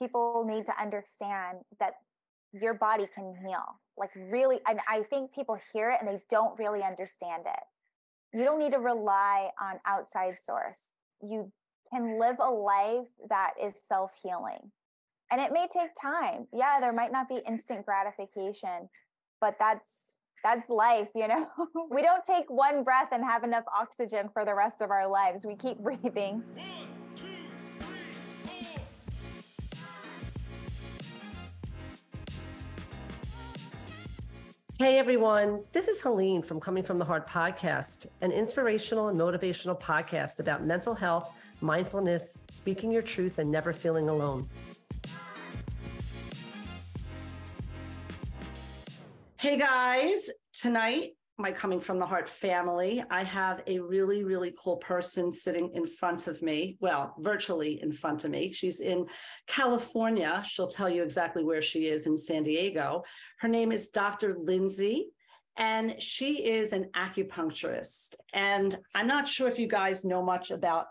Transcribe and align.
people 0.00 0.44
need 0.46 0.66
to 0.66 0.72
understand 0.80 1.58
that 1.80 1.94
your 2.52 2.74
body 2.74 3.06
can 3.14 3.34
heal. 3.44 3.80
Like 3.96 4.10
really, 4.14 4.60
and 4.66 4.80
I 4.88 5.02
think 5.04 5.32
people 5.32 5.58
hear 5.72 5.90
it 5.90 5.98
and 6.00 6.08
they 6.08 6.20
don't 6.30 6.58
really 6.58 6.82
understand 6.82 7.44
it. 7.46 8.38
You 8.38 8.44
don't 8.44 8.58
need 8.58 8.72
to 8.72 8.78
rely 8.78 9.50
on 9.60 9.80
outside 9.86 10.36
source. 10.44 10.78
You 11.22 11.50
can 11.92 12.18
live 12.18 12.36
a 12.40 12.50
life 12.50 13.06
that 13.28 13.52
is 13.62 13.74
self-healing. 13.88 14.70
And 15.30 15.40
it 15.40 15.52
may 15.52 15.66
take 15.72 15.90
time. 16.00 16.46
Yeah, 16.52 16.78
there 16.80 16.92
might 16.92 17.12
not 17.12 17.28
be 17.28 17.40
instant 17.48 17.84
gratification, 17.84 18.88
but 19.40 19.56
that's 19.58 20.02
that's 20.44 20.68
life, 20.68 21.08
you 21.14 21.26
know. 21.26 21.48
we 21.90 22.02
don't 22.02 22.24
take 22.24 22.48
one 22.48 22.84
breath 22.84 23.08
and 23.10 23.24
have 23.24 23.42
enough 23.42 23.64
oxygen 23.76 24.28
for 24.32 24.44
the 24.44 24.54
rest 24.54 24.80
of 24.80 24.90
our 24.90 25.08
lives. 25.08 25.44
We 25.44 25.56
keep 25.56 25.78
breathing. 25.78 26.44
Hey 34.78 34.98
everyone, 34.98 35.64
this 35.72 35.88
is 35.88 36.02
Helene 36.02 36.42
from 36.42 36.60
Coming 36.60 36.84
from 36.84 36.98
the 36.98 37.04
Heart 37.06 37.26
podcast, 37.26 38.04
an 38.20 38.30
inspirational 38.30 39.08
and 39.08 39.18
motivational 39.18 39.80
podcast 39.80 40.38
about 40.38 40.66
mental 40.66 40.94
health, 40.94 41.30
mindfulness, 41.62 42.36
speaking 42.50 42.92
your 42.92 43.00
truth, 43.00 43.38
and 43.38 43.50
never 43.50 43.72
feeling 43.72 44.10
alone. 44.10 44.46
Hey 49.38 49.56
guys, 49.56 50.28
tonight, 50.52 51.15
my 51.38 51.52
Coming 51.52 51.80
from 51.80 51.98
the 51.98 52.06
Heart 52.06 52.30
family, 52.30 53.04
I 53.10 53.22
have 53.22 53.60
a 53.66 53.78
really, 53.78 54.24
really 54.24 54.54
cool 54.58 54.76
person 54.76 55.30
sitting 55.30 55.70
in 55.74 55.86
front 55.86 56.28
of 56.28 56.40
me. 56.40 56.78
Well, 56.80 57.14
virtually 57.18 57.80
in 57.82 57.92
front 57.92 58.24
of 58.24 58.30
me. 58.30 58.50
She's 58.52 58.80
in 58.80 59.06
California. 59.46 60.42
She'll 60.46 60.66
tell 60.66 60.88
you 60.88 61.02
exactly 61.02 61.44
where 61.44 61.60
she 61.60 61.88
is 61.88 62.06
in 62.06 62.16
San 62.16 62.42
Diego. 62.42 63.02
Her 63.40 63.48
name 63.48 63.70
is 63.70 63.90
Dr. 63.90 64.36
Lindsay, 64.38 65.08
and 65.58 66.00
she 66.00 66.42
is 66.42 66.72
an 66.72 66.88
acupuncturist. 66.96 68.14
And 68.32 68.78
I'm 68.94 69.06
not 69.06 69.28
sure 69.28 69.48
if 69.48 69.58
you 69.58 69.68
guys 69.68 70.06
know 70.06 70.22
much 70.22 70.50
about 70.50 70.86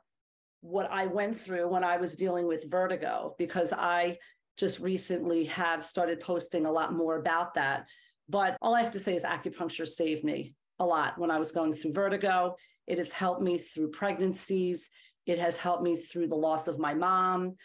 what 0.62 0.92
I 0.92 1.08
went 1.08 1.40
through 1.40 1.70
when 1.70 1.84
I 1.84 1.98
was 1.98 2.16
dealing 2.16 2.48
with 2.48 2.70
vertigo, 2.70 3.34
because 3.40 3.74
I 3.74 4.20
just 4.58 4.80
recently 4.80 5.46
have 5.46 5.84
started 5.84 6.20
posting 6.20 6.68
a 6.68 6.72
lot 6.72 6.94
more 6.94 7.18
about 7.18 7.56
that 7.56 7.88
but 8.30 8.58
all 8.62 8.76
I 8.76 8.82
have 8.82 8.92
to 8.92 9.00
say 9.00 9.16
is 9.16 9.24
acupuncture 9.24 9.88
saved 9.88 10.24
me 10.24 10.56
a 10.80 10.86
lot 10.86 11.18
when 11.18 11.32
I 11.32 11.40
was 11.40 11.52
going 11.52 11.74
through 11.74 11.94
vertigo. 11.94 12.56
It 12.88 12.98
has 12.98 13.12
helped 13.12 13.42
me 13.42 13.58
through 13.58 13.92
pregnancies. 13.92 14.90
It 15.26 15.40
has 15.40 15.58
helped 15.58 15.84
me 15.84 15.98
through 15.98 16.28
the 16.28 16.36
loss 16.36 16.68
of 16.68 16.80
my 16.80 16.94
mom 16.94 17.56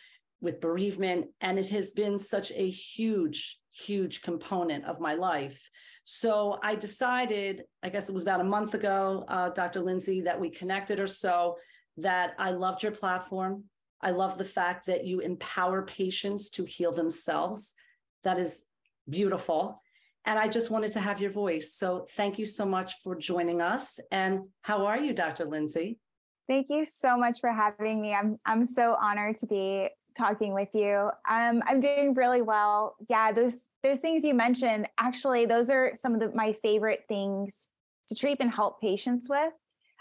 with 0.40 0.60
bereavement. 0.60 1.26
And 1.40 1.58
it 1.58 1.68
has 1.70 1.90
been 1.90 2.18
such 2.18 2.50
a 2.52 2.70
huge, 2.70 3.58
huge 3.72 4.22
component 4.22 4.84
of 4.84 5.00
my 5.00 5.14
life. 5.14 5.60
So 6.04 6.58
I 6.62 6.74
decided, 6.74 7.64
I 7.82 7.88
guess 7.88 8.08
it 8.08 8.12
was 8.12 8.22
about 8.22 8.40
a 8.40 8.44
month 8.44 8.74
ago, 8.74 9.24
uh, 9.28 9.50
Dr. 9.50 9.80
Lindsay, 9.80 10.22
that 10.22 10.40
we 10.40 10.50
connected 10.50 10.98
or 10.98 11.06
so, 11.06 11.56
that 11.98 12.34
I 12.38 12.50
loved 12.50 12.82
your 12.82 12.92
platform. 12.92 13.64
I 14.00 14.10
love 14.10 14.38
the 14.38 14.44
fact 14.44 14.86
that 14.86 15.04
you 15.04 15.20
empower 15.20 15.82
patients 15.82 16.50
to 16.50 16.64
heal 16.64 16.92
themselves. 16.92 17.74
That 18.24 18.38
is 18.38 18.64
beautiful. 19.08 19.82
And 20.26 20.38
I 20.38 20.48
just 20.48 20.70
wanted 20.70 20.92
to 20.92 21.00
have 21.00 21.20
your 21.20 21.30
voice. 21.30 21.74
So 21.74 22.06
thank 22.16 22.38
you 22.38 22.46
so 22.46 22.64
much 22.66 22.92
for 23.02 23.14
joining 23.14 23.60
us. 23.60 23.98
And 24.10 24.40
how 24.62 24.84
are 24.86 24.98
you, 24.98 25.12
Dr. 25.12 25.46
Lindsay? 25.46 25.98
Thank 26.48 26.68
you 26.68 26.84
so 26.84 27.16
much 27.16 27.40
for 27.40 27.50
having 27.52 28.02
me. 28.02 28.12
I'm 28.12 28.38
I'm 28.44 28.66
so 28.66 28.96
honored 29.00 29.36
to 29.36 29.46
be 29.46 29.88
talking 30.18 30.52
with 30.52 30.68
you. 30.74 31.10
Um, 31.28 31.62
I'm 31.66 31.80
doing 31.80 32.14
really 32.14 32.42
well. 32.42 32.96
Yeah, 33.08 33.32
those 33.32 33.66
those 33.82 34.00
things 34.00 34.24
you 34.24 34.34
mentioned, 34.34 34.88
actually, 34.98 35.46
those 35.46 35.70
are 35.70 35.92
some 35.94 36.14
of 36.14 36.20
the, 36.20 36.32
my 36.34 36.52
favorite 36.54 37.04
things 37.08 37.70
to 38.08 38.14
treat 38.14 38.38
and 38.40 38.50
help 38.50 38.80
patients 38.80 39.28
with. 39.30 39.52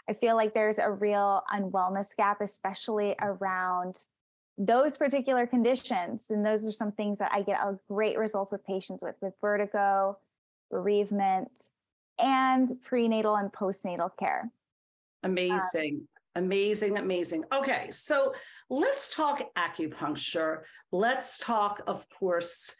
I 0.10 0.14
feel 0.14 0.36
like 0.36 0.56
there's 0.56 0.80
a 0.80 0.90
real 0.90 1.44
unwellness 1.54 2.16
gap, 2.18 2.42
especially 2.42 3.16
around 3.22 3.96
those 4.60 4.98
particular 4.98 5.48
conditions. 5.48 6.30
And 6.30 6.46
those 6.46 6.68
are 6.68 6.72
some 6.72 6.92
things 6.92 7.18
that 7.20 7.32
I 7.34 7.42
get 7.42 7.60
great 7.88 8.18
results 8.20 8.52
with 8.52 8.64
patients 8.66 9.02
with, 9.02 9.16
with 9.22 9.34
vertigo, 9.42 10.18
bereavement, 10.70 11.50
and 12.20 12.70
prenatal 12.84 13.38
and 13.38 13.52
postnatal 13.52 14.10
care. 14.20 14.52
Amazing. 15.24 16.02
Um, 16.36 16.44
amazing, 16.44 16.98
amazing. 16.98 17.46
Okay, 17.54 17.90
so 17.90 18.34
let's 18.70 19.16
talk 19.16 19.42
acupuncture. 19.58 20.64
Let's 20.92 21.38
talk, 21.38 21.82
of 21.88 22.06
course, 22.10 22.76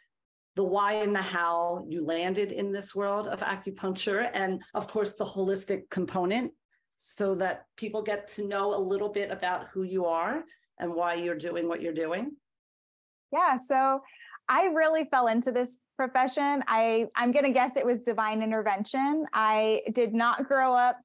the 0.56 0.64
why 0.64 0.94
and 0.94 1.14
the 1.14 1.22
how 1.22 1.86
you 1.88 2.04
landed 2.04 2.52
in 2.52 2.72
this 2.72 2.94
world 2.94 3.26
of 3.26 3.40
acupuncture, 3.40 4.28
and 4.34 4.60
of 4.74 4.86
course, 4.88 5.14
the 5.14 5.24
holistic 5.24 5.88
component, 5.90 6.52
so 6.96 7.34
that 7.36 7.64
people 7.76 8.02
get 8.02 8.28
to 8.28 8.46
know 8.46 8.74
a 8.74 8.78
little 8.78 9.08
bit 9.08 9.30
about 9.30 9.68
who 9.72 9.84
you 9.84 10.04
are 10.04 10.44
and 10.80 10.92
why 10.92 11.14
you're 11.14 11.38
doing 11.38 11.68
what 11.68 11.80
you're 11.80 11.92
doing? 11.92 12.32
Yeah, 13.32 13.56
so 13.56 14.02
I 14.48 14.64
really 14.66 15.04
fell 15.04 15.28
into 15.28 15.52
this 15.52 15.76
profession. 15.96 16.64
I 16.66 17.06
I'm 17.14 17.30
going 17.30 17.44
to 17.44 17.52
guess 17.52 17.76
it 17.76 17.86
was 17.86 18.00
divine 18.00 18.42
intervention. 18.42 19.26
I 19.32 19.82
did 19.92 20.14
not 20.14 20.48
grow 20.48 20.74
up 20.74 20.98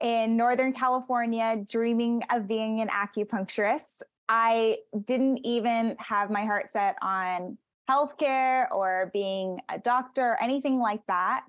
in 0.00 0.36
Northern 0.36 0.72
California 0.72 1.64
dreaming 1.68 2.22
of 2.30 2.48
being 2.48 2.80
an 2.80 2.88
acupuncturist. 2.88 4.02
I 4.28 4.78
didn't 5.04 5.44
even 5.44 5.96
have 5.98 6.30
my 6.30 6.44
heart 6.44 6.70
set 6.70 6.96
on 7.02 7.58
healthcare 7.90 8.66
or 8.70 9.10
being 9.12 9.60
a 9.68 9.78
doctor 9.78 10.32
or 10.32 10.42
anything 10.42 10.78
like 10.80 11.04
that. 11.08 11.44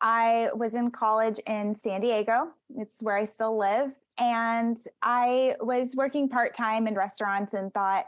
I 0.00 0.48
was 0.54 0.74
in 0.74 0.90
college 0.90 1.38
in 1.46 1.74
San 1.74 2.00
Diego. 2.00 2.48
It's 2.76 3.02
where 3.02 3.16
I 3.16 3.24
still 3.24 3.58
live. 3.58 3.90
And 4.20 4.76
I 5.02 5.56
was 5.60 5.96
working 5.96 6.28
part 6.28 6.54
time 6.54 6.86
in 6.86 6.94
restaurants 6.94 7.54
and 7.54 7.72
thought, 7.72 8.04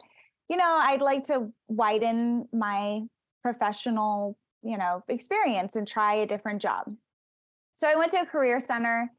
you 0.49 0.57
know, 0.57 0.79
I'd 0.81 1.01
like 1.01 1.25
to 1.25 1.51
widen 1.69 2.49
my 2.53 3.03
professional, 3.43 4.37
you 4.63 4.77
know, 4.77 5.03
experience 5.09 5.77
and 5.77 5.89
try 5.89 6.17
a 6.17 6.27
different 6.27 6.61
job. 6.61 6.95
So 7.77 7.89
I 7.89 7.97
went 7.97 8.13
to 8.13 8.21
a 8.21 8.27
career 8.27 8.61
center 8.61 9.11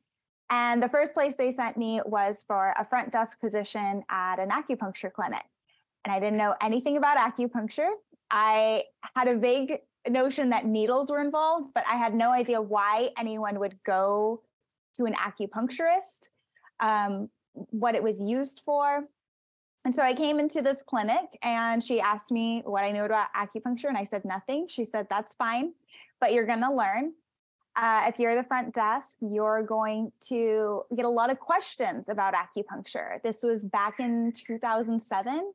and 0.52 0.84
the 0.84 0.90
first 0.90 1.16
place 1.16 1.36
they 1.36 1.50
sent 1.50 1.78
me 1.78 2.00
was 2.06 2.46
for 2.48 2.76
a 2.78 2.86
front 2.86 3.12
desk 3.12 3.40
position 3.40 4.04
at 4.10 4.38
an 4.38 4.50
acupuncture 4.50 5.12
clinic. 5.12 5.44
And 6.06 6.14
I 6.14 6.20
didn't 6.20 6.38
know 6.38 6.54
anything 6.62 6.98
about 6.98 7.18
acupuncture. 7.18 7.90
I 8.30 8.84
had 9.16 9.28
a 9.28 9.36
vague 9.36 9.80
notion 10.08 10.50
that 10.52 10.68
needles 10.68 11.10
were 11.10 11.22
involved, 11.22 11.74
but 11.74 11.84
I 11.90 11.96
had 11.96 12.14
no 12.14 12.30
idea 12.30 12.62
why 12.62 13.10
anyone 13.18 13.60
would 13.60 13.82
go 13.84 14.44
to 14.96 15.06
an 15.06 15.16
acupuncturist 15.16 16.30
um, 16.84 17.30
what 17.54 17.96
it 17.96 18.04
was 18.04 18.22
used 18.22 18.62
for. 18.66 19.06
And 19.86 19.96
so 19.96 20.04
I 20.04 20.14
came 20.14 20.40
into 20.40 20.62
this 20.62 20.84
clinic 20.84 21.38
and 21.42 21.84
she 21.84 22.00
asked 22.00 22.32
me 22.32 22.62
what 22.66 22.84
I 22.84 22.92
knew 22.92 23.04
about 23.04 23.28
acupuncture. 23.36 23.86
And 23.86 23.98
I 23.98 24.04
said, 24.04 24.24
nothing. 24.24 24.68
She 24.70 24.86
said, 24.86 25.08
that's 25.10 25.36
fine, 25.36 25.74
but 26.22 26.34
you're 26.34 26.46
going 26.46 26.62
to 26.62 26.72
learn. 26.72 27.14
Uh, 27.76 28.04
if 28.08 28.20
you're 28.20 28.36
the 28.36 28.48
front 28.48 28.74
desk, 28.74 29.18
you're 29.20 29.64
going 29.64 30.12
to 30.30 30.84
get 30.96 31.06
a 31.06 31.10
lot 31.10 31.32
of 31.32 31.40
questions 31.40 32.08
about 32.08 32.34
acupuncture. 32.36 33.22
This 33.24 33.42
was 33.42 33.66
back 33.66 34.00
in 34.00 34.32
2007, 34.32 35.52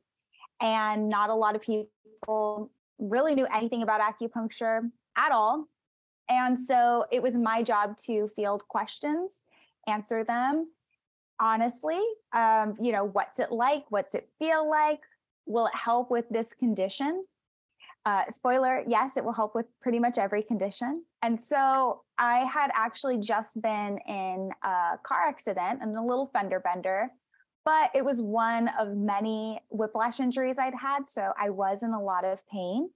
and 0.61 1.09
not 1.09 1.29
a 1.29 1.33
lot 1.33 1.55
of 1.55 1.61
people 1.61 2.71
really 2.99 3.35
knew 3.35 3.47
anything 3.55 3.83
about 3.83 4.01
acupuncture 4.01 4.81
at 5.17 5.31
all. 5.31 5.69
And 6.27 6.59
so 6.59 7.05
it 7.09 7.23
was 7.23 7.35
my 7.35 7.63
job 7.63 7.97
to 8.05 8.29
field 8.35 8.67
questions, 8.67 9.39
answer 9.87 10.25
them, 10.25 10.67
honestly 11.39 12.01
um, 12.33 12.75
you 12.79 12.91
know 12.91 13.05
what's 13.05 13.39
it 13.39 13.51
like? 13.51 13.85
What's 13.89 14.15
it 14.15 14.29
feel 14.39 14.69
like? 14.69 14.99
Will 15.45 15.67
it 15.67 15.75
help 15.75 16.11
with 16.11 16.25
this 16.29 16.53
condition? 16.53 17.25
Uh, 18.05 18.23
spoiler 18.29 18.83
yes 18.87 19.17
it 19.17 19.23
will 19.23 19.33
help 19.33 19.53
with 19.53 19.65
pretty 19.81 19.99
much 19.99 20.17
every 20.17 20.43
condition. 20.43 21.03
And 21.21 21.39
so 21.39 22.03
i 22.17 22.39
had 22.39 22.71
actually 22.73 23.17
just 23.17 23.61
been 23.61 23.97
in 24.07 24.51
a 24.63 24.97
car 25.03 25.27
accident 25.27 25.79
and 25.81 25.97
a 25.97 26.01
little 26.01 26.29
fender 26.33 26.59
bender 26.59 27.09
but 27.65 27.91
it 27.93 28.03
was 28.03 28.21
one 28.21 28.69
of 28.79 28.95
many 28.95 29.59
whiplash 29.69 30.19
injuries 30.19 30.57
i'd 30.57 30.73
had 30.73 31.07
so 31.07 31.33
i 31.39 31.49
was 31.49 31.83
in 31.83 31.91
a 31.91 32.01
lot 32.01 32.25
of 32.25 32.45
pain. 32.47 32.89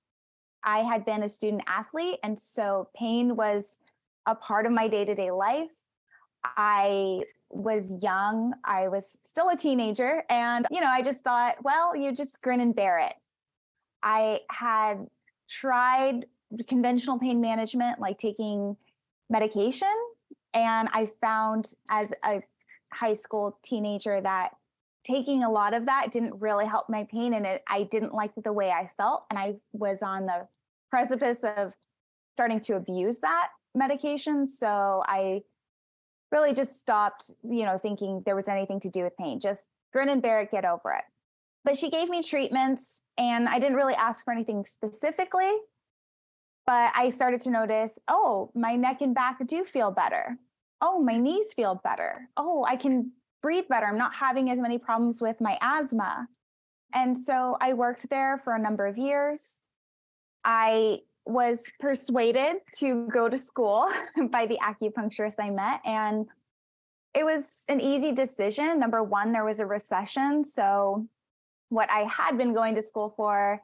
I 0.63 0.79
had 0.79 1.06
been 1.06 1.23
a 1.23 1.29
student 1.29 1.63
athlete 1.68 2.19
and 2.23 2.39
so 2.39 2.89
pain 2.95 3.35
was 3.35 3.77
a 4.25 4.35
part 4.35 4.65
of 4.65 4.71
my 4.71 4.88
day-to-day 4.88 5.31
life. 5.31 5.71
I 6.44 7.21
was 7.55 7.97
young. 8.01 8.53
I 8.63 8.88
was 8.88 9.17
still 9.21 9.50
a 9.50 9.55
teenager. 9.55 10.23
And, 10.29 10.65
you 10.71 10.81
know, 10.81 10.88
I 10.88 11.01
just 11.01 11.23
thought, 11.23 11.55
well, 11.63 11.95
you 11.95 12.13
just 12.13 12.41
grin 12.41 12.59
and 12.59 12.75
bear 12.75 13.00
it. 13.00 13.13
I 14.01 14.39
had 14.50 15.07
tried 15.50 16.25
conventional 16.67 17.19
pain 17.19 17.41
management, 17.41 18.00
like 18.00 18.17
taking 18.17 18.75
medication. 19.29 19.88
And 20.53 20.89
I 20.94 21.09
found 21.21 21.73
as 21.89 22.13
a 22.23 22.41
high 22.94 23.13
school 23.15 23.57
teenager 23.63 24.21
that 24.21 24.51
taking 25.03 25.44
a 25.44 25.51
lot 25.51 25.73
of 25.73 25.85
that 25.85 26.11
didn't 26.11 26.39
really 26.39 26.65
help 26.65 26.89
my 26.89 27.06
pain 27.11 27.33
and 27.33 27.45
it 27.45 27.63
I 27.67 27.83
didn't 27.83 28.13
like 28.13 28.31
the 28.41 28.53
way 28.53 28.69
I 28.69 28.89
felt 28.95 29.25
and 29.29 29.38
I 29.38 29.56
was 29.73 30.01
on 30.01 30.25
the 30.25 30.47
precipice 30.89 31.44
of 31.44 31.73
starting 32.33 32.61
to 32.61 32.75
abuse 32.75 33.19
that 33.19 33.47
medication 33.75 34.47
so 34.47 35.03
I 35.06 35.41
really 36.33 36.53
just 36.53 36.77
stopped 36.77 37.31
you 37.44 37.63
know 37.63 37.77
thinking 37.77 38.21
there 38.25 38.35
was 38.35 38.50
anything 38.50 38.80
to 38.81 38.89
do 38.89 39.03
with 39.03 39.15
pain 39.18 39.39
just 39.39 39.68
grin 39.94 40.09
and 40.09 40.21
bear 40.21 40.41
it 40.41 40.51
get 40.51 40.65
over 40.65 40.91
it 40.91 41.03
but 41.63 41.77
she 41.77 41.89
gave 41.89 42.09
me 42.09 42.21
treatments 42.21 43.03
and 43.18 43.47
I 43.47 43.59
didn't 43.59 43.77
really 43.77 43.95
ask 43.95 44.25
for 44.25 44.33
anything 44.33 44.65
specifically 44.65 45.51
but 46.65 46.91
I 46.95 47.09
started 47.09 47.39
to 47.41 47.51
notice 47.51 47.97
oh 48.07 48.51
my 48.53 48.75
neck 48.75 49.01
and 49.01 49.15
back 49.15 49.38
do 49.47 49.63
feel 49.63 49.91
better 49.91 50.38
oh 50.81 51.00
my 51.00 51.13
mm-hmm. 51.13 51.24
knees 51.24 51.53
feel 51.53 51.80
better 51.83 52.27
oh 52.35 52.65
I 52.68 52.75
can 52.75 53.12
breathe 53.44 53.65
better. 53.69 53.85
I'm 53.85 53.97
not 53.97 54.15
having 54.15 54.50
as 54.50 54.57
many 54.57 54.80
problems 54.80 55.21
with 55.21 55.39
my 55.39 55.59
asthma. 55.62 56.27
And 56.94 57.15
so 57.15 57.57
I 57.62 57.74
worked 57.74 58.09
there 58.09 58.39
for 58.44 58.56
a 58.56 58.59
number 58.59 58.88
of 58.88 58.97
years. 58.97 59.56
I 60.44 61.00
was 61.25 61.63
persuaded 61.79 62.57
to 62.79 63.07
go 63.13 63.29
to 63.29 63.37
school 63.37 63.89
by 64.31 64.45
the 64.45 64.57
acupuncturist 64.57 65.35
I 65.39 65.49
met. 65.49 65.81
And 65.85 66.27
it 67.13 67.23
was 67.23 67.63
an 67.69 67.79
easy 67.79 68.11
decision. 68.11 68.79
Number 68.79 69.03
one, 69.03 69.31
there 69.31 69.45
was 69.45 69.59
a 69.59 69.65
recession. 69.65 70.43
So, 70.43 71.07
what 71.69 71.89
I 71.89 72.01
had 72.01 72.37
been 72.37 72.53
going 72.53 72.75
to 72.75 72.81
school 72.81 73.13
for, 73.15 73.61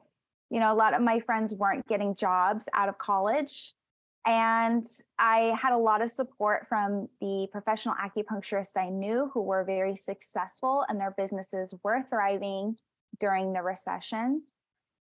you 0.49 0.59
know, 0.59 0.73
a 0.73 0.75
lot 0.75 0.93
of 0.93 1.01
my 1.01 1.19
friends 1.19 1.53
weren't 1.53 1.87
getting 1.87 2.15
jobs 2.15 2.67
out 2.73 2.89
of 2.89 2.97
college. 2.97 3.75
And 4.25 4.85
I 5.17 5.55
had 5.59 5.73
a 5.73 5.77
lot 5.77 6.01
of 6.01 6.09
support 6.11 6.67
from 6.67 7.07
the 7.21 7.47
professional 7.51 7.95
acupuncturists 7.95 8.77
I 8.77 8.89
knew 8.89 9.29
who 9.33 9.41
were 9.41 9.63
very 9.63 9.95
successful 9.95 10.85
and 10.87 10.99
their 10.99 11.13
businesses 11.17 11.73
were 11.83 12.03
thriving 12.09 12.77
during 13.19 13.53
the 13.53 13.61
recession. 13.61 14.43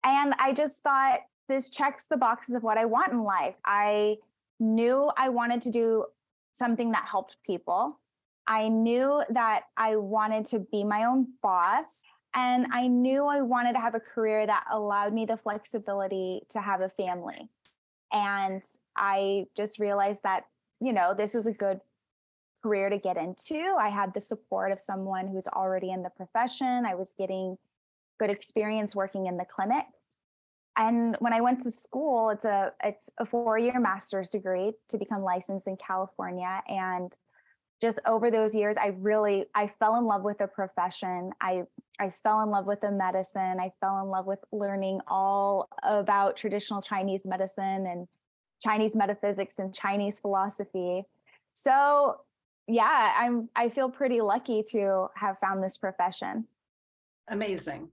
And 0.03 0.33
I 0.39 0.53
just 0.53 0.81
thought 0.81 1.21
this 1.53 1.69
checks 1.69 2.05
the 2.05 2.17
boxes 2.17 2.55
of 2.55 2.63
what 2.63 2.77
I 2.77 2.85
want 2.85 3.11
in 3.11 3.23
life. 3.23 3.55
I 3.63 4.17
knew 4.59 5.11
I 5.17 5.29
wanted 5.29 5.61
to 5.63 5.71
do 5.71 6.05
something 6.53 6.91
that 6.91 7.05
helped 7.05 7.37
people. 7.45 7.99
I 8.47 8.67
knew 8.67 9.23
that 9.29 9.63
I 9.77 9.95
wanted 9.95 10.45
to 10.47 10.59
be 10.59 10.83
my 10.83 11.05
own 11.05 11.27
boss. 11.41 12.03
And 12.35 12.67
I 12.73 12.87
knew 12.87 13.25
I 13.25 13.41
wanted 13.41 13.73
to 13.73 13.79
have 13.79 13.93
a 13.93 13.99
career 13.99 14.45
that 14.47 14.65
allowed 14.71 15.13
me 15.13 15.25
the 15.25 15.37
flexibility 15.37 16.41
to 16.49 16.59
have 16.59 16.81
a 16.81 16.89
family. 16.89 17.49
And 18.11 18.63
I 18.97 19.45
just 19.55 19.79
realized 19.79 20.23
that, 20.23 20.45
you 20.81 20.93
know, 20.93 21.13
this 21.13 21.33
was 21.33 21.45
a 21.45 21.51
good 21.51 21.79
career 22.63 22.89
to 22.89 22.97
get 22.97 23.17
into. 23.17 23.75
I 23.79 23.89
had 23.89 24.13
the 24.13 24.21
support 24.21 24.71
of 24.71 24.79
someone 24.79 25.27
who's 25.27 25.47
already 25.47 25.91
in 25.91 26.01
the 26.01 26.09
profession. 26.09 26.85
I 26.85 26.95
was 26.95 27.13
getting 27.17 27.57
good 28.19 28.31
experience 28.31 28.95
working 28.95 29.27
in 29.27 29.37
the 29.37 29.45
clinic. 29.45 29.85
And 30.75 31.15
when 31.19 31.33
I 31.33 31.41
went 31.41 31.61
to 31.61 31.71
school, 31.71 32.29
it's 32.29 32.45
a 32.45 32.71
it's 32.83 33.09
a 33.19 33.25
four-year 33.25 33.79
master's 33.79 34.29
degree 34.29 34.73
to 34.89 34.97
become 34.97 35.21
licensed 35.21 35.67
in 35.67 35.77
California. 35.77 36.61
And 36.67 37.15
just 37.79 37.99
over 38.07 38.31
those 38.31 38.55
years, 38.55 38.75
I 38.79 38.95
really 38.97 39.45
I 39.53 39.71
fell 39.79 39.97
in 39.97 40.05
love 40.05 40.23
with 40.23 40.39
the 40.39 40.47
profession. 40.47 41.31
I 41.41 41.63
I 41.99 42.11
fell 42.23 42.41
in 42.41 42.49
love 42.49 42.65
with 42.65 42.81
the 42.81 42.91
medicine. 42.91 43.59
I 43.59 43.71
fell 43.79 44.01
in 44.01 44.07
love 44.07 44.25
with 44.25 44.39
learning 44.51 45.01
all 45.07 45.69
about 45.83 46.37
traditional 46.37 46.81
Chinese 46.81 47.23
medicine 47.25 47.85
and 47.85 48.07
Chinese 48.61 48.95
metaphysics 48.95 49.59
and 49.59 49.75
Chinese 49.75 50.19
philosophy. 50.19 51.03
So, 51.51 52.21
yeah, 52.67 53.13
I'm 53.17 53.49
I 53.55 53.69
feel 53.69 53.89
pretty 53.89 54.21
lucky 54.21 54.63
to 54.71 55.07
have 55.15 55.37
found 55.39 55.61
this 55.61 55.77
profession. 55.77 56.47
Amazing. 57.27 57.89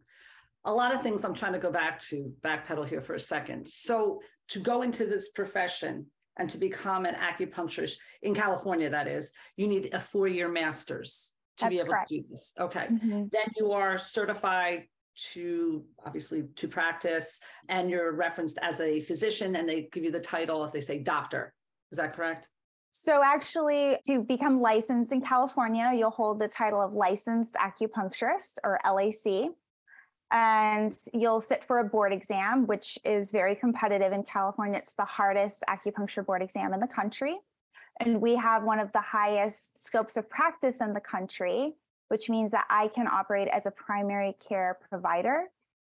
A 0.64 0.72
lot 0.72 0.94
of 0.94 1.02
things 1.02 1.24
I'm 1.24 1.34
trying 1.34 1.54
to 1.54 1.58
go 1.58 1.70
back 1.70 2.00
to 2.08 2.32
backpedal 2.42 2.88
here 2.88 3.00
for 3.00 3.14
a 3.14 3.20
second. 3.20 3.68
So, 3.68 4.20
to 4.48 4.60
go 4.60 4.82
into 4.82 5.06
this 5.06 5.30
profession 5.30 6.06
and 6.38 6.50
to 6.50 6.58
become 6.58 7.06
an 7.06 7.14
acupuncturist 7.14 7.94
in 8.22 8.34
California, 8.34 8.90
that 8.90 9.06
is, 9.06 9.32
you 9.56 9.68
need 9.68 9.90
a 9.94 10.00
four 10.00 10.28
year 10.28 10.48
master's 10.48 11.32
to 11.58 11.64
That's 11.64 11.74
be 11.74 11.78
able 11.80 11.90
correct. 11.90 12.08
to 12.08 12.16
do 12.16 12.24
this. 12.30 12.52
Okay. 12.58 12.86
Mm-hmm. 12.90 13.24
Then 13.30 13.46
you 13.56 13.72
are 13.72 13.96
certified 13.96 14.84
to 15.32 15.84
obviously 16.06 16.44
to 16.56 16.68
practice 16.68 17.40
and 17.68 17.90
you're 17.90 18.12
referenced 18.12 18.58
as 18.62 18.80
a 18.80 19.00
physician 19.02 19.56
and 19.56 19.68
they 19.68 19.88
give 19.92 20.04
you 20.04 20.10
the 20.10 20.20
title 20.20 20.64
as 20.64 20.72
they 20.72 20.80
say 20.80 20.98
doctor. 20.98 21.52
Is 21.92 21.98
that 21.98 22.14
correct? 22.14 22.48
So, 22.92 23.22
actually, 23.22 23.98
to 24.06 24.20
become 24.20 24.60
licensed 24.60 25.12
in 25.12 25.20
California, 25.20 25.92
you'll 25.94 26.10
hold 26.10 26.40
the 26.40 26.48
title 26.48 26.82
of 26.82 26.92
licensed 26.92 27.54
acupuncturist 27.54 28.54
or 28.64 28.80
LAC. 28.84 29.50
And 30.32 30.96
you'll 31.12 31.40
sit 31.40 31.64
for 31.64 31.80
a 31.80 31.84
board 31.84 32.12
exam, 32.12 32.66
which 32.66 32.98
is 33.04 33.32
very 33.32 33.56
competitive 33.56 34.12
in 34.12 34.22
California. 34.22 34.78
It's 34.78 34.94
the 34.94 35.04
hardest 35.04 35.64
acupuncture 35.68 36.24
board 36.24 36.42
exam 36.42 36.72
in 36.72 36.80
the 36.80 36.86
country. 36.86 37.38
And 37.98 38.20
we 38.20 38.36
have 38.36 38.62
one 38.62 38.78
of 38.78 38.92
the 38.92 39.00
highest 39.00 39.82
scopes 39.82 40.16
of 40.16 40.30
practice 40.30 40.80
in 40.80 40.92
the 40.92 41.00
country, 41.00 41.74
which 42.08 42.30
means 42.30 42.50
that 42.52 42.64
I 42.70 42.88
can 42.88 43.08
operate 43.08 43.48
as 43.48 43.66
a 43.66 43.70
primary 43.72 44.36
care 44.46 44.78
provider. 44.88 45.44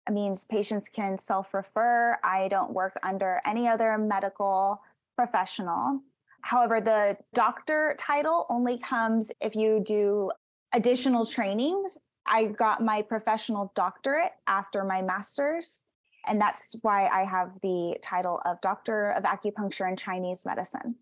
It 0.07 0.13
means 0.13 0.45
patients 0.45 0.89
can 0.89 1.19
self 1.19 1.53
refer. 1.53 2.19
I 2.23 2.49
don't 2.49 2.73
work 2.73 2.95
under 3.03 3.41
any 3.45 3.67
other 3.67 3.97
medical 3.99 4.81
professional. 5.17 6.01
However, 6.43 6.81
the 6.81 7.17
doctor 7.35 7.97
title 7.99 8.47
only 8.49 8.79
comes 8.79 9.33
if 9.41 9.57
you 9.57 9.83
do 9.85 10.31
additional 10.73 11.27
trainings 11.27 11.99
I 12.27 12.47
got 12.47 12.83
my 12.83 13.03
professional 13.03 13.73
doctorate 13.75 14.33
after 14.47 14.85
my 14.85 15.03
master's. 15.03 15.83
And 16.27 16.41
that's 16.41 16.75
why 16.83 17.07
I 17.07 17.25
have 17.25 17.53
the 17.63 17.97
title 18.03 18.41
of 18.45 18.61
Doctor 18.61 19.11
of 19.13 19.23
Acupuncture 19.23 19.89
and 19.89 19.97
Chinese 19.97 20.45
Medicine. 20.45 20.97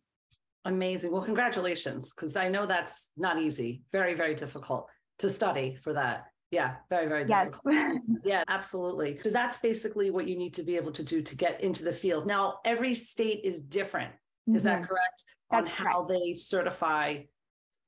Amazing. 0.67 1.12
Well, 1.12 1.23
congratulations, 1.23 2.12
because 2.12 2.37
I 2.37 2.49
know 2.49 2.67
that's 2.67 3.11
not 3.17 3.38
easy. 3.41 3.82
Very, 3.93 4.15
very 4.15 4.35
difficult 4.35 4.88
to 5.19 5.29
study 5.29 5.79
for 5.82 5.93
that. 5.94 6.26
Yeah, 6.50 6.76
very, 6.88 7.09
very 7.09 7.26
yes. 7.26 7.53
difficult. 7.53 8.03
yeah, 8.25 8.44
absolutely. 8.49 9.19
So 9.23 9.31
that's 9.31 9.59
basically 9.59 10.11
what 10.11 10.29
you 10.29 10.37
need 10.37 10.55
to 10.55 10.62
be 10.62 10.76
able 10.76 10.93
to 10.93 11.03
do 11.03 11.23
to 11.23 11.37
get 11.37 11.61
into 11.62 11.85
the 11.85 11.93
field. 11.93 12.26
Now, 12.26 12.61
every 12.65 12.94
state 12.94 13.41
is 13.44 13.61
different. 13.61 14.12
Is 14.47 14.65
mm-hmm. 14.65 14.82
that 14.82 14.88
correct? 14.88 15.25
That's 15.50 15.73
On 15.73 15.87
how 15.87 16.05
correct. 16.05 16.23
they 16.23 16.35
certify 16.35 17.23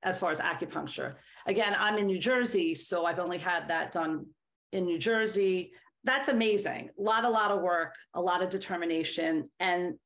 as 0.06 0.17
far 0.17 0.31
as 0.31 0.38
acupuncture. 0.38 1.17
Again, 1.47 1.75
I'm 1.76 1.99
in 1.99 2.06
New 2.06 2.19
Jersey, 2.19 2.75
so 2.75 3.05
I've 3.05 3.19
only 3.19 3.38
had 3.38 3.69
that 3.69 3.91
done 3.93 4.25
in 4.73 4.87
New 4.87 4.99
Jersey. 4.99 5.73
That's 6.05 6.29
amazing. 6.29 6.91
A 6.99 7.03
lot, 7.03 7.25
a 7.25 7.29
lot 7.29 7.50
of 7.50 7.61
work, 7.61 7.93
a 8.14 8.20
lot 8.20 8.41
of 8.41 8.49
determination. 8.49 9.50
And 9.59 9.97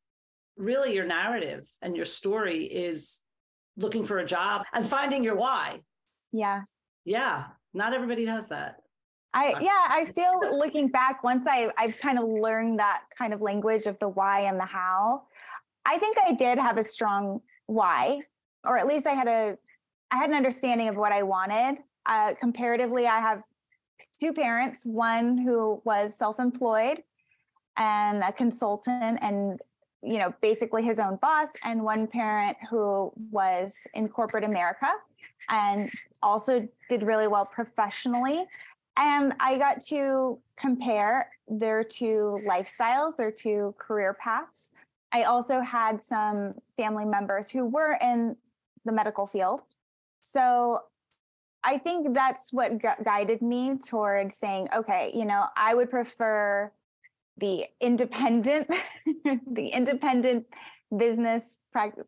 really, 0.56 0.94
your 0.94 1.06
narrative 1.06 1.68
and 1.82 1.94
your 1.94 2.06
story 2.06 2.64
is 2.64 3.20
looking 3.76 4.02
for 4.02 4.18
a 4.18 4.26
job 4.26 4.62
and 4.72 4.88
finding 4.88 5.22
your 5.22 5.36
why. 5.36 5.80
Yeah. 6.32 6.62
Yeah. 7.04 7.44
Not 7.74 7.92
everybody 7.92 8.24
does 8.24 8.48
that. 8.48 8.76
I 9.32 9.54
yeah, 9.60 9.86
I 9.88 10.10
feel 10.12 10.58
looking 10.58 10.88
back 10.88 11.22
once 11.22 11.46
I 11.46 11.70
I've 11.78 11.96
kind 11.98 12.18
of 12.18 12.24
learned 12.28 12.80
that 12.80 13.02
kind 13.16 13.32
of 13.32 13.40
language 13.40 13.86
of 13.86 13.96
the 14.00 14.08
why 14.08 14.40
and 14.40 14.58
the 14.58 14.64
how. 14.64 15.22
I 15.86 15.98
think 15.98 16.16
I 16.18 16.32
did 16.32 16.58
have 16.58 16.78
a 16.78 16.82
strong 16.82 17.40
why, 17.66 18.22
or 18.64 18.76
at 18.76 18.88
least 18.88 19.06
I 19.06 19.12
had 19.12 19.28
a 19.28 19.56
I 20.10 20.16
had 20.16 20.30
an 20.30 20.36
understanding 20.36 20.88
of 20.88 20.96
what 20.96 21.12
I 21.12 21.22
wanted. 21.22 21.78
Uh, 22.06 22.34
comparatively, 22.40 23.06
I 23.06 23.20
have 23.20 23.42
two 24.20 24.32
parents, 24.32 24.84
one 24.84 25.38
who 25.38 25.80
was 25.84 26.16
self-employed 26.16 27.02
and 27.76 28.22
a 28.22 28.32
consultant 28.32 29.18
and 29.22 29.58
you 30.02 30.18
know 30.18 30.32
basically 30.40 30.82
his 30.82 30.98
own 30.98 31.16
boss 31.16 31.50
and 31.64 31.82
one 31.82 32.06
parent 32.06 32.56
who 32.68 33.12
was 33.30 33.74
in 33.94 34.08
corporate 34.08 34.44
america 34.44 34.88
and 35.48 35.90
also 36.22 36.66
did 36.88 37.02
really 37.02 37.26
well 37.26 37.44
professionally 37.44 38.44
and 38.96 39.32
i 39.40 39.58
got 39.58 39.82
to 39.82 40.38
compare 40.56 41.30
their 41.48 41.84
two 41.84 42.38
lifestyles 42.46 43.16
their 43.16 43.30
two 43.30 43.74
career 43.78 44.14
paths 44.14 44.70
i 45.12 45.22
also 45.24 45.60
had 45.60 46.00
some 46.02 46.54
family 46.76 47.04
members 47.04 47.50
who 47.50 47.66
were 47.66 47.98
in 48.00 48.34
the 48.84 48.92
medical 48.92 49.26
field 49.26 49.60
so 50.22 50.80
I 51.62 51.78
think 51.78 52.14
that's 52.14 52.52
what 52.52 52.80
gu- 52.80 53.04
guided 53.04 53.42
me 53.42 53.78
toward 53.78 54.32
saying, 54.32 54.68
okay, 54.74 55.10
you 55.14 55.24
know, 55.24 55.44
I 55.56 55.74
would 55.74 55.90
prefer 55.90 56.72
the 57.36 57.64
independent, 57.80 58.68
the 59.24 59.68
independent 59.68 60.46
business 60.96 61.56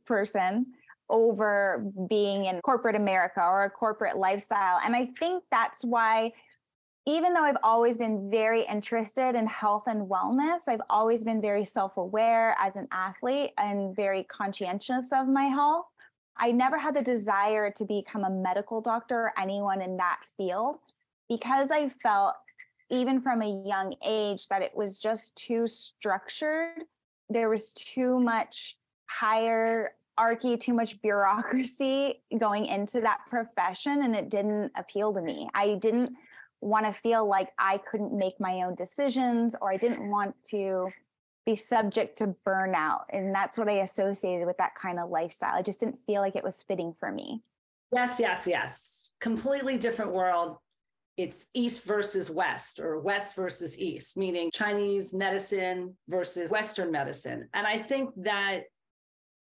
person 0.07 0.66
over 1.11 1.85
being 2.09 2.47
in 2.47 2.61
corporate 2.62 2.97
America 2.97 3.40
or 3.40 3.64
a 3.64 3.71
corporate 3.71 4.16
lifestyle. 4.16 4.81
And 4.83 4.97
I 4.97 5.11
think 5.19 5.45
that's 5.50 5.85
why, 5.85 6.33
even 7.07 7.35
though 7.35 7.42
I've 7.42 7.57
always 7.62 7.99
been 7.99 8.31
very 8.31 8.64
interested 8.64 9.35
in 9.35 9.47
health 9.47 9.85
and 9.87 10.09
wellness, 10.09 10.69
I've 10.69 10.81
always 10.88 11.25
been 11.25 11.42
very 11.42 11.64
self 11.64 11.97
aware 11.97 12.57
as 12.59 12.76
an 12.76 12.88
athlete 12.90 13.50
and 13.59 13.95
very 13.95 14.25
conscientious 14.25 15.11
of 15.12 15.28
my 15.28 15.45
health. 15.45 15.87
I 16.37 16.51
never 16.51 16.79
had 16.79 16.95
the 16.95 17.03
desire 17.03 17.71
to 17.71 17.85
become 17.85 18.25
a 18.25 18.31
medical 18.31 18.81
doctor 18.81 19.17
or 19.17 19.33
anyone 19.39 19.81
in 19.81 19.97
that 19.99 20.21
field 20.37 20.79
because 21.29 21.71
I 21.71 21.89
felt 22.03 22.35
even 22.91 23.21
from 23.21 23.43
a 23.43 23.62
young 23.67 23.95
age 24.05 24.49
that 24.49 24.62
it 24.62 24.73
was 24.75 24.99
just 24.99 25.35
too 25.37 25.67
structured, 25.67 26.83
there 27.31 27.49
was 27.49 27.73
too 27.73 28.21
much 28.21 28.77
hierarchy, 29.07 30.57
too 30.59 30.75
much 30.75 31.01
bureaucracy 31.01 32.23
going 32.39 32.67
into 32.67 33.01
that 33.01 33.21
profession, 33.29 34.03
and 34.03 34.15
it 34.15 34.29
didn't 34.29 34.73
appeal 34.77 35.12
to 35.15 35.23
me. 35.23 35.49
I 35.55 35.75
didn't 35.81 36.12
want 36.61 36.87
to 36.87 36.93
feel 37.01 37.27
like 37.27 37.51
I 37.59 37.79
couldn't 37.79 38.17
make 38.17 38.39
my 38.39 38.62
own 38.62 38.75
decisions 38.75 39.57
or 39.61 39.73
I 39.73 39.77
didn't 39.77 40.09
want 40.09 40.35
to 40.51 40.89
be 41.44 41.56
subject 41.56 42.18
to 42.18 42.34
burnout. 42.46 43.02
And 43.11 43.34
that's 43.34 43.58
what 43.58 43.68
I 43.68 43.80
associated 43.80 44.46
with 44.46 44.56
that 44.58 44.75
kind 44.80 44.99
of 44.99 45.11
lifestyle. 45.11 45.54
I 45.54 45.62
just 45.62 45.80
didn't 45.80 45.99
feel 46.06 46.20
like 46.20 46.37
it 46.37 46.44
was 46.44 46.64
fitting 46.66 46.94
for 46.99 47.11
me. 47.11 47.42
Yes, 47.92 48.18
yes, 48.18 48.46
yes. 48.46 49.08
Completely 49.20 49.76
different 49.76 50.12
world. 50.12 50.56
It's 51.16 51.44
East 51.54 51.84
versus 51.84 52.30
West 52.30 52.80
or 52.80 53.00
West 53.00 53.37
versus 53.37 53.78
East, 53.78 54.16
meaning 54.16 54.50
Chinese 54.52 55.12
medicine 55.12 55.94
versus 56.08 56.50
Western 56.50 56.90
medicine. 56.90 57.49
And 57.52 57.66
I 57.66 57.76
think 57.76 58.11
that 58.16 58.62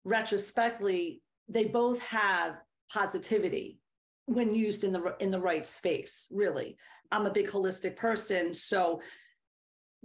retrospectively, 0.03 1.21
they 1.47 1.65
both 1.65 1.99
have 1.99 2.55
positivity 2.91 3.79
when 4.25 4.55
used 4.55 4.83
in 4.83 4.91
the 4.91 5.15
in 5.19 5.31
the 5.31 5.39
right 5.39 5.65
space 5.65 6.27
really 6.31 6.75
i'm 7.11 7.25
a 7.25 7.31
big 7.31 7.47
holistic 7.47 7.95
person 7.95 8.53
so 8.53 8.99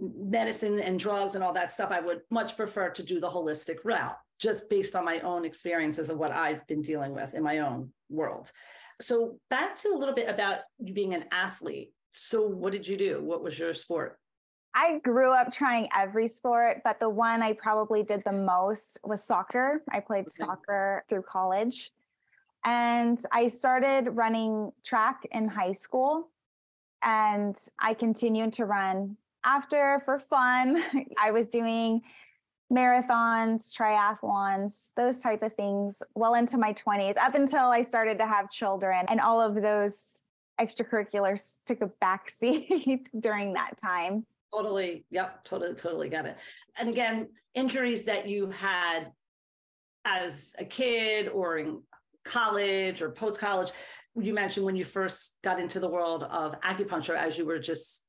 medicine 0.01 0.79
and 0.79 0.99
drugs 0.99 1.35
and 1.35 1.43
all 1.43 1.53
that 1.53 1.71
stuff 1.71 1.91
i 1.91 1.99
would 1.99 2.21
much 2.31 2.57
prefer 2.57 2.89
to 2.89 3.03
do 3.03 3.19
the 3.19 3.29
holistic 3.29 3.77
route 3.83 4.17
just 4.39 4.69
based 4.69 4.95
on 4.95 5.05
my 5.05 5.19
own 5.19 5.45
experiences 5.45 6.09
of 6.09 6.17
what 6.17 6.31
i've 6.31 6.65
been 6.67 6.81
dealing 6.81 7.13
with 7.13 7.33
in 7.33 7.43
my 7.43 7.59
own 7.59 7.89
world 8.09 8.51
so 8.99 9.37
back 9.49 9.75
to 9.75 9.89
a 9.89 9.97
little 9.97 10.15
bit 10.15 10.29
about 10.29 10.59
you 10.79 10.93
being 10.93 11.13
an 11.13 11.25
athlete 11.31 11.93
so 12.11 12.45
what 12.45 12.71
did 12.71 12.87
you 12.87 12.97
do 12.97 13.21
what 13.21 13.43
was 13.43 13.57
your 13.57 13.73
sport 13.73 14.17
I 14.73 14.99
grew 14.99 15.31
up 15.31 15.51
trying 15.51 15.89
every 15.95 16.27
sport, 16.27 16.81
but 16.83 16.99
the 16.99 17.09
one 17.09 17.41
I 17.41 17.53
probably 17.53 18.03
did 18.03 18.23
the 18.23 18.31
most 18.31 18.99
was 19.03 19.23
soccer. 19.23 19.83
I 19.91 19.99
played 19.99 20.21
okay. 20.21 20.45
soccer 20.45 21.03
through 21.09 21.23
college. 21.23 21.91
And 22.63 23.19
I 23.31 23.47
started 23.47 24.11
running 24.11 24.71
track 24.85 25.27
in 25.31 25.47
high 25.47 25.73
school. 25.73 26.29
And 27.03 27.57
I 27.79 27.93
continued 27.95 28.53
to 28.53 28.65
run 28.65 29.17
after 29.43 30.01
for 30.05 30.19
fun. 30.19 30.83
I 31.17 31.31
was 31.31 31.49
doing 31.49 32.01
marathons, 32.71 33.75
triathlons, 33.75 34.89
those 34.95 35.19
type 35.19 35.43
of 35.43 35.53
things 35.55 36.01
well 36.15 36.35
into 36.35 36.57
my 36.57 36.73
20s, 36.73 37.17
up 37.17 37.35
until 37.35 37.65
I 37.65 37.81
started 37.81 38.17
to 38.19 38.25
have 38.25 38.49
children. 38.49 39.05
And 39.09 39.19
all 39.19 39.41
of 39.41 39.55
those 39.55 40.21
extracurriculars 40.59 41.57
took 41.65 41.81
a 41.81 41.91
backseat 42.03 43.07
during 43.19 43.53
that 43.53 43.77
time. 43.77 44.25
Totally. 44.53 45.05
Yep. 45.11 45.43
Totally. 45.45 45.73
Totally 45.75 46.09
got 46.09 46.25
it. 46.25 46.37
And 46.77 46.89
again, 46.89 47.27
injuries 47.55 48.03
that 48.03 48.27
you 48.27 48.49
had 48.49 49.11
as 50.05 50.55
a 50.59 50.65
kid 50.65 51.27
or 51.29 51.57
in 51.57 51.81
college 52.23 53.01
or 53.01 53.11
post 53.11 53.39
college, 53.39 53.71
you 54.15 54.33
mentioned 54.33 54.65
when 54.65 54.75
you 54.75 54.83
first 54.83 55.37
got 55.43 55.59
into 55.59 55.79
the 55.79 55.87
world 55.87 56.23
of 56.23 56.53
acupuncture 56.61 57.15
as 57.15 57.37
you 57.37 57.45
were 57.45 57.59
just 57.59 58.03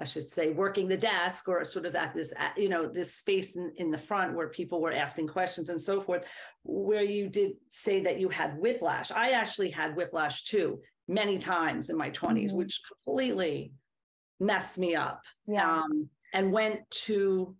I 0.00 0.04
should 0.04 0.30
say, 0.30 0.50
working 0.50 0.86
the 0.86 0.96
desk 0.96 1.48
or 1.48 1.64
sort 1.64 1.84
of 1.84 1.94
at 1.96 2.14
this, 2.14 2.32
you 2.56 2.68
know, 2.68 2.86
this 2.86 3.14
space 3.14 3.56
in, 3.56 3.72
in 3.76 3.90
the 3.90 3.98
front 3.98 4.34
where 4.34 4.48
people 4.48 4.80
were 4.80 4.92
asking 4.92 5.28
questions 5.28 5.70
and 5.70 5.80
so 5.80 6.00
forth, 6.00 6.24
where 6.62 7.02
you 7.02 7.28
did 7.28 7.52
say 7.68 8.02
that 8.04 8.20
you 8.20 8.28
had 8.28 8.58
whiplash. 8.58 9.10
I 9.10 9.30
actually 9.30 9.70
had 9.70 9.96
whiplash 9.96 10.44
too, 10.44 10.80
many 11.08 11.38
times 11.38 11.90
in 11.90 11.96
my 11.96 12.10
20s, 12.10 12.48
mm-hmm. 12.48 12.56
which 12.56 12.80
completely 13.04 13.72
messed 14.38 14.78
me 14.78 14.94
up. 14.94 15.22
Yeah. 15.46 15.80
Um, 15.82 16.08
and 16.34 16.52
went 16.52 16.80
to 16.90 17.56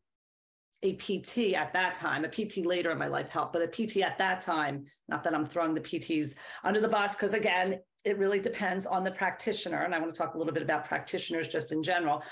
a 0.82 0.94
PT 0.94 1.54
at 1.54 1.72
that 1.72 1.94
time, 1.94 2.24
a 2.24 2.28
PT 2.28 2.58
later 2.64 2.90
in 2.90 2.98
my 2.98 3.08
life 3.08 3.28
helped, 3.28 3.52
but 3.52 3.62
a 3.62 3.66
PT 3.66 3.98
at 3.98 4.18
that 4.18 4.40
time, 4.40 4.84
not 5.08 5.24
that 5.24 5.34
I'm 5.34 5.46
throwing 5.46 5.74
the 5.74 5.80
PTs 5.80 6.34
under 6.64 6.80
the 6.80 6.88
bus, 6.88 7.14
because 7.14 7.34
again, 7.34 7.80
it 8.04 8.16
really 8.18 8.38
depends 8.38 8.86
on 8.86 9.02
the 9.02 9.10
practitioner. 9.10 9.82
And 9.82 9.94
I 9.94 9.98
want 9.98 10.14
to 10.14 10.18
talk 10.18 10.34
a 10.34 10.38
little 10.38 10.52
bit 10.52 10.62
about 10.62 10.86
practitioners 10.86 11.48
just 11.48 11.72
in 11.72 11.82
general, 11.82 12.22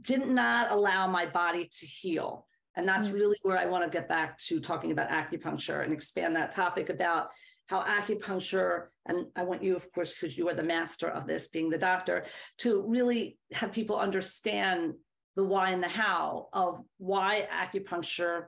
did 0.00 0.26
not 0.26 0.70
allow 0.70 1.06
my 1.06 1.26
body 1.26 1.68
to 1.80 1.86
heal. 1.86 2.46
And 2.76 2.86
that's 2.86 3.06
mm-hmm. 3.06 3.16
really 3.16 3.38
where 3.42 3.58
I 3.58 3.66
want 3.66 3.84
to 3.84 3.90
get 3.90 4.08
back 4.08 4.38
to 4.38 4.60
talking 4.60 4.92
about 4.92 5.08
acupuncture 5.08 5.82
and 5.82 5.92
expand 5.92 6.36
that 6.36 6.52
topic 6.52 6.90
about 6.90 7.28
how 7.66 7.82
acupuncture, 7.82 8.88
and 9.06 9.26
I 9.36 9.42
want 9.42 9.62
you, 9.62 9.74
of 9.74 9.90
course, 9.92 10.12
because 10.12 10.36
you 10.36 10.48
are 10.48 10.54
the 10.54 10.62
master 10.62 11.08
of 11.08 11.26
this, 11.26 11.48
being 11.48 11.70
the 11.70 11.78
doctor, 11.78 12.26
to 12.58 12.84
really 12.86 13.38
have 13.52 13.72
people 13.72 13.98
understand 13.98 14.94
the 15.36 15.44
why 15.44 15.70
and 15.70 15.82
the 15.82 15.88
how 15.88 16.48
of 16.52 16.82
why 16.98 17.48
acupuncture 17.52 18.46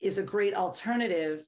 is 0.00 0.18
a 0.18 0.22
great 0.22 0.54
alternative 0.54 1.42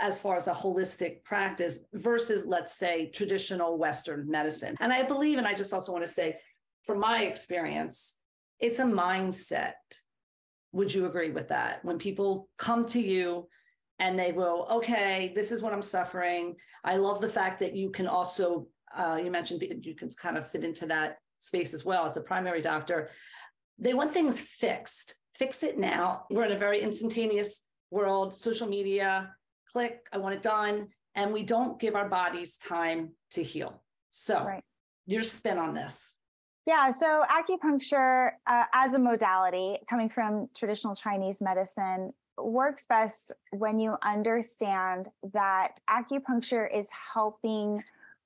as 0.00 0.18
far 0.18 0.36
as 0.36 0.48
a 0.48 0.52
holistic 0.52 1.24
practice 1.24 1.80
versus, 1.94 2.44
let's 2.44 2.74
say, 2.74 3.10
traditional 3.10 3.78
Western 3.78 4.30
medicine. 4.30 4.76
And 4.80 4.92
I 4.92 5.02
believe, 5.02 5.38
and 5.38 5.46
I 5.46 5.54
just 5.54 5.72
also 5.72 5.92
want 5.92 6.04
to 6.04 6.10
say, 6.10 6.36
from 6.84 7.00
my 7.00 7.22
experience, 7.22 8.14
it's 8.60 8.78
a 8.78 8.84
mindset. 8.84 9.72
Would 10.72 10.92
you 10.92 11.06
agree 11.06 11.30
with 11.30 11.48
that? 11.48 11.82
When 11.84 11.98
people 11.98 12.48
come 12.58 12.84
to 12.86 13.00
you 13.00 13.48
and 13.98 14.18
they 14.18 14.32
go, 14.32 14.66
okay, 14.70 15.32
this 15.34 15.50
is 15.50 15.62
what 15.62 15.72
I'm 15.72 15.82
suffering. 15.82 16.56
I 16.84 16.96
love 16.96 17.20
the 17.20 17.28
fact 17.28 17.58
that 17.60 17.74
you 17.74 17.90
can 17.90 18.06
also, 18.06 18.66
uh, 18.96 19.18
you 19.22 19.30
mentioned 19.30 19.62
you 19.82 19.94
can 19.94 20.10
kind 20.10 20.36
of 20.36 20.48
fit 20.48 20.64
into 20.64 20.86
that 20.86 21.18
space 21.38 21.72
as 21.72 21.84
well 21.84 22.04
as 22.04 22.16
a 22.16 22.20
primary 22.20 22.60
doctor. 22.60 23.10
They 23.78 23.94
want 23.94 24.12
things 24.12 24.40
fixed. 24.40 25.14
Fix 25.36 25.62
it 25.62 25.78
now. 25.78 26.24
We're 26.30 26.44
in 26.44 26.52
a 26.52 26.58
very 26.58 26.80
instantaneous 26.80 27.60
world, 27.90 28.34
social 28.34 28.66
media, 28.66 29.32
click, 29.70 30.00
I 30.12 30.18
want 30.18 30.34
it 30.34 30.42
done. 30.42 30.88
And 31.14 31.32
we 31.32 31.42
don't 31.42 31.80
give 31.80 31.94
our 31.94 32.08
bodies 32.08 32.58
time 32.58 33.10
to 33.32 33.42
heal. 33.42 33.82
So, 34.10 34.44
right. 34.44 34.64
your 35.06 35.22
spin 35.22 35.58
on 35.58 35.74
this. 35.74 36.14
Yeah, 36.66 36.90
so 36.90 37.24
acupuncture 37.30 38.32
uh, 38.46 38.64
as 38.74 38.94
a 38.94 38.98
modality 38.98 39.78
coming 39.88 40.10
from 40.10 40.48
traditional 40.54 40.94
Chinese 40.94 41.40
medicine 41.40 42.12
works 42.36 42.84
best 42.86 43.32
when 43.52 43.78
you 43.78 43.96
understand 44.04 45.08
that 45.32 45.80
acupuncture 45.88 46.68
is 46.72 46.88
helping 47.14 47.82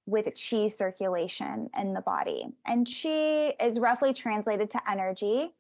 with 0.07 0.27
chi 0.27 0.69
circulation 0.69 1.71
in 1.79 1.95
the 1.95 2.01
body. 2.01 2.49
And 2.67 2.87
chi 2.87 3.55
is 3.61 3.79
roughly 3.79 4.13
translated 4.13 4.71
to 4.73 4.91
energy. 4.91 5.53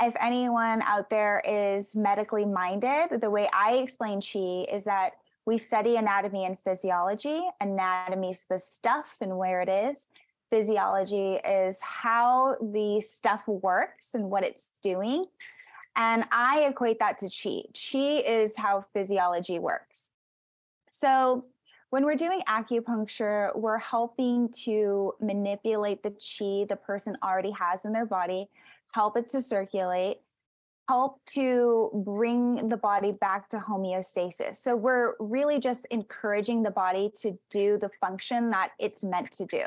If 0.00 0.14
anyone 0.20 0.82
out 0.82 1.08
there 1.10 1.40
is 1.46 1.94
medically 1.94 2.44
minded, 2.44 3.20
the 3.20 3.30
way 3.30 3.48
I 3.52 3.74
explain 3.74 4.20
chi 4.20 4.66
is 4.70 4.84
that 4.84 5.12
we 5.46 5.58
study 5.58 5.96
anatomy 5.96 6.46
and 6.46 6.58
physiology. 6.58 7.42
Anatomy 7.60 8.30
is 8.30 8.44
the 8.48 8.58
stuff 8.58 9.16
and 9.20 9.36
where 9.38 9.60
it 9.60 9.68
is. 9.68 10.08
Physiology 10.50 11.34
is 11.34 11.78
how 11.80 12.56
the 12.60 13.00
stuff 13.00 13.46
works 13.46 14.14
and 14.14 14.30
what 14.30 14.42
it's 14.42 14.68
doing. 14.82 15.26
And 15.96 16.24
I 16.32 16.60
equate 16.62 16.98
that 16.98 17.18
to 17.18 17.28
chi. 17.28 17.62
Chi 17.72 18.22
is 18.26 18.56
how 18.56 18.84
physiology 18.92 19.58
works. 19.58 20.10
So 20.90 21.44
when 21.94 22.04
we're 22.04 22.16
doing 22.16 22.40
acupuncture, 22.48 23.54
we're 23.54 23.78
helping 23.78 24.48
to 24.48 25.14
manipulate 25.20 26.02
the 26.02 26.10
chi 26.10 26.66
the 26.68 26.74
person 26.74 27.16
already 27.22 27.52
has 27.52 27.84
in 27.84 27.92
their 27.92 28.04
body, 28.04 28.48
help 28.90 29.16
it 29.16 29.28
to 29.28 29.40
circulate, 29.40 30.16
help 30.88 31.24
to 31.26 31.92
bring 32.04 32.68
the 32.68 32.76
body 32.76 33.12
back 33.12 33.48
to 33.48 33.58
homeostasis. 33.58 34.56
So 34.56 34.74
we're 34.74 35.12
really 35.20 35.60
just 35.60 35.86
encouraging 35.92 36.64
the 36.64 36.70
body 36.72 37.12
to 37.22 37.38
do 37.48 37.78
the 37.78 37.90
function 38.00 38.50
that 38.50 38.70
it's 38.80 39.04
meant 39.04 39.30
to 39.30 39.46
do. 39.46 39.62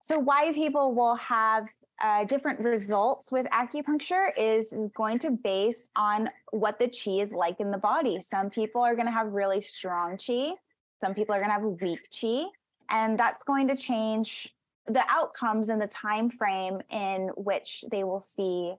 So 0.00 0.18
why 0.18 0.54
people 0.54 0.94
will 0.94 1.16
have 1.16 1.66
uh, 2.02 2.24
different 2.24 2.58
results 2.60 3.30
with 3.30 3.44
acupuncture 3.48 4.30
is, 4.38 4.72
is 4.72 4.88
going 4.94 5.18
to 5.18 5.30
base 5.30 5.90
on 5.94 6.30
what 6.52 6.78
the 6.78 6.88
chi 6.88 7.20
is 7.20 7.34
like 7.34 7.60
in 7.60 7.70
the 7.70 7.76
body. 7.76 8.18
Some 8.22 8.48
people 8.48 8.80
are 8.80 8.94
going 8.94 9.08
to 9.08 9.12
have 9.12 9.26
really 9.26 9.60
strong 9.60 10.16
chi. 10.16 10.54
Some 11.02 11.14
people 11.14 11.34
are 11.34 11.38
going 11.38 11.48
to 11.48 11.54
have 11.54 11.80
weak 11.80 12.08
chi, 12.20 12.44
and 12.88 13.18
that's 13.18 13.42
going 13.42 13.66
to 13.66 13.76
change 13.76 14.54
the 14.86 15.02
outcomes 15.08 15.68
and 15.68 15.82
the 15.82 15.88
time 15.88 16.30
frame 16.30 16.80
in 16.90 17.30
which 17.36 17.84
they 17.90 18.04
will 18.04 18.20
see 18.20 18.74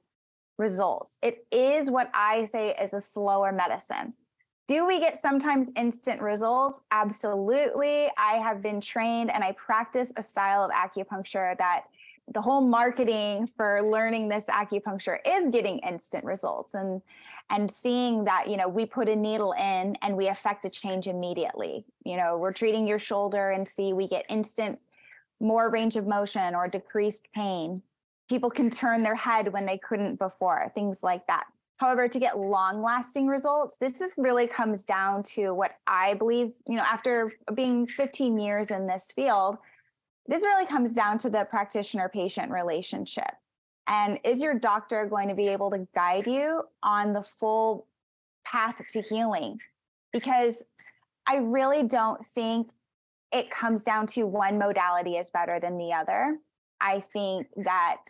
results. 0.57 1.17
It 1.21 1.45
is 1.51 1.91
what 1.91 2.09
I 2.13 2.45
say 2.45 2.75
is 2.81 2.93
a 2.93 3.01
slower 3.01 3.51
medicine. 3.51 4.13
Do 4.69 4.87
we 4.87 5.01
get 5.01 5.19
sometimes 5.21 5.69
instant 5.75 6.21
results? 6.21 6.79
Absolutely. 6.91 8.09
I 8.17 8.37
have 8.37 8.61
been 8.61 8.79
trained 8.79 9.29
and 9.29 9.43
I 9.43 9.51
practice 9.51 10.13
a 10.15 10.23
style 10.23 10.63
of 10.63 10.71
acupuncture 10.71 11.57
that 11.57 11.87
the 12.33 12.41
whole 12.41 12.61
marketing 12.61 13.49
for 13.57 13.81
learning 13.83 14.29
this 14.29 14.45
acupuncture 14.45 15.17
is 15.25 15.49
getting 15.49 15.79
instant 15.79 16.23
results 16.23 16.73
and 16.73 17.01
and 17.49 17.69
seeing 17.69 18.23
that 18.23 18.49
you 18.49 18.55
know 18.55 18.67
we 18.67 18.85
put 18.85 19.09
a 19.09 19.15
needle 19.15 19.51
in 19.53 19.97
and 20.01 20.15
we 20.15 20.29
affect 20.29 20.63
a 20.65 20.69
change 20.69 21.07
immediately 21.07 21.85
you 22.05 22.15
know 22.15 22.37
we're 22.37 22.53
treating 22.53 22.87
your 22.87 22.99
shoulder 22.99 23.51
and 23.51 23.67
see 23.67 23.91
we 23.91 24.07
get 24.07 24.25
instant 24.29 24.79
more 25.43 25.69
range 25.69 25.95
of 25.95 26.07
motion 26.07 26.55
or 26.55 26.67
decreased 26.67 27.27
pain. 27.35 27.81
People 28.29 28.49
can 28.49 28.71
turn 28.71 29.03
their 29.03 29.15
head 29.15 29.51
when 29.51 29.65
they 29.65 29.77
couldn't 29.77 30.17
before, 30.17 30.71
things 30.73 31.03
like 31.03 31.27
that. 31.27 31.43
However, 31.77 32.07
to 32.07 32.19
get 32.19 32.39
long 32.39 32.81
lasting 32.81 33.27
results, 33.27 33.75
this 33.79 33.99
is 33.99 34.13
really 34.15 34.47
comes 34.47 34.85
down 34.85 35.23
to 35.23 35.53
what 35.53 35.75
I 35.85 36.13
believe, 36.13 36.53
you 36.65 36.77
know, 36.77 36.83
after 36.83 37.31
being 37.53 37.85
15 37.85 38.39
years 38.39 38.71
in 38.71 38.87
this 38.87 39.11
field, 39.13 39.57
this 40.27 40.43
really 40.43 40.65
comes 40.65 40.93
down 40.93 41.17
to 41.19 41.29
the 41.29 41.45
practitioner 41.49 42.09
patient 42.09 42.51
relationship. 42.51 43.31
And 43.87 44.19
is 44.23 44.41
your 44.41 44.57
doctor 44.57 45.05
going 45.05 45.27
to 45.27 45.35
be 45.35 45.49
able 45.49 45.69
to 45.71 45.87
guide 45.93 46.27
you 46.27 46.63
on 46.81 47.13
the 47.13 47.23
full 47.39 47.87
path 48.45 48.81
to 48.91 49.01
healing? 49.01 49.59
Because 50.13 50.63
I 51.27 51.37
really 51.37 51.83
don't 51.83 52.25
think 52.27 52.69
it 53.31 53.49
comes 53.49 53.83
down 53.83 54.07
to 54.07 54.23
one 54.23 54.57
modality 54.57 55.17
is 55.17 55.31
better 55.31 55.59
than 55.59 55.77
the 55.77 55.91
other. 55.91 56.37
I 56.79 57.01
think 57.11 57.47
that 57.57 58.01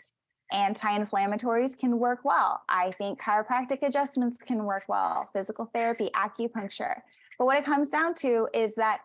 anti-inflammatories 0.52 1.78
can 1.78 1.98
work 1.98 2.20
well. 2.24 2.62
I 2.70 2.92
think 2.92 3.22
chiropractic 3.22 3.82
adjustments 3.82 4.38
can 4.38 4.66
work 4.66 4.84
well, 4.88 5.30
physical 5.34 5.70
therapy, 5.74 6.12
acupuncture. 6.16 6.96
But 7.40 7.46
what 7.46 7.58
it 7.58 7.66
comes 7.66 7.90
down 7.90 8.14
to 8.16 8.48
is 8.54 8.76
that 8.76 9.00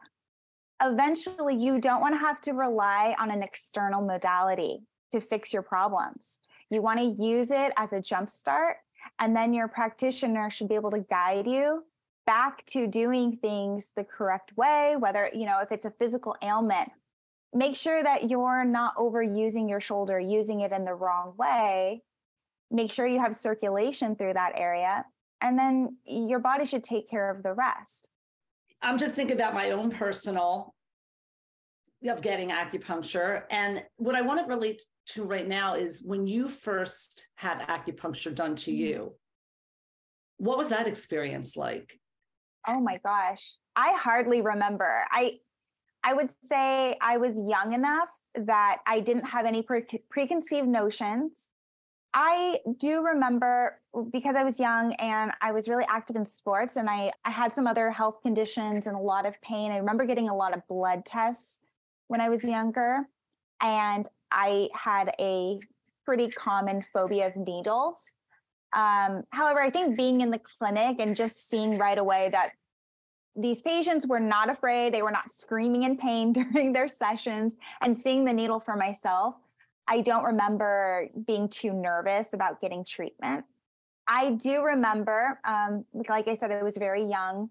eventually 0.82 1.56
you 1.56 1.80
don't 1.80 2.00
want 2.00 2.14
to 2.14 2.18
have 2.18 2.40
to 2.42 2.52
rely 2.52 3.14
on 3.18 3.30
an 3.30 3.42
external 3.42 4.00
modality 4.00 4.80
to 5.12 5.20
fix 5.20 5.52
your 5.52 5.62
problems. 5.62 6.40
You 6.70 6.82
want 6.82 6.98
to 7.00 7.22
use 7.22 7.50
it 7.50 7.72
as 7.76 7.92
a 7.92 8.00
jump 8.00 8.28
start, 8.30 8.76
and 9.18 9.34
then 9.34 9.54
your 9.54 9.68
practitioner 9.68 10.50
should 10.50 10.68
be 10.68 10.74
able 10.74 10.90
to 10.90 11.00
guide 11.00 11.46
you 11.46 11.84
back 12.26 12.64
to 12.66 12.86
doing 12.86 13.36
things 13.36 13.90
the 13.96 14.04
correct 14.04 14.54
way, 14.56 14.96
whether, 14.98 15.30
you 15.32 15.46
know, 15.46 15.60
if 15.60 15.72
it's 15.72 15.86
a 15.86 15.90
physical 15.92 16.36
ailment, 16.42 16.90
make 17.54 17.74
sure 17.74 18.02
that 18.02 18.28
you're 18.28 18.64
not 18.64 18.94
overusing 18.96 19.68
your 19.68 19.80
shoulder, 19.80 20.20
using 20.20 20.60
it 20.60 20.72
in 20.72 20.84
the 20.84 20.92
wrong 20.92 21.32
way. 21.38 22.02
Make 22.70 22.92
sure 22.92 23.06
you 23.06 23.18
have 23.18 23.34
circulation 23.34 24.14
through 24.14 24.34
that 24.34 24.52
area, 24.56 25.06
and 25.40 25.58
then 25.58 25.96
your 26.04 26.38
body 26.38 26.66
should 26.66 26.84
take 26.84 27.08
care 27.08 27.30
of 27.30 27.42
the 27.42 27.54
rest. 27.54 28.10
I'm 28.82 28.98
just 28.98 29.14
thinking 29.14 29.36
about 29.36 29.54
my 29.54 29.70
own 29.70 29.90
personal 29.90 30.74
of 32.06 32.22
getting 32.22 32.50
acupuncture. 32.50 33.42
And 33.50 33.82
what 33.96 34.14
I 34.14 34.22
want 34.22 34.40
to 34.40 34.46
relate 34.46 34.82
to 35.10 35.24
right 35.24 35.48
now 35.48 35.74
is 35.74 36.02
when 36.04 36.26
you 36.26 36.48
first 36.48 37.28
had 37.36 37.60
acupuncture 37.68 38.34
done 38.34 38.54
to 38.56 38.70
mm-hmm. 38.70 38.80
you, 38.80 39.14
what 40.36 40.58
was 40.58 40.68
that 40.68 40.86
experience 40.86 41.56
like? 41.56 41.98
Oh 42.66 42.80
my 42.80 42.98
gosh. 43.04 43.54
I 43.74 43.94
hardly 43.94 44.42
remember. 44.42 45.04
I 45.10 45.38
I 46.04 46.14
would 46.14 46.30
say 46.44 46.96
I 47.00 47.16
was 47.16 47.34
young 47.36 47.72
enough 47.72 48.08
that 48.34 48.78
I 48.86 49.00
didn't 49.00 49.24
have 49.24 49.46
any 49.46 49.62
pre- 49.62 49.84
preconceived 50.08 50.68
notions. 50.68 51.48
I 52.14 52.58
do 52.78 53.02
remember 53.02 53.80
because 54.12 54.34
I 54.34 54.42
was 54.42 54.58
young 54.58 54.94
and 54.94 55.32
I 55.42 55.52
was 55.52 55.68
really 55.68 55.84
active 55.88 56.16
in 56.16 56.24
sports 56.24 56.76
and 56.76 56.88
I, 56.88 57.12
I 57.24 57.30
had 57.30 57.54
some 57.54 57.66
other 57.66 57.90
health 57.90 58.20
conditions 58.22 58.86
and 58.86 58.96
a 58.96 59.00
lot 59.00 59.26
of 59.26 59.40
pain. 59.42 59.70
I 59.72 59.76
remember 59.76 60.06
getting 60.06 60.28
a 60.28 60.34
lot 60.34 60.56
of 60.56 60.66
blood 60.68 61.04
tests 61.04 61.60
when 62.06 62.20
I 62.20 62.28
was 62.28 62.44
younger. 62.44 63.06
And 63.60 64.08
I 64.30 64.68
had 64.72 65.14
a 65.18 65.58
pretty 66.04 66.30
common 66.30 66.84
phobia 66.92 67.26
of 67.26 67.36
needles. 67.36 68.14
Um, 68.72 69.24
however, 69.30 69.60
I 69.60 69.70
think 69.70 69.96
being 69.96 70.20
in 70.20 70.30
the 70.30 70.38
clinic 70.38 70.96
and 71.00 71.16
just 71.16 71.48
seeing 71.48 71.78
right 71.78 71.98
away 71.98 72.28
that 72.32 72.50
these 73.36 73.62
patients 73.62 74.06
were 74.06 74.20
not 74.20 74.50
afraid, 74.50 74.92
they 74.92 75.02
were 75.02 75.10
not 75.10 75.30
screaming 75.30 75.84
in 75.84 75.96
pain 75.96 76.32
during 76.52 76.72
their 76.72 76.88
sessions, 76.88 77.54
and 77.80 77.96
seeing 77.96 78.24
the 78.24 78.32
needle 78.32 78.60
for 78.60 78.76
myself, 78.76 79.36
I 79.88 80.02
don't 80.02 80.24
remember 80.24 81.08
being 81.26 81.48
too 81.48 81.72
nervous 81.72 82.32
about 82.32 82.60
getting 82.60 82.84
treatment. 82.84 83.44
I 84.06 84.32
do 84.32 84.62
remember, 84.62 85.40
um, 85.44 85.84
like 86.08 86.28
I 86.28 86.34
said, 86.34 86.50
I 86.50 86.62
was 86.62 86.76
very 86.76 87.04
young. 87.04 87.50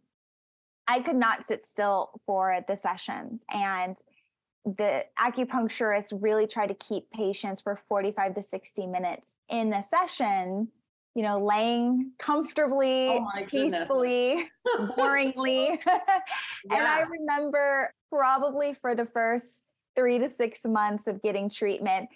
I 0.87 1.01
could 1.01 1.15
not 1.15 1.45
sit 1.45 1.63
still 1.63 2.11
for 2.25 2.63
the 2.67 2.75
sessions. 2.75 3.43
And 3.51 3.97
the 4.65 5.03
acupuncturist 5.19 6.17
really 6.21 6.47
tried 6.47 6.67
to 6.67 6.73
keep 6.75 7.09
patients 7.11 7.61
for 7.61 7.79
45 7.89 8.35
to 8.35 8.41
60 8.41 8.87
minutes 8.87 9.37
in 9.49 9.73
a 9.73 9.81
session 9.81 10.69
you 11.17 11.23
know, 11.23 11.39
laying 11.39 12.11
comfortably, 12.19 13.07
oh 13.07 13.27
peacefully, 13.47 14.47
boringly. 14.95 15.79
yeah. 15.83 15.99
And 16.71 16.85
I 16.85 17.01
remember 17.01 17.91
probably 18.11 18.75
for 18.75 18.93
the 18.93 19.07
first 19.07 19.63
three 19.95 20.19
to 20.19 20.29
six 20.29 20.63
months 20.63 21.07
of 21.07 21.23
getting 21.23 21.49
treatment, 21.49 22.07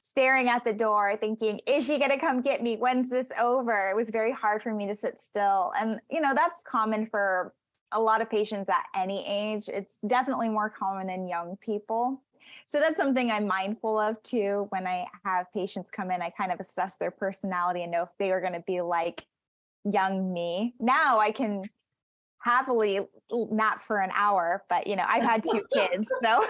staring 0.00 0.48
at 0.48 0.64
the 0.64 0.72
door, 0.72 1.16
thinking, 1.18 1.60
is 1.66 1.84
she 1.84 1.98
going 1.98 2.10
to 2.10 2.18
come 2.18 2.40
get 2.40 2.62
me? 2.62 2.76
When's 2.76 3.10
this 3.10 3.30
over? 3.38 3.90
It 3.90 3.96
was 3.96 4.10
very 4.10 4.32
hard 4.32 4.62
for 4.62 4.72
me 4.72 4.86
to 4.86 4.94
sit 4.94 5.18
still. 5.18 5.72
And, 5.78 6.00
you 6.10 6.20
know, 6.20 6.32
that's 6.34 6.62
common 6.62 7.06
for 7.06 7.52
a 7.92 8.00
lot 8.00 8.20
of 8.20 8.30
patients 8.30 8.68
at 8.68 8.84
any 8.94 9.26
age. 9.26 9.68
It's 9.68 9.96
definitely 10.06 10.48
more 10.48 10.70
common 10.70 11.10
in 11.10 11.28
young 11.28 11.56
people. 11.60 12.22
So 12.66 12.80
that's 12.80 12.96
something 12.96 13.30
I'm 13.30 13.46
mindful 13.46 13.98
of 13.98 14.22
too. 14.22 14.66
When 14.70 14.86
I 14.86 15.06
have 15.24 15.46
patients 15.52 15.90
come 15.90 16.10
in, 16.10 16.22
I 16.22 16.30
kind 16.30 16.52
of 16.52 16.60
assess 16.60 16.96
their 16.96 17.10
personality 17.10 17.82
and 17.82 17.92
know 17.92 18.02
if 18.02 18.10
they 18.18 18.30
are 18.30 18.40
going 18.40 18.52
to 18.52 18.64
be 18.66 18.80
like 18.80 19.24
young 19.84 20.32
me. 20.32 20.74
Now 20.78 21.18
I 21.18 21.30
can 21.30 21.62
happily 22.40 23.00
not 23.30 23.82
for 23.82 24.00
an 24.00 24.10
hour, 24.14 24.64
but 24.68 24.86
you 24.86 24.96
know, 24.96 25.04
I've 25.06 25.22
had 25.22 25.42
two 25.42 25.62
kids. 25.72 26.10
So 26.22 26.44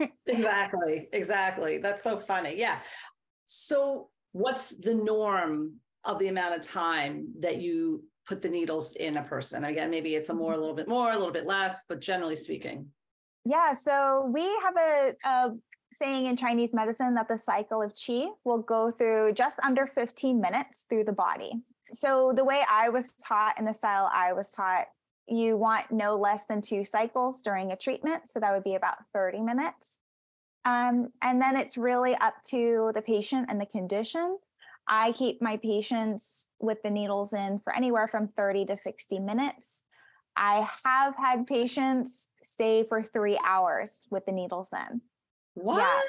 exactly, 0.26 1.08
exactly. 1.12 1.78
That's 1.78 2.02
so 2.02 2.18
funny. 2.18 2.58
Yeah. 2.58 2.78
So 3.46 4.08
what's 4.32 4.70
the 4.70 4.94
norm 4.94 5.74
of 6.04 6.18
the 6.18 6.28
amount 6.28 6.58
of 6.58 6.66
time 6.66 7.28
that 7.40 7.56
you 7.56 8.02
put 8.26 8.42
the 8.42 8.48
needles 8.48 8.94
in 8.96 9.16
a 9.16 9.22
person? 9.22 9.64
Again, 9.64 9.90
maybe 9.90 10.14
it's 10.14 10.28
a 10.28 10.34
more, 10.34 10.52
a 10.52 10.58
little 10.58 10.74
bit 10.74 10.88
more, 10.88 11.12
a 11.12 11.16
little 11.16 11.32
bit 11.32 11.46
less, 11.46 11.84
but 11.88 12.00
generally 12.00 12.36
speaking. 12.36 12.86
Yeah, 13.44 13.72
so 13.72 14.30
we 14.32 14.42
have 14.42 14.76
a, 14.76 15.12
a, 15.24 15.50
saying 15.92 16.26
in 16.26 16.36
Chinese 16.36 16.74
medicine 16.74 17.14
that 17.14 17.28
the 17.28 17.36
cycle 17.36 17.80
of 17.80 17.94
qi 17.94 18.28
will 18.44 18.58
go 18.58 18.90
through 18.90 19.32
just 19.32 19.58
under 19.60 19.86
15 19.86 20.40
minutes 20.40 20.84
through 20.88 21.04
the 21.04 21.12
body. 21.12 21.52
So 21.90 22.34
the 22.36 22.44
way 22.44 22.62
I 22.70 22.90
was 22.90 23.12
taught 23.26 23.54
and 23.56 23.66
the 23.66 23.72
style 23.72 24.10
I 24.12 24.34
was 24.34 24.50
taught, 24.50 24.86
you 25.28 25.56
want 25.56 25.90
no 25.90 26.16
less 26.16 26.46
than 26.46 26.60
two 26.60 26.84
cycles 26.84 27.42
during 27.42 27.72
a 27.72 27.76
treatment. 27.76 28.30
So 28.30 28.40
that 28.40 28.52
would 28.52 28.64
be 28.64 28.74
about 28.74 28.96
30 29.12 29.40
minutes. 29.40 30.00
Um, 30.64 31.12
and 31.22 31.40
then 31.40 31.56
it's 31.56 31.76
really 31.76 32.14
up 32.16 32.34
to 32.48 32.92
the 32.94 33.02
patient 33.02 33.46
and 33.48 33.60
the 33.60 33.66
condition. 33.66 34.38
I 34.86 35.12
keep 35.12 35.42
my 35.42 35.58
patients 35.58 36.46
with 36.60 36.82
the 36.82 36.90
needles 36.90 37.34
in 37.34 37.60
for 37.60 37.74
anywhere 37.74 38.06
from 38.06 38.28
30 38.28 38.66
to 38.66 38.76
60 38.76 39.18
minutes. 39.18 39.82
I 40.36 40.68
have 40.84 41.14
had 41.16 41.46
patients 41.46 42.28
stay 42.42 42.84
for 42.88 43.02
three 43.02 43.38
hours 43.44 44.04
with 44.10 44.24
the 44.24 44.32
needles 44.32 44.70
in. 44.72 45.00
What? 45.54 46.04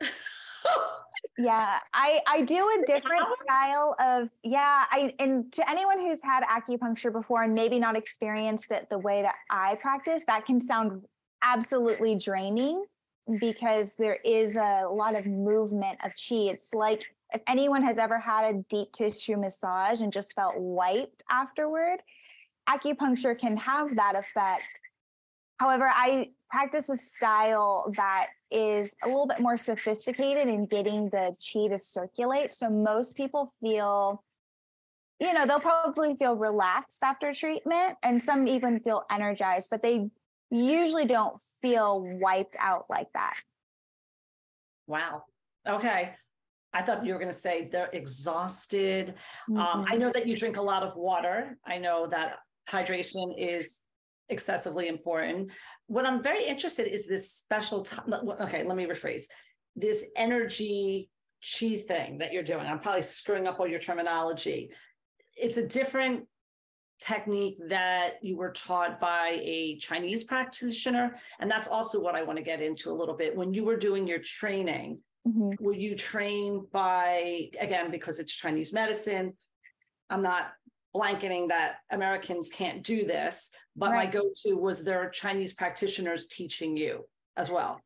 Yeah. 0.00 0.08
yeah 1.36 1.78
i 1.94 2.20
i 2.26 2.42
do 2.42 2.56
a 2.56 2.86
different 2.86 3.26
style 3.40 3.94
of 4.00 4.28
yeah 4.42 4.84
i 4.90 5.12
and 5.18 5.52
to 5.52 5.68
anyone 5.68 5.98
who's 5.98 6.22
had 6.22 6.42
acupuncture 6.44 7.12
before 7.12 7.42
and 7.42 7.54
maybe 7.54 7.78
not 7.78 7.96
experienced 7.96 8.72
it 8.72 8.88
the 8.90 8.98
way 8.98 9.22
that 9.22 9.34
i 9.50 9.74
practice 9.76 10.24
that 10.26 10.44
can 10.46 10.60
sound 10.60 11.02
absolutely 11.42 12.14
draining 12.14 12.84
because 13.40 13.94
there 13.96 14.18
is 14.24 14.56
a 14.56 14.86
lot 14.90 15.14
of 15.14 15.26
movement 15.26 15.98
of 16.04 16.12
chi 16.12 16.36
it's 16.36 16.74
like 16.74 17.04
if 17.32 17.42
anyone 17.46 17.82
has 17.82 17.98
ever 17.98 18.18
had 18.18 18.54
a 18.54 18.58
deep 18.70 18.90
tissue 18.92 19.36
massage 19.36 20.00
and 20.00 20.12
just 20.12 20.34
felt 20.34 20.54
wiped 20.56 21.22
afterward 21.30 22.00
acupuncture 22.68 23.38
can 23.38 23.56
have 23.56 23.96
that 23.96 24.14
effect. 24.14 24.64
However, 25.58 25.90
I 25.92 26.30
practice 26.50 26.88
a 26.88 26.96
style 26.96 27.92
that 27.96 28.28
is 28.50 28.94
a 29.04 29.08
little 29.08 29.26
bit 29.26 29.40
more 29.40 29.56
sophisticated 29.56 30.48
in 30.48 30.66
getting 30.66 31.10
the 31.10 31.36
chi 31.40 31.68
to 31.68 31.78
circulate. 31.78 32.52
So 32.52 32.70
most 32.70 33.16
people 33.16 33.52
feel, 33.60 34.24
you 35.20 35.32
know, 35.32 35.46
they'll 35.46 35.60
probably 35.60 36.14
feel 36.16 36.36
relaxed 36.36 37.02
after 37.02 37.34
treatment, 37.34 37.98
and 38.02 38.22
some 38.22 38.46
even 38.46 38.80
feel 38.80 39.04
energized, 39.10 39.68
but 39.70 39.82
they 39.82 40.08
usually 40.50 41.04
don't 41.04 41.36
feel 41.60 42.02
wiped 42.18 42.56
out 42.58 42.86
like 42.88 43.12
that. 43.14 43.34
Wow. 44.86 45.24
Okay. 45.68 46.14
I 46.72 46.82
thought 46.82 47.04
you 47.04 47.12
were 47.12 47.18
going 47.18 47.32
to 47.32 47.36
say 47.36 47.68
they're 47.70 47.90
exhausted. 47.92 49.14
Mm-hmm. 49.50 49.56
Um, 49.58 49.80
I 49.80 49.92
mm-hmm. 49.92 50.00
know 50.00 50.12
that 50.12 50.26
you 50.26 50.36
drink 50.36 50.56
a 50.56 50.62
lot 50.62 50.82
of 50.82 50.96
water. 50.96 51.58
I 51.66 51.78
know 51.78 52.06
that 52.06 52.38
hydration 52.70 53.34
is 53.36 53.76
excessively 54.28 54.88
important. 54.88 55.50
What 55.86 56.06
I'm 56.06 56.22
very 56.22 56.44
interested 56.44 56.86
is 56.86 57.06
this 57.06 57.32
special 57.32 57.82
time. 57.82 58.12
Okay, 58.40 58.64
let 58.64 58.76
me 58.76 58.86
rephrase 58.86 59.24
this 59.76 60.04
energy 60.16 61.08
chi 61.42 61.76
thing 61.76 62.18
that 62.18 62.32
you're 62.32 62.42
doing. 62.42 62.66
I'm 62.66 62.80
probably 62.80 63.02
screwing 63.02 63.46
up 63.46 63.60
all 63.60 63.66
your 63.66 63.80
terminology. 63.80 64.70
It's 65.36 65.56
a 65.56 65.66
different 65.66 66.26
technique 67.00 67.58
that 67.68 68.14
you 68.22 68.36
were 68.36 68.50
taught 68.52 69.00
by 69.00 69.38
a 69.40 69.78
Chinese 69.78 70.24
practitioner? 70.24 71.14
And 71.38 71.48
that's 71.48 71.68
also 71.68 72.00
what 72.00 72.16
I 72.16 72.24
want 72.24 72.38
to 72.38 72.42
get 72.42 72.60
into 72.60 72.90
a 72.90 72.92
little 72.92 73.16
bit. 73.16 73.36
When 73.36 73.54
you 73.54 73.64
were 73.64 73.76
doing 73.76 74.06
your 74.06 74.18
training, 74.18 75.00
Mhm. 75.26 75.60
were 75.60 75.74
you 75.74 75.94
trained 75.94 76.70
by, 76.72 77.50
again, 77.60 77.90
because 77.90 78.18
it's 78.18 78.32
Chinese 78.32 78.72
medicine? 78.72 79.36
I'm 80.10 80.22
not 80.22 80.52
blanketing 80.92 81.48
that 81.48 81.76
Americans 81.90 82.48
can't 82.48 82.82
do 82.82 83.04
this, 83.04 83.50
but 83.76 83.90
my 83.90 84.06
go-to 84.06 84.54
was 84.54 84.82
there 84.82 85.08
Chinese 85.10 85.52
practitioners 85.52 86.26
teaching 86.26 86.76
you 86.76 87.04
as 87.36 87.50
well. 87.50 87.80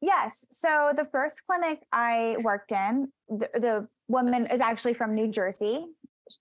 Yes. 0.00 0.44
So 0.50 0.92
the 0.96 1.06
first 1.12 1.42
clinic 1.46 1.84
I 1.92 2.36
worked 2.42 2.72
in, 2.72 3.12
the, 3.28 3.48
the 3.54 3.88
woman 4.08 4.46
is 4.46 4.60
actually 4.60 4.94
from 4.94 5.14
New 5.14 5.28
Jersey, 5.28 5.86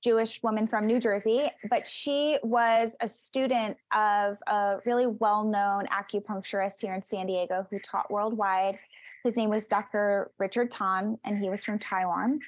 Jewish 0.03 0.41
woman 0.41 0.67
from 0.67 0.87
New 0.87 0.99
Jersey, 0.99 1.49
but 1.69 1.87
she 1.87 2.39
was 2.43 2.93
a 3.01 3.07
student 3.07 3.77
of 3.93 4.37
a 4.47 4.77
really 4.85 5.07
well 5.07 5.43
known 5.43 5.85
acupuncturist 5.87 6.81
here 6.81 6.95
in 6.95 7.03
San 7.03 7.27
Diego 7.27 7.67
who 7.69 7.79
taught 7.79 8.09
worldwide. 8.09 8.79
His 9.23 9.37
name 9.37 9.51
was 9.51 9.67
Dr. 9.67 10.31
Richard 10.39 10.71
Tan, 10.71 11.19
and 11.23 11.41
he 11.41 11.49
was 11.49 11.63
from 11.63 11.77
Taiwan. 11.77 12.39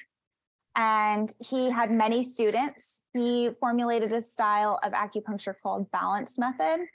And 0.75 1.33
he 1.39 1.69
had 1.69 1.91
many 1.91 2.23
students. 2.23 3.01
He 3.13 3.51
formulated 3.59 4.11
a 4.11 4.21
style 4.21 4.79
of 4.83 4.91
acupuncture 4.93 5.53
called 5.61 5.91
balance 5.91 6.37
method 6.37 6.87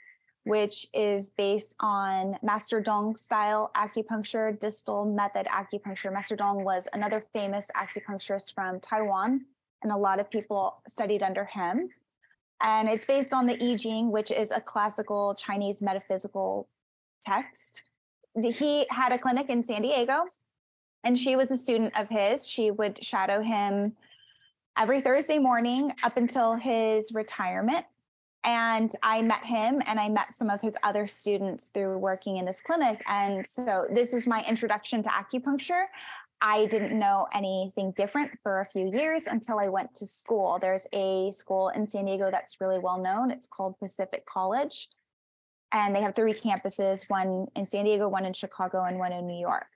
which 0.49 0.87
is 0.95 1.29
based 1.37 1.77
on 1.81 2.35
Master 2.43 2.81
Dong 2.81 3.17
style 3.17 3.71
acupuncture, 3.77 4.59
distal 4.59 5.05
method 5.05 5.47
acupuncture. 5.47 6.11
Master 6.11 6.37
Dong 6.37 6.65
was 6.65 6.89
another 6.95 7.23
famous 7.35 7.71
acupuncturist 7.77 8.55
from 8.55 8.81
Taiwan, 8.81 9.45
and 9.83 9.93
a 9.93 9.97
lot 9.97 10.21
of 10.21 10.31
people 10.31 10.83
studied 10.89 11.23
under 11.23 11.45
him. 11.45 11.91
And 12.63 12.89
it's 12.89 13.05
based 13.05 13.35
on 13.35 13.47
the 13.47 13.63
I 13.63 13.77
Ching, 13.77 14.11
which 14.11 14.31
is 14.31 14.51
a 14.51 14.61
classical 14.61 15.35
Chinese 15.35 15.83
metaphysical 15.83 16.67
text. 17.27 17.83
He 18.43 18.87
had 18.89 19.13
a 19.13 19.19
clinic 19.19 19.51
in 19.51 19.63
San 19.63 19.83
Diego, 19.83 20.25
and 21.05 21.19
she 21.19 21.37
was 21.37 21.51
a 21.51 21.57
student 21.57 21.99
of 21.99 22.09
his. 22.09 22.47
She 22.47 22.71
would 22.71 23.03
shadow 23.05 23.43
him 23.43 23.97
every 24.79 25.01
Thursday 25.01 25.39
morning 25.39 25.93
up 26.03 26.17
until 26.17 26.55
his 26.55 27.13
retirement 27.13 27.85
and 28.45 28.91
I 29.03 29.21
met 29.23 29.45
him 29.45 29.83
and 29.87 29.99
I 29.99 30.09
met 30.09 30.33
some 30.33 30.49
of 30.49 30.61
his 30.61 30.77
other 30.83 31.07
students 31.07 31.69
through 31.69 31.99
working 31.99 32.37
in 32.37 32.45
this 32.45 32.63
clinic. 32.63 33.03
And 33.07 33.47
so 33.47 33.87
this 33.93 34.13
was 34.13 34.27
my 34.27 34.45
introduction 34.49 35.03
to 35.03 35.11
acupuncture. 35.11 35.85
I 36.41 36.67
didn't 36.67 36.97
know 36.97 37.27
anything 37.35 37.93
different 37.97 38.31
for 38.43 38.61
a 38.61 38.67
few 38.67 38.91
years 38.91 39.27
until 39.27 39.59
I 39.59 39.69
went 39.69 39.95
to 39.97 40.07
school. 40.07 40.59
There's 40.61 40.87
a 40.93 41.33
school 41.33 41.71
in 41.71 41.87
San 41.87 42.05
Diego 42.05 42.31
that's 42.31 42.61
really 42.61 42.79
well 42.79 42.99
known. 42.99 43.31
It's 43.31 43.49
called 43.49 43.79
Pacific 43.81 44.25
College. 44.25 44.89
And 45.73 45.95
they 45.95 46.01
have 46.01 46.15
three 46.15 46.33
campuses 46.33 47.05
one 47.09 47.49
in 47.57 47.67
San 47.67 47.85
Diego, 47.85 48.09
one 48.09 48.25
in 48.25 48.33
Chicago, 48.33 48.85
and 48.85 48.99
one 48.99 49.13
in 49.13 49.27
New 49.27 49.39
York. 49.39 49.67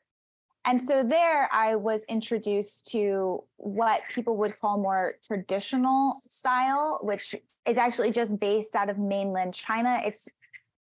And 0.65 0.81
so 0.81 1.03
there 1.03 1.53
I 1.53 1.75
was 1.75 2.05
introduced 2.09 2.87
to 2.93 3.43
what 3.57 4.03
people 4.15 4.37
would 4.37 4.59
call 4.59 4.79
more 4.79 5.15
traditional 5.27 6.17
style, 6.23 7.01
which 7.03 7.35
is 7.67 7.77
actually 7.77 8.13
just 8.13 8.39
based 8.39 8.77
out 8.77 8.89
of 8.89 8.99
mainland 8.99 9.55
China. 9.55 10.01
It's 10.05 10.29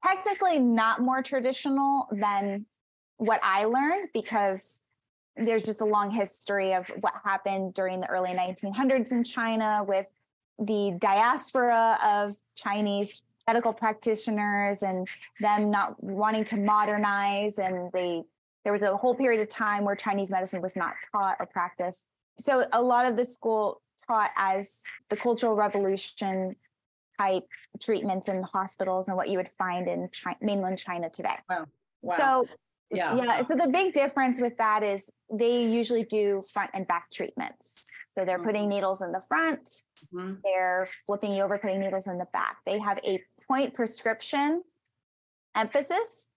technically 0.04 0.58
not 0.58 1.00
more 1.00 1.22
traditional 1.22 2.08
than 2.10 2.66
what 3.18 3.40
I 3.42 3.64
learned 3.64 4.08
because 4.14 4.80
there's 5.36 5.64
just 5.64 5.80
a 5.80 5.84
long 5.84 6.10
history 6.10 6.74
of 6.74 6.86
what 7.00 7.14
happened 7.24 7.74
during 7.74 8.00
the 8.00 8.08
early 8.08 8.30
1900s 8.30 9.12
in 9.12 9.22
China 9.22 9.84
with 9.86 10.06
the 10.58 10.96
diaspora 11.00 11.98
of 12.02 12.34
Chinese 12.56 13.22
medical 13.46 13.72
practitioners 13.72 14.82
and 14.82 15.06
them 15.40 15.70
not 15.70 16.02
wanting 16.02 16.44
to 16.44 16.56
modernize 16.56 17.58
and 17.58 17.90
they 17.92 18.22
there 18.64 18.72
was 18.72 18.82
a 18.82 18.96
whole 18.96 19.14
period 19.14 19.40
of 19.40 19.48
time 19.48 19.84
where 19.84 19.94
Chinese 19.96 20.30
medicine 20.30 20.60
was 20.60 20.76
not 20.76 20.94
taught 21.12 21.36
or 21.40 21.46
practiced. 21.46 22.04
So 22.40 22.66
a 22.72 22.82
lot 22.82 23.06
of 23.06 23.16
the 23.16 23.24
school 23.24 23.80
taught 24.06 24.30
as 24.36 24.80
the 25.10 25.16
Cultural 25.16 25.54
Revolution 25.54 26.56
type 27.18 27.44
treatments 27.80 28.28
in 28.28 28.42
hospitals 28.42 29.08
and 29.08 29.16
what 29.16 29.28
you 29.28 29.38
would 29.38 29.50
find 29.58 29.88
in 29.88 30.08
Chi- 30.08 30.36
mainland 30.40 30.78
China 30.78 31.10
today. 31.10 31.36
Wow. 31.48 31.66
So 32.16 32.48
Yeah. 32.90 33.14
yeah, 33.16 33.42
so 33.42 33.54
the 33.54 33.68
big 33.68 33.92
difference 33.92 34.40
with 34.40 34.56
that 34.58 34.82
is 34.82 35.10
they 35.30 35.62
usually 35.64 36.04
do 36.04 36.42
front 36.52 36.70
and 36.74 36.86
back 36.86 37.10
treatments. 37.10 37.86
So 38.16 38.24
they're 38.24 38.42
putting 38.42 38.68
needles 38.68 39.02
in 39.02 39.12
the 39.12 39.20
front, 39.28 39.82
Mhm. 40.12 40.40
they're 40.42 40.88
flipping 41.06 41.32
you 41.34 41.42
over, 41.42 41.58
putting 41.58 41.80
needles 41.80 42.06
in 42.06 42.18
the 42.18 42.24
back. 42.32 42.58
They 42.64 42.78
have 42.78 42.98
a 43.04 43.22
point 43.46 43.74
prescription 43.74 44.62
emphasis. 45.54 46.28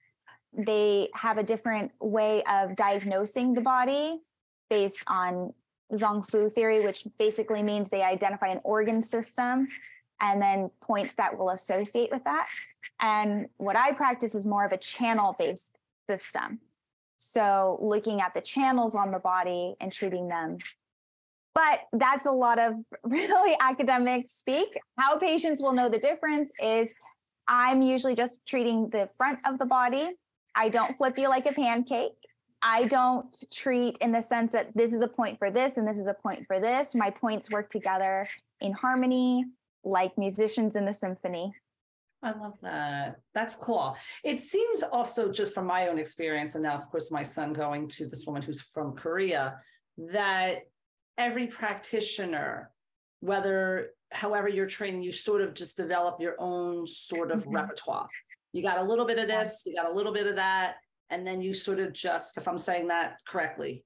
They 0.53 1.09
have 1.13 1.37
a 1.37 1.43
different 1.43 1.91
way 1.99 2.43
of 2.43 2.75
diagnosing 2.75 3.53
the 3.53 3.61
body 3.61 4.21
based 4.69 5.03
on 5.07 5.53
Zang 5.93 6.27
Fu 6.29 6.49
theory, 6.49 6.85
which 6.85 7.05
basically 7.17 7.63
means 7.63 7.89
they 7.89 8.01
identify 8.01 8.47
an 8.47 8.61
organ 8.63 9.01
system 9.01 9.67
and 10.21 10.41
then 10.41 10.69
points 10.81 11.15
that 11.15 11.37
will 11.37 11.49
associate 11.49 12.11
with 12.11 12.23
that. 12.23 12.47
And 12.99 13.47
what 13.57 13.75
I 13.75 13.91
practice 13.91 14.35
is 14.35 14.45
more 14.45 14.65
of 14.65 14.71
a 14.71 14.77
channel 14.77 15.35
based 15.37 15.77
system. 16.09 16.59
So 17.17 17.77
looking 17.81 18.21
at 18.21 18.33
the 18.33 18.41
channels 18.41 18.95
on 18.95 19.11
the 19.11 19.19
body 19.19 19.75
and 19.79 19.91
treating 19.91 20.27
them. 20.27 20.57
But 21.53 21.81
that's 21.93 22.25
a 22.25 22.31
lot 22.31 22.59
of 22.59 22.75
really 23.03 23.55
academic 23.59 24.29
speak. 24.29 24.79
How 24.97 25.17
patients 25.17 25.61
will 25.61 25.73
know 25.73 25.89
the 25.89 25.99
difference 25.99 26.51
is 26.61 26.93
I'm 27.47 27.81
usually 27.81 28.15
just 28.15 28.37
treating 28.47 28.89
the 28.89 29.09
front 29.17 29.39
of 29.45 29.59
the 29.59 29.65
body. 29.65 30.11
I 30.55 30.69
don't 30.69 30.97
flip 30.97 31.17
you 31.17 31.29
like 31.29 31.45
a 31.45 31.53
pancake. 31.53 32.13
I 32.61 32.85
don't 32.85 33.43
treat 33.51 33.97
in 33.99 34.11
the 34.11 34.21
sense 34.21 34.51
that 34.51 34.75
this 34.75 34.93
is 34.93 35.01
a 35.01 35.07
point 35.07 35.39
for 35.39 35.49
this 35.49 35.77
and 35.77 35.87
this 35.87 35.97
is 35.97 36.07
a 36.07 36.13
point 36.13 36.45
for 36.45 36.59
this. 36.59 36.93
My 36.93 37.09
points 37.09 37.49
work 37.49 37.69
together 37.69 38.27
in 38.59 38.71
harmony, 38.71 39.45
like 39.83 40.17
musicians 40.17 40.75
in 40.75 40.85
the 40.85 40.93
symphony. 40.93 41.53
I 42.21 42.31
love 42.33 42.59
that. 42.61 43.19
That's 43.33 43.55
cool. 43.55 43.97
It 44.23 44.43
seems 44.43 44.83
also 44.83 45.31
just 45.31 45.55
from 45.55 45.65
my 45.65 45.87
own 45.87 45.97
experience, 45.97 46.53
and 46.53 46.61
now, 46.61 46.75
of 46.75 46.87
course, 46.91 47.09
my 47.09 47.23
son 47.23 47.51
going 47.51 47.87
to 47.89 48.05
this 48.05 48.27
woman 48.27 48.43
who's 48.43 48.61
from 48.61 48.95
Korea, 48.95 49.59
that 49.97 50.67
every 51.17 51.47
practitioner, 51.47 52.69
whether 53.21 53.93
however 54.11 54.47
you're 54.47 54.67
training, 54.67 55.01
you 55.01 55.11
sort 55.11 55.41
of 55.41 55.55
just 55.55 55.77
develop 55.77 56.21
your 56.21 56.35
own 56.37 56.85
sort 56.85 57.31
of 57.31 57.43
Mhm. 57.45 57.55
repertoire. 57.55 58.07
You 58.53 58.61
got 58.61 58.77
a 58.79 58.83
little 58.83 59.05
bit 59.05 59.17
of 59.17 59.27
this, 59.27 59.63
you 59.65 59.75
got 59.75 59.89
a 59.89 59.93
little 59.93 60.13
bit 60.13 60.27
of 60.27 60.35
that, 60.35 60.75
and 61.09 61.25
then 61.25 61.41
you 61.41 61.53
sort 61.53 61.79
of 61.79 61.93
just, 61.93 62.37
if 62.37 62.47
I'm 62.47 62.57
saying 62.57 62.87
that 62.89 63.17
correctly, 63.27 63.85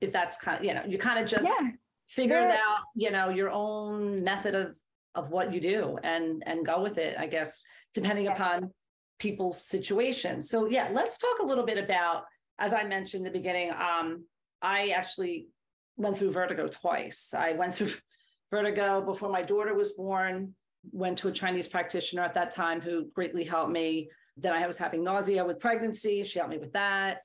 if 0.00 0.12
that's 0.12 0.36
kind 0.36 0.58
of, 0.58 0.64
you 0.64 0.74
know, 0.74 0.82
you 0.86 0.98
kind 0.98 1.18
of 1.22 1.28
just 1.28 1.44
Yeah. 1.44 1.70
figure 2.08 2.38
it 2.38 2.50
out, 2.50 2.84
you 2.94 3.10
know, 3.10 3.28
your 3.30 3.50
own 3.50 4.22
method 4.24 4.54
of 4.54 4.78
of 5.14 5.30
what 5.30 5.50
you 5.50 5.60
do 5.62 5.96
and 6.04 6.42
and 6.46 6.64
go 6.66 6.82
with 6.82 6.98
it, 6.98 7.16
I 7.18 7.26
guess, 7.26 7.62
depending 7.94 8.26
Yes. 8.26 8.38
upon 8.38 8.70
people's 9.18 9.66
situations. 9.66 10.50
So 10.50 10.66
yeah, 10.66 10.90
let's 10.92 11.16
talk 11.16 11.38
a 11.40 11.46
little 11.46 11.64
bit 11.64 11.78
about, 11.78 12.24
as 12.58 12.74
I 12.74 12.84
mentioned 12.84 13.26
in 13.26 13.32
the 13.32 13.38
beginning, 13.38 13.70
um, 13.72 14.26
I 14.60 14.88
actually 14.90 15.48
went 15.96 16.18
through 16.18 16.32
vertigo 16.32 16.68
twice. 16.68 17.32
I 17.32 17.52
went 17.52 17.74
through 17.74 17.92
vertigo 18.50 19.00
before 19.00 19.30
my 19.30 19.42
daughter 19.42 19.72
was 19.74 19.92
born, 19.92 20.54
went 20.92 21.18
to 21.18 21.28
a 21.28 21.32
Chinese 21.32 21.68
practitioner 21.68 22.22
at 22.22 22.34
that 22.34 22.54
time 22.54 22.80
who 22.80 23.06
greatly 23.14 23.44
helped 23.44 23.72
me. 23.72 24.08
Then 24.36 24.52
I 24.52 24.66
was 24.66 24.78
having 24.78 25.02
nausea 25.02 25.44
with 25.44 25.60
pregnancy. 25.60 26.24
She 26.24 26.38
helped 26.38 26.52
me 26.52 26.58
with 26.58 26.72
that. 26.72 27.22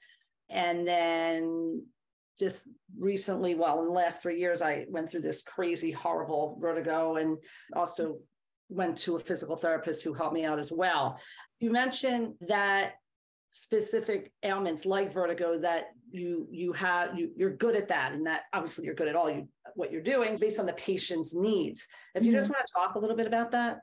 And 0.50 0.88
then 0.88 1.86
just 2.40 2.64
recently, 2.98 3.56
well, 3.56 3.80
in 3.80 3.86
the 3.86 3.92
last 3.92 4.22
three 4.22 4.40
years, 4.40 4.62
I 4.62 4.86
went 4.90 5.12
through 5.12 5.22
this 5.22 5.42
crazy, 5.42 5.92
horrible 5.92 6.58
vertigo 6.60 7.18
and 7.18 7.38
also 7.76 8.18
went 8.70 8.98
to 8.98 9.16
a 9.16 9.20
physical 9.20 9.56
therapist 9.56 10.04
who 10.04 10.14
helped 10.14 10.34
me 10.34 10.46
out 10.46 10.60
as 10.60 10.72
well. 10.72 11.20
You 11.60 11.72
mentioned 11.72 12.34
that 12.48 12.94
specific 13.52 14.32
ailments 14.44 14.86
like 14.86 15.14
vertigo 15.14 15.60
that 15.60 15.88
you 16.10 16.48
you 16.50 16.72
have 16.72 17.18
you 17.20 17.32
you're 17.36 17.54
good 17.54 17.76
at 17.76 17.90
that 17.90 18.14
and 18.14 18.26
that 18.26 18.44
obviously 18.54 18.86
you're 18.86 18.96
good 18.96 19.10
at 19.10 19.16
all 19.16 19.30
you 19.30 19.46
what 19.76 19.92
you're 19.92 20.02
doing 20.02 20.38
based 20.38 20.60
on 20.60 20.66
the 20.66 20.74
patient's 20.74 21.34
needs 21.34 21.88
if 22.16 22.24
you 22.24 22.32
just 22.32 22.46
mm-hmm. 22.46 22.54
want 22.54 22.66
to 22.66 22.74
talk 22.74 22.96
a 22.96 23.00
little 23.00 23.16
bit 23.16 23.28
about 23.28 23.52
that 23.52 23.82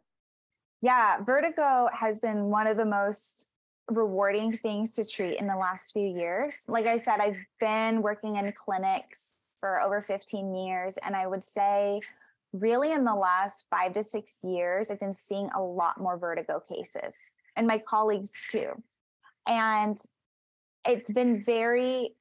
Yeah, 0.80 1.22
vertigo 1.24 1.88
has 1.92 2.20
been 2.20 2.44
one 2.44 2.66
of 2.66 2.76
the 2.76 2.84
most 2.84 3.46
rewarding 3.90 4.56
things 4.56 4.92
to 4.92 5.04
treat 5.04 5.38
in 5.38 5.46
the 5.46 5.56
last 5.56 5.92
few 5.92 6.06
years. 6.06 6.56
Like 6.68 6.86
I 6.86 6.98
said, 6.98 7.20
I've 7.20 7.38
been 7.58 8.02
working 8.02 8.36
in 8.36 8.52
clinics 8.52 9.34
for 9.56 9.80
over 9.80 10.02
15 10.02 10.54
years, 10.54 10.96
and 11.02 11.16
I 11.16 11.26
would 11.26 11.44
say, 11.44 12.00
really, 12.52 12.92
in 12.92 13.04
the 13.04 13.14
last 13.14 13.66
five 13.70 13.92
to 13.94 14.02
six 14.02 14.38
years, 14.44 14.90
I've 14.90 15.00
been 15.00 15.14
seeing 15.14 15.50
a 15.56 15.62
lot 15.62 16.00
more 16.00 16.16
vertigo 16.16 16.60
cases, 16.60 17.16
and 17.56 17.66
my 17.66 17.78
colleagues 17.78 18.32
too. 18.50 18.70
And 19.46 19.98
it's 20.86 21.10
been 21.10 21.42
very 21.44 22.14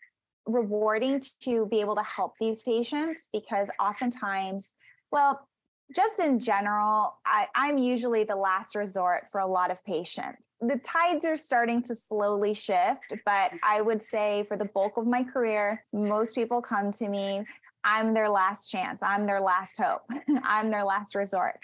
rewarding 0.48 1.22
to 1.44 1.66
be 1.68 1.82
able 1.82 1.96
to 1.96 2.04
help 2.04 2.34
these 2.40 2.64
patients 2.64 3.28
because 3.32 3.70
oftentimes, 3.80 4.74
well, 5.12 5.48
just 5.96 6.20
in 6.20 6.40
general, 6.40 7.16
I, 7.26 7.48
I'm 7.56 7.78
usually 7.78 8.24
the 8.24 8.36
last 8.36 8.76
resort 8.76 9.28
for 9.32 9.40
a 9.40 9.48
lot 9.48 9.72
of 9.72 9.84
patients. 9.86 10.50
The 10.60 10.80
tides 10.84 11.26
are 11.26 11.38
starting 11.38 11.82
to 11.84 11.96
slowly 11.96 12.54
shift, 12.54 13.14
but 13.26 13.52
mm-hmm. 13.52 13.58
I 13.64 13.82
would 13.82 14.02
say 14.02 14.46
for 14.48 14.58
the 14.58 14.66
bulk 14.66 14.98
of 14.98 15.08
my 15.08 15.24
career, 15.24 15.86
most 15.94 16.36
people 16.36 16.62
come 16.62 16.92
to 16.94 17.08
me. 17.08 17.46
I'm 17.86 18.14
their 18.14 18.30
last 18.30 18.70
chance. 18.70 19.02
I'm 19.02 19.26
their 19.26 19.40
last 19.40 19.78
hope. 19.78 20.02
I'm 20.44 20.70
their 20.72 20.84
last 20.84 21.16
resort. 21.16 21.58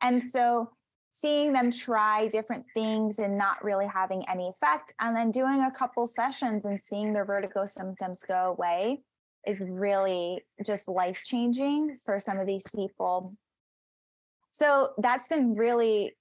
And 0.00 0.22
so 0.22 0.70
seeing 1.14 1.52
them 1.52 1.70
try 1.70 2.28
different 2.28 2.64
things 2.74 3.18
and 3.18 3.38
not 3.38 3.62
really 3.62 3.86
having 3.86 4.24
any 4.28 4.48
effect, 4.48 4.92
and 5.00 5.16
then 5.16 5.30
doing 5.30 5.62
a 5.62 5.70
couple 5.70 6.06
sessions 6.06 6.64
and 6.64 6.80
seeing 6.80 7.12
their 7.12 7.24
vertigo 7.24 7.66
symptoms 7.66 8.24
go 8.26 8.56
away 8.56 9.00
is 9.46 9.62
really 9.66 10.42
just 10.66 10.88
life 10.88 11.22
changing 11.24 11.98
for 12.04 12.18
some 12.18 12.38
of 12.38 12.46
these 12.46 12.64
people 12.74 13.36
so 14.54 14.90
that's 14.98 15.26
been 15.26 15.56
really 15.56 16.12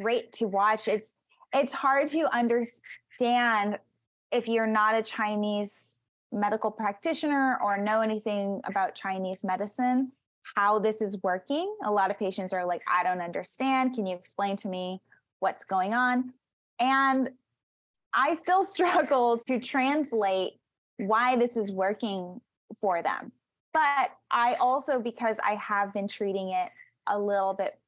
great 0.00 0.32
to 0.34 0.46
watch. 0.46 0.88
It's 0.88 1.12
it's 1.52 1.74
hard 1.74 2.08
to 2.08 2.34
understand 2.34 3.78
if 4.32 4.48
you're 4.48 4.66
not 4.66 4.94
a 4.94 5.02
Chinese 5.02 5.98
medical 6.32 6.70
practitioner 6.70 7.58
or 7.62 7.76
know 7.76 8.00
anything 8.00 8.62
about 8.64 8.94
Chinese 8.94 9.44
medicine 9.44 10.12
how 10.56 10.78
this 10.78 11.00
is 11.00 11.16
working. 11.22 11.74
A 11.84 11.90
lot 11.90 12.10
of 12.10 12.18
patients 12.18 12.52
are 12.52 12.64
like, 12.64 12.82
I 12.86 13.02
don't 13.02 13.20
understand. 13.20 13.94
Can 13.94 14.06
you 14.06 14.16
explain 14.16 14.56
to 14.58 14.68
me 14.68 15.00
what's 15.40 15.64
going 15.64 15.94
on? 15.94 16.32
And 16.80 17.30
I 18.12 18.34
still 18.34 18.64
struggle 18.64 19.38
to 19.48 19.58
translate 19.58 20.54
why 20.98 21.36
this 21.36 21.56
is 21.56 21.72
working 21.72 22.40
for 22.80 23.02
them. 23.02 23.32
But 23.72 24.10
I 24.30 24.54
also, 24.60 25.00
because 25.00 25.36
I 25.42 25.56
have 25.56 25.92
been 25.92 26.06
treating 26.06 26.50
it 26.50 26.70
a 27.08 27.18
little 27.18 27.54
bit 27.54 27.78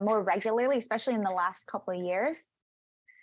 more 0.00 0.22
regularly, 0.22 0.78
especially 0.78 1.14
in 1.14 1.22
the 1.22 1.30
last 1.30 1.66
couple 1.66 1.98
of 1.98 2.04
years. 2.04 2.46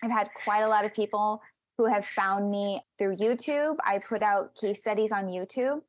I've 0.03 0.11
had 0.11 0.29
quite 0.43 0.61
a 0.61 0.67
lot 0.67 0.85
of 0.85 0.93
people 0.93 1.41
who 1.77 1.85
have 1.85 2.05
found 2.05 2.49
me 2.49 2.81
through 2.97 3.17
YouTube. 3.17 3.77
I 3.85 3.99
put 3.99 4.21
out 4.21 4.55
case 4.55 4.79
studies 4.79 5.11
on 5.11 5.27
YouTube, 5.27 5.81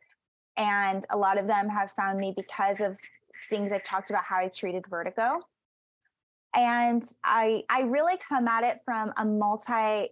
and 0.61 1.07
a 1.09 1.16
lot 1.16 1.38
of 1.38 1.46
them 1.46 1.70
have 1.70 1.90
found 1.92 2.18
me 2.18 2.35
because 2.37 2.81
of 2.81 2.96
things 3.49 3.73
I've 3.73 3.83
talked 3.83 4.11
about 4.11 4.25
how 4.25 4.37
I 4.37 4.49
treated 4.49 4.85
vertigo. 4.88 5.40
And 6.55 7.03
I 7.25 7.62
I 7.70 7.83
really 7.83 8.18
come 8.29 8.46
at 8.46 8.62
it 8.62 8.81
from 8.85 9.12
a 9.16 9.25
multi 9.25 10.11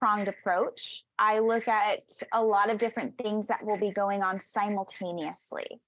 pronged 0.00 0.28
approach. 0.28 1.04
I 1.18 1.40
look 1.40 1.68
at 1.68 2.00
a 2.32 2.42
lot 2.42 2.70
of 2.70 2.78
different 2.78 3.16
things 3.18 3.46
that 3.48 3.64
will 3.64 3.76
be 3.76 3.90
going 3.90 4.22
on 4.22 4.40
simultaneously. 4.40 5.80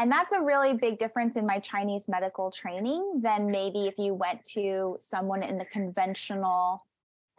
And 0.00 0.12
that's 0.12 0.32
a 0.32 0.40
really 0.40 0.74
big 0.74 0.98
difference 0.98 1.36
in 1.36 1.44
my 1.44 1.58
Chinese 1.58 2.06
medical 2.06 2.52
training 2.52 3.20
than 3.20 3.48
maybe 3.48 3.88
if 3.88 3.94
you 3.98 4.14
went 4.14 4.44
to 4.52 4.96
someone 5.00 5.42
in 5.42 5.58
the 5.58 5.64
conventional 5.64 6.84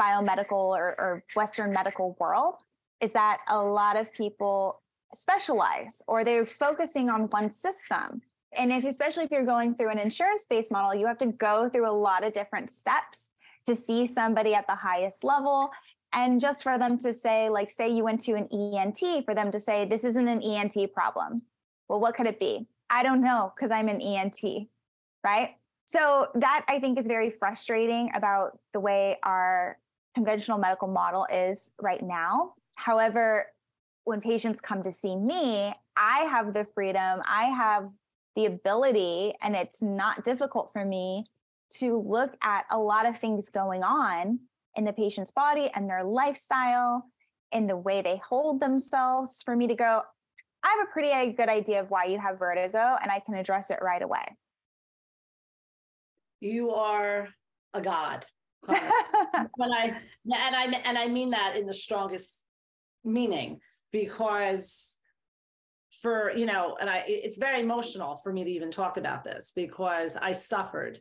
biomedical 0.02 0.52
or, 0.52 0.96
or 0.98 1.24
Western 1.36 1.72
medical 1.72 2.18
world, 2.20 2.56
is 3.00 3.14
that 3.14 3.38
a 3.48 3.58
lot 3.58 3.96
of 3.96 4.12
people 4.12 4.82
specialize 5.14 6.02
or 6.08 6.24
they're 6.24 6.46
focusing 6.46 7.10
on 7.10 7.24
one 7.24 7.52
system. 7.52 8.22
And 8.54 8.72
if, 8.72 8.84
especially 8.84 9.26
if 9.26 9.32
you're 9.32 9.46
going 9.46 9.76
through 9.76 9.90
an 9.90 10.00
insurance 10.00 10.46
based 10.50 10.72
model, 10.72 10.96
you 10.96 11.08
have 11.08 11.18
to 11.20 11.28
go 11.28 11.70
through 11.70 11.90
a 11.90 11.92
lot 11.92 12.24
of 12.24 12.34
different 12.34 12.72
steps 12.72 13.32
to 13.66 13.76
see 13.76 14.06
somebody 14.06 14.54
at 14.54 14.66
the 14.68 14.76
highest 14.76 15.24
level. 15.24 15.70
And 16.14 16.42
just 16.42 16.64
for 16.64 16.80
them 16.80 16.98
to 17.00 17.14
say, 17.14 17.50
like, 17.50 17.70
say 17.70 17.90
you 17.90 18.04
went 18.04 18.22
to 18.22 18.34
an 18.34 18.48
ENT, 18.52 19.26
for 19.26 19.36
them 19.36 19.52
to 19.52 19.60
say, 19.60 19.86
this 19.86 20.04
isn't 20.04 20.28
an 20.28 20.42
ENT 20.42 20.92
problem 20.94 21.44
well, 21.90 22.00
what 22.00 22.16
could 22.16 22.28
it 22.28 22.40
be? 22.40 22.68
I 22.90 23.04
don't 23.04 23.22
know 23.22 23.52
because 23.56 23.72
I'm 23.72 23.90
an 23.90 24.00
ENT, 24.00 24.40
right? 25.24 25.56
So 25.88 26.28
that 26.36 26.64
I 26.70 26.80
think 26.80 27.00
is 27.00 27.08
very 27.08 27.32
frustrating 27.32 28.12
about 28.16 28.60
the 28.74 28.80
way 28.80 29.18
our 29.24 29.78
conventional 30.16 30.60
medical 30.60 30.88
model 30.88 31.26
is 31.32 31.72
right 31.82 32.02
now. 32.02 32.54
However, 32.76 33.48
when 34.10 34.22
patients 34.22 34.60
come 34.60 34.82
to 34.82 34.92
see 34.92 35.16
me, 35.16 35.72
I 35.96 36.22
have 36.22 36.52
the 36.56 36.66
freedom, 36.74 37.22
I 37.26 37.46
have 37.46 37.90
the 38.36 38.48
ability, 38.48 39.36
and 39.40 39.56
it's 39.56 39.84
not 39.84 40.26
difficult 40.26 40.72
for 40.74 40.84
me 40.84 41.26
to 41.78 42.00
look 42.00 42.36
at 42.42 42.66
a 42.72 42.78
lot 42.80 43.08
of 43.08 43.20
things 43.20 43.50
going 43.50 43.84
on 43.84 44.40
in 44.76 44.84
the 44.84 44.94
patient's 44.94 45.30
body 45.30 45.70
and 45.76 45.88
their 45.88 46.04
lifestyle, 46.04 47.06
in 47.52 47.68
the 47.68 47.78
way 47.78 48.02
they 48.02 48.20
hold 48.28 48.60
themselves, 48.60 49.44
for 49.44 49.56
me 49.56 49.68
to 49.68 49.76
go, 49.76 50.02
I 50.64 50.76
have 50.80 50.88
a 50.88 50.92
pretty 50.92 51.34
good 51.34 51.48
idea 51.48 51.80
of 51.80 51.92
why 51.92 52.06
you 52.06 52.20
have 52.20 52.40
vertigo 52.40 52.98
and 53.02 53.12
I 53.12 53.22
can 53.24 53.36
address 53.36 53.70
it 53.70 53.78
right 53.80 54.02
away. 54.02 54.26
You 56.40 56.72
are 56.72 57.30
a 57.76 57.82
god. 57.82 58.26
when 58.66 59.72
I 59.72 60.00
and 60.26 60.56
I 60.56 60.66
and 60.84 60.98
I 60.98 61.08
mean 61.08 61.30
that 61.30 61.56
in 61.56 61.66
the 61.66 61.74
strongest 61.74 62.36
meaning 63.06 63.60
because 63.92 64.98
for 66.02 66.32
you 66.36 66.46
know 66.46 66.78
and 66.80 66.90
I 66.90 67.04
it's 67.08 67.38
very 67.38 67.62
emotional 67.62 68.20
for 68.24 68.32
me 68.32 68.44
to 68.44 68.52
even 68.52 68.72
talk 68.72 68.98
about 68.98 69.24
this 69.24 69.52
because 69.56 70.16
I 70.16 70.32
suffered 70.32 71.00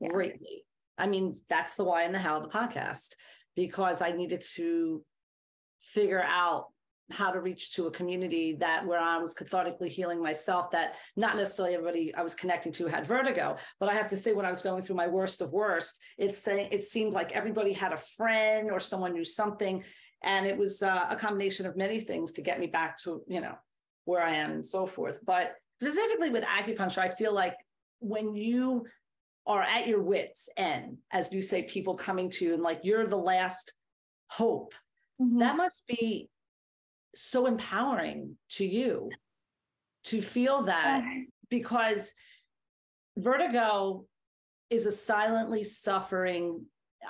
yeah. 0.00 0.08
greatly. 0.08 0.64
I 0.98 1.06
mean 1.06 1.38
that's 1.48 1.74
the 1.74 1.84
why 1.84 2.02
and 2.04 2.14
the 2.14 2.18
how 2.18 2.38
of 2.38 2.44
the 2.44 2.48
podcast 2.48 3.14
because 3.56 4.00
I 4.00 4.12
needed 4.12 4.42
to 4.54 5.04
figure 5.80 6.22
out 6.22 6.68
how 7.10 7.30
to 7.30 7.40
reach 7.40 7.72
to 7.72 7.88
a 7.88 7.90
community 7.90 8.56
that 8.60 8.86
where 8.86 9.00
I 9.00 9.18
was 9.18 9.34
cathartically 9.34 9.88
healing 9.88 10.22
myself 10.22 10.70
that 10.70 10.94
not 11.16 11.36
necessarily 11.36 11.74
everybody 11.74 12.14
I 12.14 12.22
was 12.22 12.34
connecting 12.34 12.72
to 12.74 12.86
had 12.86 13.06
vertigo 13.06 13.56
but 13.80 13.90
I 13.90 13.94
have 13.94 14.06
to 14.08 14.16
say 14.16 14.32
when 14.32 14.46
I 14.46 14.50
was 14.50 14.62
going 14.62 14.82
through 14.82 14.96
my 14.96 15.08
worst 15.08 15.42
of 15.42 15.50
worst 15.50 15.98
it's 16.16 16.38
saying 16.38 16.68
it 16.70 16.84
seemed 16.84 17.12
like 17.12 17.32
everybody 17.32 17.72
had 17.72 17.92
a 17.92 17.98
friend 17.98 18.70
or 18.70 18.80
someone 18.80 19.12
knew 19.12 19.24
something 19.24 19.84
and 20.24 20.46
it 20.46 20.56
was 20.56 20.82
uh, 20.82 21.06
a 21.10 21.16
combination 21.16 21.66
of 21.66 21.76
many 21.76 22.00
things 22.00 22.32
to 22.32 22.42
get 22.42 22.60
me 22.60 22.66
back 22.66 22.96
to 23.02 23.22
you 23.28 23.40
know 23.40 23.54
where 24.04 24.22
I 24.22 24.34
am 24.34 24.52
and 24.52 24.66
so 24.66 24.86
forth 24.86 25.20
but 25.24 25.54
specifically 25.80 26.30
with 26.30 26.44
acupuncture 26.44 26.98
I 26.98 27.08
feel 27.08 27.34
like 27.34 27.56
when 28.00 28.34
you 28.34 28.84
are 29.46 29.62
at 29.62 29.86
your 29.86 30.02
wits 30.02 30.48
end 30.56 30.98
as 31.12 31.32
you 31.32 31.42
say 31.42 31.62
people 31.64 31.94
coming 31.94 32.30
to 32.30 32.44
you 32.44 32.54
and 32.54 32.62
like 32.62 32.80
you're 32.82 33.06
the 33.06 33.16
last 33.16 33.74
hope 34.28 34.74
mm-hmm. 35.20 35.38
that 35.38 35.56
must 35.56 35.86
be 35.86 36.28
so 37.14 37.46
empowering 37.46 38.36
to 38.50 38.64
you 38.64 39.10
to 40.04 40.22
feel 40.22 40.62
that 40.62 41.02
because 41.50 42.12
vertigo 43.18 44.04
is 44.70 44.86
a 44.86 44.92
silently 44.92 45.62
suffering 45.62 46.64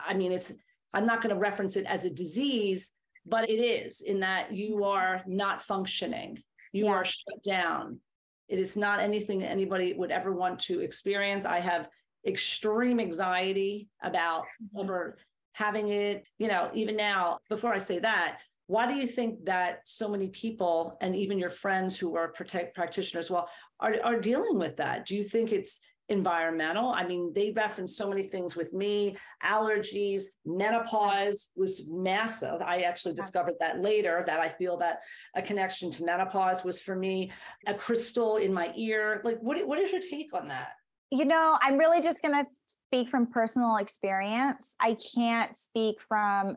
i 0.07 0.15
mean 0.15 0.33
it's 0.33 0.53
i'm 0.93 1.07
not 1.07 1.23
going 1.23 1.35
to 1.35 1.41
reference 1.41 1.77
it 1.77 1.87
as 1.87 2.05
a 2.05 2.11
disease 2.11 2.91
but 3.27 3.49
it 3.49 3.55
is 3.55 4.01
in 4.01 4.21
that 4.21 4.53
you 4.53 4.85
are 4.85 5.23
not 5.27 5.63
functioning. 5.63 6.43
You 6.73 6.87
yeah. 6.87 6.93
are 6.93 7.05
shut 7.05 7.43
down. 7.45 8.01
It 8.49 8.59
is 8.59 8.77
not 8.77 9.01
anything 9.01 9.39
that 9.41 9.51
anybody 9.51 9.93
would 9.93 10.11
ever 10.11 10.33
want 10.33 10.59
to 10.61 10.81
experience. 10.81 11.45
I 11.45 11.61
have 11.61 11.89
extreme 12.27 13.01
anxiety 13.01 13.89
about 14.03 14.43
mm-hmm. 14.43 14.81
ever 14.81 15.19
having 15.55 15.89
it 15.89 16.25
you 16.39 16.49
know 16.49 16.71
even 16.75 16.97
now. 16.97 17.39
Before 17.49 17.75
i 17.75 17.79
say 17.79 17.99
that 17.99 18.39
why 18.73 18.87
do 18.87 18.95
you 18.95 19.07
think 19.07 19.45
that 19.45 19.81
so 19.85 20.09
many 20.09 20.29
people 20.29 20.97
and 21.03 21.15
even 21.15 21.39
your 21.39 21.51
friends 21.51 21.97
who 21.97 22.17
are 22.17 22.29
protect 22.29 22.75
practitioners 22.75 23.31
well 23.31 23.51
are, 23.81 23.97
are 24.03 24.19
dealing 24.19 24.59
with 24.59 24.77
that? 24.79 25.05
Do 25.05 25.15
you 25.15 25.23
think 25.23 25.53
it's 25.53 25.81
environmental. 26.09 26.91
I 26.91 27.07
mean 27.07 27.33
they 27.35 27.53
referenced 27.53 27.97
so 27.97 28.09
many 28.09 28.23
things 28.23 28.57
with 28.57 28.73
me. 28.73 29.17
Allergies 29.45 30.25
menopause 30.45 31.47
was 31.57 31.83
massive. 31.89 32.61
I 32.61 32.81
actually 32.81 33.15
discovered 33.15 33.55
that 33.61 33.81
later 33.81 34.23
that 34.27 34.41
i 34.41 34.49
feel 34.49 34.77
that 34.79 35.01
a 35.37 35.43
connection 35.43 35.91
to 35.93 36.05
menopause 36.05 36.65
was 36.65 36.81
for 36.81 36.97
me 36.97 37.33
a 37.67 37.75
crystal 37.75 38.37
in 38.37 38.53
my 38.53 38.73
ear. 38.77 39.21
Like 39.25 39.39
what, 39.41 39.67
what 39.67 39.79
is 39.79 39.93
your 39.93 40.01
take 40.01 40.35
on 40.35 40.49
that? 40.49 40.71
You 41.11 41.25
know 41.25 41.57
i'm 41.61 41.79
really 41.79 42.03
just 42.03 42.23
going 42.23 42.43
to 42.43 42.51
speak 42.67 43.09
from 43.09 43.27
personal 43.27 43.77
experience. 43.77 44.75
I 44.81 44.97
can't 45.15 45.55
speak 45.55 45.97
from 46.09 46.57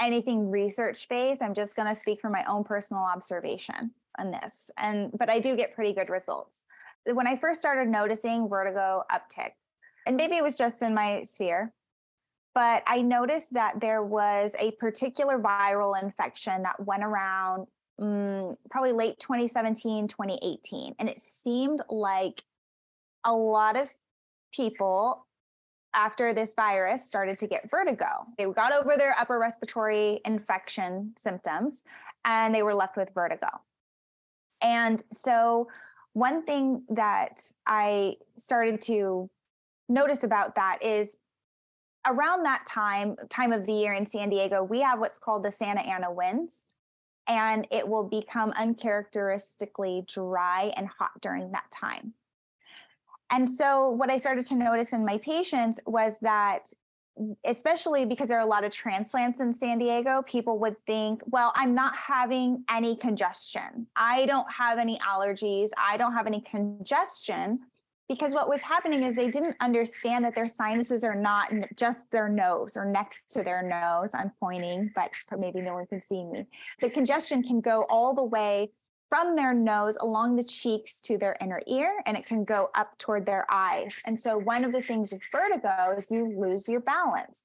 anything 0.00 0.50
research 0.50 1.08
based. 1.08 1.42
I'm 1.42 1.54
just 1.54 1.76
going 1.76 1.88
to 1.88 1.94
speak 1.94 2.20
from 2.20 2.32
my 2.32 2.44
own 2.44 2.64
personal 2.64 3.02
observation 3.02 3.92
on 4.18 4.30
this. 4.30 4.70
And 4.76 5.10
but 5.16 5.28
I 5.30 5.38
do 5.38 5.56
get 5.56 5.74
pretty 5.74 5.92
good 5.92 6.08
results. 6.08 6.64
When 7.06 7.26
I 7.26 7.36
first 7.36 7.60
started 7.60 7.88
noticing 7.88 8.48
vertigo 8.48 9.04
uptick, 9.10 9.52
and 10.06 10.16
maybe 10.16 10.36
it 10.36 10.42
was 10.42 10.54
just 10.54 10.82
in 10.82 10.94
my 10.94 11.24
sphere, 11.24 11.72
but 12.54 12.82
I 12.86 13.02
noticed 13.02 13.54
that 13.54 13.80
there 13.80 14.02
was 14.02 14.54
a 14.58 14.72
particular 14.72 15.38
viral 15.38 16.00
infection 16.00 16.62
that 16.62 16.84
went 16.84 17.04
around 17.04 17.66
um, 18.00 18.56
probably 18.70 18.92
late 18.92 19.20
2017, 19.20 20.08
2018. 20.08 20.94
And 20.98 21.08
it 21.08 21.20
seemed 21.20 21.82
like 21.88 22.42
a 23.24 23.32
lot 23.32 23.76
of 23.76 23.88
people 24.52 25.26
after 25.94 26.32
this 26.32 26.54
virus 26.54 27.06
started 27.06 27.38
to 27.40 27.46
get 27.46 27.70
vertigo. 27.70 28.26
They 28.38 28.46
got 28.46 28.72
over 28.72 28.96
their 28.96 29.14
upper 29.18 29.38
respiratory 29.38 30.20
infection 30.24 31.12
symptoms 31.16 31.82
and 32.24 32.54
they 32.54 32.62
were 32.62 32.74
left 32.74 32.96
with 32.96 33.10
vertigo. 33.14 33.48
And 34.62 35.02
so 35.12 35.68
one 36.12 36.44
thing 36.44 36.82
that 36.88 37.42
I 37.66 38.16
started 38.36 38.80
to 38.82 39.30
notice 39.88 40.24
about 40.24 40.54
that 40.56 40.82
is 40.82 41.18
around 42.06 42.44
that 42.44 42.66
time, 42.66 43.16
time 43.28 43.52
of 43.52 43.66
the 43.66 43.72
year 43.72 43.94
in 43.94 44.06
San 44.06 44.30
Diego, 44.30 44.62
we 44.62 44.80
have 44.80 44.98
what's 44.98 45.18
called 45.18 45.44
the 45.44 45.50
Santa 45.50 45.80
Ana 45.80 46.12
winds, 46.12 46.64
and 47.26 47.66
it 47.70 47.86
will 47.86 48.04
become 48.04 48.50
uncharacteristically 48.52 50.04
dry 50.08 50.72
and 50.76 50.88
hot 50.88 51.10
during 51.20 51.52
that 51.52 51.70
time. 51.70 52.14
And 53.30 53.48
so, 53.48 53.90
what 53.90 54.10
I 54.10 54.16
started 54.16 54.46
to 54.46 54.56
notice 54.56 54.92
in 54.92 55.04
my 55.04 55.18
patients 55.18 55.78
was 55.86 56.18
that, 56.20 56.72
especially 57.44 58.04
because 58.04 58.28
there 58.28 58.38
are 58.38 58.42
a 58.42 58.46
lot 58.46 58.64
of 58.64 58.72
transplants 58.72 59.40
in 59.40 59.52
San 59.52 59.78
Diego, 59.78 60.22
people 60.26 60.58
would 60.58 60.76
think, 60.86 61.22
well, 61.26 61.52
I'm 61.54 61.74
not 61.74 61.94
having 61.96 62.64
any 62.70 62.96
congestion. 62.96 63.86
I 63.96 64.26
don't 64.26 64.50
have 64.50 64.78
any 64.78 64.98
allergies. 64.98 65.70
I 65.76 65.96
don't 65.96 66.12
have 66.12 66.26
any 66.26 66.40
congestion 66.42 67.60
because 68.08 68.34
what 68.34 68.48
was 68.48 68.60
happening 68.60 69.04
is 69.04 69.14
they 69.14 69.30
didn't 69.30 69.56
understand 69.60 70.24
that 70.24 70.34
their 70.34 70.48
sinuses 70.48 71.04
are 71.04 71.14
not 71.14 71.52
just 71.76 72.10
their 72.10 72.28
nose 72.28 72.76
or 72.76 72.84
next 72.84 73.30
to 73.30 73.44
their 73.44 73.62
nose. 73.62 74.10
I'm 74.14 74.32
pointing, 74.40 74.90
but 74.96 75.12
maybe 75.38 75.60
no 75.60 75.74
one 75.74 75.86
can 75.86 76.00
see 76.00 76.24
me. 76.24 76.46
The 76.80 76.90
congestion 76.90 77.42
can 77.42 77.60
go 77.60 77.86
all 77.88 78.12
the 78.12 78.24
way 78.24 78.70
from 79.10 79.36
their 79.36 79.52
nose 79.52 79.98
along 80.00 80.36
the 80.36 80.44
cheeks 80.44 81.00
to 81.02 81.18
their 81.18 81.36
inner 81.40 81.60
ear, 81.66 81.92
and 82.06 82.16
it 82.16 82.24
can 82.24 82.44
go 82.44 82.70
up 82.74 82.96
toward 82.98 83.26
their 83.26 83.44
eyes. 83.50 83.94
And 84.06 84.18
so, 84.18 84.38
one 84.38 84.64
of 84.64 84.72
the 84.72 84.82
things 84.82 85.12
with 85.12 85.20
vertigo 85.30 85.94
is 85.98 86.10
you 86.10 86.34
lose 86.38 86.68
your 86.68 86.80
balance. 86.80 87.44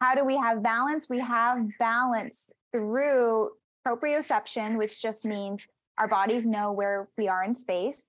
How 0.00 0.14
do 0.14 0.24
we 0.24 0.36
have 0.36 0.62
balance? 0.62 1.08
We 1.08 1.20
have 1.20 1.64
balance 1.78 2.50
through 2.72 3.52
proprioception, 3.86 4.76
which 4.76 5.00
just 5.00 5.24
means 5.24 5.66
our 5.96 6.08
bodies 6.08 6.44
know 6.44 6.72
where 6.72 7.08
we 7.16 7.28
are 7.28 7.44
in 7.44 7.54
space 7.54 8.08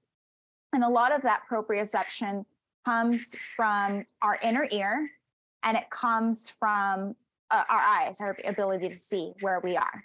and 0.73 0.83
a 0.83 0.89
lot 0.89 1.11
of 1.11 1.21
that 1.23 1.41
proprioception 1.49 2.45
comes 2.85 3.35
from 3.55 4.05
our 4.21 4.37
inner 4.43 4.67
ear 4.71 5.09
and 5.63 5.77
it 5.77 5.89
comes 5.89 6.53
from 6.59 7.15
uh, 7.49 7.63
our 7.69 7.79
eyes, 7.79 8.21
our 8.21 8.37
ability 8.45 8.89
to 8.89 8.95
see 8.95 9.33
where 9.41 9.59
we 9.59 9.75
are. 9.77 10.03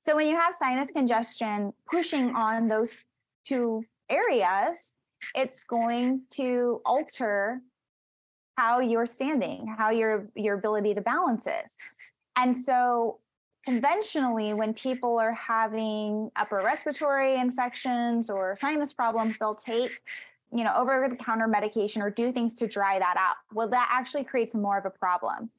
So 0.00 0.16
when 0.16 0.26
you 0.26 0.36
have 0.36 0.54
sinus 0.54 0.90
congestion 0.90 1.72
pushing 1.90 2.34
on 2.34 2.68
those 2.68 3.04
two 3.44 3.84
areas, 4.08 4.94
it's 5.34 5.64
going 5.64 6.22
to 6.30 6.80
alter 6.84 7.60
how 8.56 8.80
you're 8.80 9.06
standing, 9.06 9.72
how 9.78 9.90
your 9.90 10.28
your 10.34 10.56
ability 10.56 10.94
to 10.94 11.00
balance 11.00 11.46
is. 11.46 11.76
And 12.36 12.56
so 12.56 13.18
conventionally 13.64 14.54
when 14.54 14.72
people 14.72 15.18
are 15.18 15.34
having 15.34 16.30
upper 16.36 16.56
respiratory 16.64 17.38
infections 17.38 18.30
or 18.30 18.56
sinus 18.58 18.94
problems 18.94 19.36
they'll 19.38 19.54
take 19.54 20.00
you 20.50 20.64
know 20.64 20.72
over 20.74 21.06
the 21.10 21.16
counter 21.16 21.46
medication 21.46 22.00
or 22.00 22.08
do 22.08 22.32
things 22.32 22.54
to 22.54 22.66
dry 22.66 22.98
that 22.98 23.16
out 23.18 23.36
well 23.52 23.68
that 23.68 23.88
actually 23.92 24.24
creates 24.24 24.54
more 24.54 24.78
of 24.78 24.86
a 24.86 24.90
problem 24.90 25.50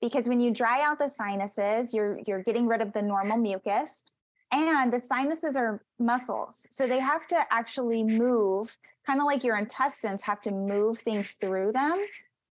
because 0.00 0.28
when 0.28 0.40
you 0.40 0.52
dry 0.52 0.82
out 0.82 0.98
the 0.98 1.08
sinuses 1.08 1.92
you're 1.92 2.20
you're 2.26 2.42
getting 2.42 2.66
rid 2.66 2.80
of 2.80 2.92
the 2.92 3.02
normal 3.02 3.36
mucus 3.36 4.04
and 4.52 4.92
the 4.92 5.00
sinuses 5.00 5.56
are 5.56 5.82
muscles 5.98 6.66
so 6.70 6.86
they 6.86 7.00
have 7.00 7.26
to 7.26 7.36
actually 7.50 8.02
move 8.02 8.76
kind 9.06 9.20
of 9.20 9.26
like 9.26 9.44
your 9.44 9.56
intestines 9.56 10.22
have 10.22 10.40
to 10.42 10.50
move 10.50 10.98
things 11.00 11.32
through 11.40 11.72
them 11.72 12.04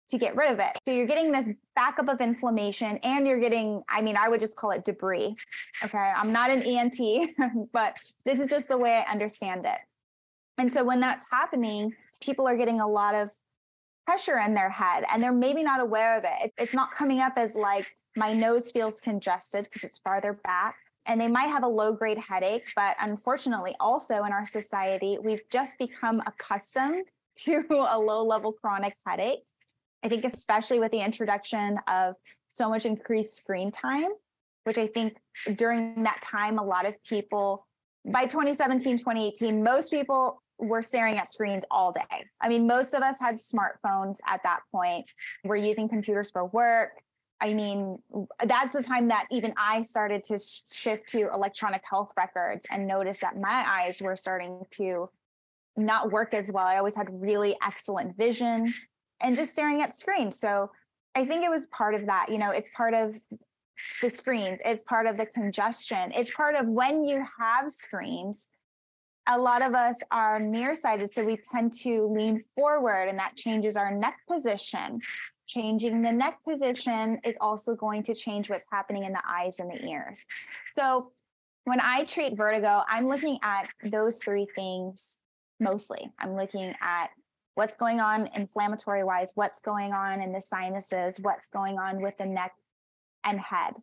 to 0.08 0.18
get 0.18 0.36
rid 0.36 0.52
of 0.52 0.58
it. 0.58 0.78
So 0.86 0.92
you're 0.92 1.06
getting 1.06 1.32
this 1.32 1.48
backup 1.74 2.08
of 2.08 2.20
inflammation 2.20 2.98
and 2.98 3.26
you're 3.26 3.40
getting, 3.40 3.82
I 3.88 4.00
mean, 4.00 4.16
I 4.16 4.28
would 4.28 4.40
just 4.40 4.56
call 4.56 4.70
it 4.70 4.84
debris. 4.84 5.34
Okay. 5.82 5.98
I'm 5.98 6.32
not 6.32 6.50
an 6.50 6.62
ENT, 6.62 7.30
but 7.72 7.98
this 8.24 8.38
is 8.38 8.48
just 8.48 8.68
the 8.68 8.78
way 8.78 9.02
I 9.06 9.10
understand 9.10 9.64
it. 9.66 9.78
And 10.58 10.72
so 10.72 10.84
when 10.84 11.00
that's 11.00 11.26
happening, 11.30 11.94
people 12.20 12.46
are 12.46 12.56
getting 12.56 12.80
a 12.80 12.86
lot 12.86 13.14
of 13.14 13.30
pressure 14.06 14.38
in 14.38 14.54
their 14.54 14.70
head 14.70 15.04
and 15.10 15.22
they're 15.22 15.32
maybe 15.32 15.62
not 15.62 15.80
aware 15.80 16.16
of 16.16 16.24
it. 16.24 16.52
It's 16.58 16.74
not 16.74 16.94
coming 16.94 17.20
up 17.20 17.34
as 17.36 17.54
like 17.54 17.86
my 18.16 18.32
nose 18.32 18.70
feels 18.70 19.00
congested 19.00 19.64
because 19.64 19.84
it's 19.84 19.98
farther 19.98 20.38
back. 20.44 20.76
And 21.06 21.20
they 21.20 21.28
might 21.28 21.48
have 21.48 21.64
a 21.64 21.68
low 21.68 21.92
grade 21.92 22.18
headache, 22.18 22.64
but 22.74 22.96
unfortunately, 23.00 23.76
also 23.78 24.24
in 24.24 24.32
our 24.32 24.46
society, 24.46 25.18
we've 25.22 25.42
just 25.50 25.78
become 25.78 26.22
accustomed 26.26 27.04
to 27.36 27.64
a 27.70 27.98
low 27.98 28.24
level 28.24 28.52
chronic 28.52 28.96
headache 29.06 29.44
I 30.04 30.08
think, 30.08 30.24
especially 30.24 30.78
with 30.78 30.92
the 30.92 31.00
introduction 31.00 31.78
of 31.88 32.14
so 32.52 32.68
much 32.68 32.84
increased 32.84 33.38
screen 33.38 33.72
time, 33.72 34.10
which 34.64 34.76
I 34.76 34.86
think 34.86 35.16
during 35.56 36.02
that 36.02 36.20
time, 36.20 36.58
a 36.58 36.62
lot 36.64 36.84
of 36.84 36.94
people, 37.04 37.66
by 38.04 38.26
2017, 38.26 38.98
2018, 38.98 39.64
most 39.64 39.90
people 39.90 40.42
were 40.58 40.82
staring 40.82 41.18
at 41.18 41.28
screens 41.30 41.64
all 41.70 41.92
day. 41.92 42.24
I 42.40 42.48
mean, 42.48 42.66
most 42.66 42.94
of 42.94 43.02
us 43.02 43.18
had 43.20 43.36
smartphones 43.36 44.18
at 44.26 44.42
that 44.44 44.60
point. 44.70 45.12
We're 45.42 45.56
using 45.56 45.88
computers 45.88 46.30
for 46.30 46.46
work. 46.46 47.02
I 47.40 47.52
mean, 47.52 47.98
that's 48.46 48.72
the 48.72 48.82
time 48.82 49.08
that 49.08 49.26
even 49.30 49.52
I 49.58 49.82
started 49.82 50.24
to 50.24 50.38
shift 50.72 51.08
to 51.10 51.30
electronic 51.32 51.82
health 51.88 52.10
records 52.16 52.64
and 52.70 52.86
notice 52.86 53.18
that 53.18 53.38
my 53.38 53.64
eyes 53.66 54.00
were 54.00 54.16
starting 54.16 54.62
to 54.72 55.10
not 55.76 56.12
work 56.12 56.32
as 56.32 56.50
well. 56.50 56.66
I 56.66 56.78
always 56.78 56.94
had 56.94 57.08
really 57.10 57.56
excellent 57.66 58.16
vision 58.16 58.72
and 59.20 59.36
just 59.36 59.52
staring 59.52 59.82
at 59.82 59.92
screens. 59.92 60.38
So 60.38 60.70
I 61.14 61.26
think 61.26 61.44
it 61.44 61.50
was 61.50 61.66
part 61.66 61.94
of 61.94 62.06
that. 62.06 62.26
You 62.30 62.38
know, 62.38 62.50
it's 62.50 62.70
part 62.76 62.94
of 62.94 63.16
the 64.00 64.10
screens, 64.10 64.60
it's 64.64 64.84
part 64.84 65.06
of 65.06 65.16
the 65.16 65.26
congestion, 65.26 66.12
it's 66.14 66.30
part 66.30 66.54
of 66.54 66.66
when 66.68 67.04
you 67.04 67.24
have 67.40 67.72
screens. 67.72 68.48
A 69.26 69.38
lot 69.38 69.62
of 69.62 69.74
us 69.74 69.98
are 70.10 70.38
nearsighted, 70.38 71.12
so 71.12 71.24
we 71.24 71.38
tend 71.38 71.72
to 71.80 72.06
lean 72.06 72.44
forward, 72.54 73.08
and 73.08 73.18
that 73.18 73.36
changes 73.36 73.76
our 73.76 73.90
neck 73.90 74.18
position. 74.28 75.00
Changing 75.46 76.02
the 76.02 76.12
neck 76.12 76.38
position 76.46 77.18
is 77.24 77.36
also 77.40 77.74
going 77.74 78.02
to 78.04 78.14
change 78.14 78.50
what's 78.50 78.66
happening 78.70 79.04
in 79.04 79.12
the 79.12 79.22
eyes 79.26 79.60
and 79.60 79.70
the 79.70 79.86
ears. 79.86 80.24
So, 80.74 81.12
when 81.64 81.80
I 81.80 82.04
treat 82.04 82.36
vertigo, 82.36 82.82
I'm 82.88 83.08
looking 83.08 83.38
at 83.42 83.68
those 83.90 84.18
three 84.18 84.46
things 84.54 85.20
mostly. 85.60 86.10
I'm 86.18 86.36
looking 86.36 86.74
at 86.82 87.08
what's 87.54 87.76
going 87.76 88.00
on 88.00 88.28
inflammatory 88.34 89.04
wise, 89.04 89.28
what's 89.34 89.60
going 89.60 89.92
on 89.92 90.20
in 90.20 90.32
the 90.32 90.40
sinuses, 90.40 91.16
what's 91.22 91.48
going 91.48 91.78
on 91.78 92.02
with 92.02 92.18
the 92.18 92.26
neck 92.26 92.52
and 93.24 93.40
head. 93.40 93.74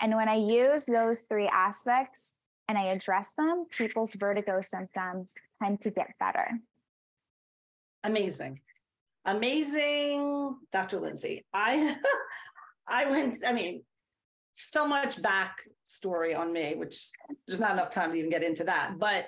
And 0.00 0.14
when 0.16 0.28
I 0.28 0.34
use 0.34 0.84
those 0.84 1.20
three 1.20 1.48
aspects 1.48 2.34
and 2.68 2.78
I 2.78 2.84
address 2.86 3.32
them, 3.36 3.66
people's 3.70 4.14
vertigo 4.14 4.60
symptoms 4.60 5.34
tend 5.62 5.80
to 5.82 5.90
get 5.90 6.14
better. 6.18 6.48
Amazing. 8.02 8.60
Amazing, 9.24 10.56
Dr. 10.72 11.00
Lindsay. 11.00 11.44
I 11.52 11.96
I 12.86 13.10
went, 13.10 13.42
I 13.46 13.52
mean, 13.52 13.82
so 14.54 14.86
much 14.86 15.20
back 15.22 15.56
story 15.84 16.34
on 16.34 16.52
me, 16.52 16.74
which 16.76 17.10
there's 17.46 17.60
not 17.60 17.72
enough 17.72 17.90
time 17.90 18.10
to 18.12 18.16
even 18.16 18.30
get 18.30 18.42
into 18.42 18.64
that. 18.64 18.98
But 18.98 19.26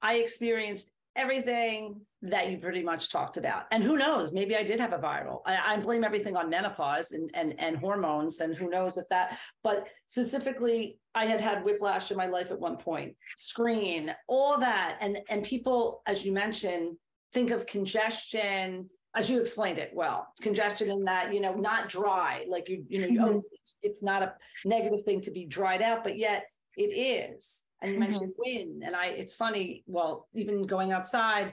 I 0.00 0.14
experienced 0.14 0.90
everything 1.16 2.00
that 2.22 2.50
you 2.50 2.58
pretty 2.58 2.82
much 2.82 3.10
talked 3.10 3.36
about. 3.36 3.64
And 3.70 3.82
who 3.82 3.96
knows, 3.96 4.32
maybe 4.32 4.56
I 4.56 4.62
did 4.62 4.80
have 4.80 4.92
a 4.92 4.98
viral. 4.98 5.40
I, 5.46 5.74
I, 5.74 5.76
blame 5.78 6.04
everything 6.04 6.36
on 6.36 6.48
menopause 6.48 7.12
and, 7.12 7.30
and, 7.34 7.54
and 7.58 7.76
hormones, 7.76 8.40
and 8.40 8.54
who 8.56 8.70
knows 8.70 8.96
if 8.96 9.08
that, 9.10 9.38
but 9.62 9.86
specifically, 10.06 10.98
I 11.14 11.26
had 11.26 11.40
had 11.40 11.64
whiplash 11.64 12.10
in 12.10 12.16
my 12.16 12.26
life 12.26 12.50
at 12.50 12.58
one 12.58 12.76
point, 12.76 13.14
screen, 13.36 14.14
all 14.26 14.58
that. 14.58 14.96
And, 15.00 15.18
and 15.28 15.44
people, 15.44 16.02
as 16.06 16.24
you 16.24 16.32
mentioned, 16.32 16.96
think 17.32 17.50
of 17.50 17.66
congestion, 17.66 18.88
as 19.14 19.30
you 19.30 19.40
explained 19.40 19.78
it 19.78 19.92
well, 19.94 20.26
congestion 20.40 20.90
in 20.90 21.04
that, 21.04 21.32
you 21.32 21.40
know, 21.40 21.54
not 21.54 21.88
dry, 21.88 22.44
like 22.48 22.68
you, 22.68 22.84
you 22.88 23.00
know, 23.00 23.06
mm-hmm. 23.06 23.36
oh, 23.36 23.42
it's, 23.52 23.76
it's 23.82 24.02
not 24.02 24.22
a 24.22 24.32
negative 24.64 25.04
thing 25.04 25.20
to 25.20 25.30
be 25.30 25.44
dried 25.44 25.82
out, 25.82 26.02
but 26.02 26.18
yet 26.18 26.46
it 26.76 26.82
is 26.82 27.62
and 27.84 27.94
you 27.94 28.00
mm-hmm. 28.00 28.10
mentioned 28.10 28.32
wind 28.38 28.82
and 28.84 28.96
i 28.96 29.06
it's 29.06 29.34
funny 29.34 29.84
well 29.86 30.28
even 30.34 30.62
going 30.62 30.92
outside 30.92 31.52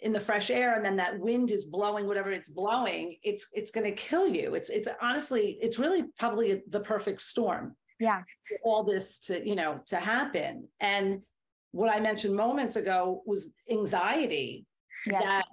in 0.00 0.12
the 0.12 0.20
fresh 0.20 0.50
air 0.50 0.74
and 0.74 0.84
then 0.84 0.96
that 0.96 1.18
wind 1.18 1.50
is 1.50 1.64
blowing 1.64 2.06
whatever 2.06 2.30
it's 2.30 2.48
blowing 2.48 3.16
it's 3.22 3.46
it's 3.52 3.70
going 3.70 3.84
to 3.84 3.92
kill 3.92 4.28
you. 4.28 4.54
It's 4.54 4.68
it's 4.68 4.88
honestly 5.00 5.58
it's 5.60 5.78
really 5.78 6.04
probably 6.18 6.62
the 6.68 6.80
perfect 6.80 7.22
storm 7.22 7.74
yeah. 7.98 8.22
all 8.62 8.84
this 8.84 9.18
to 9.20 9.46
you 9.46 9.54
know 9.54 9.80
to 9.86 9.96
happen. 9.96 10.68
And 10.80 11.22
what 11.72 11.90
i 11.90 12.00
mentioned 12.00 12.34
moments 12.34 12.76
ago 12.76 13.22
was 13.26 13.48
anxiety 13.70 14.66
yes. 15.06 15.22
that 15.22 15.44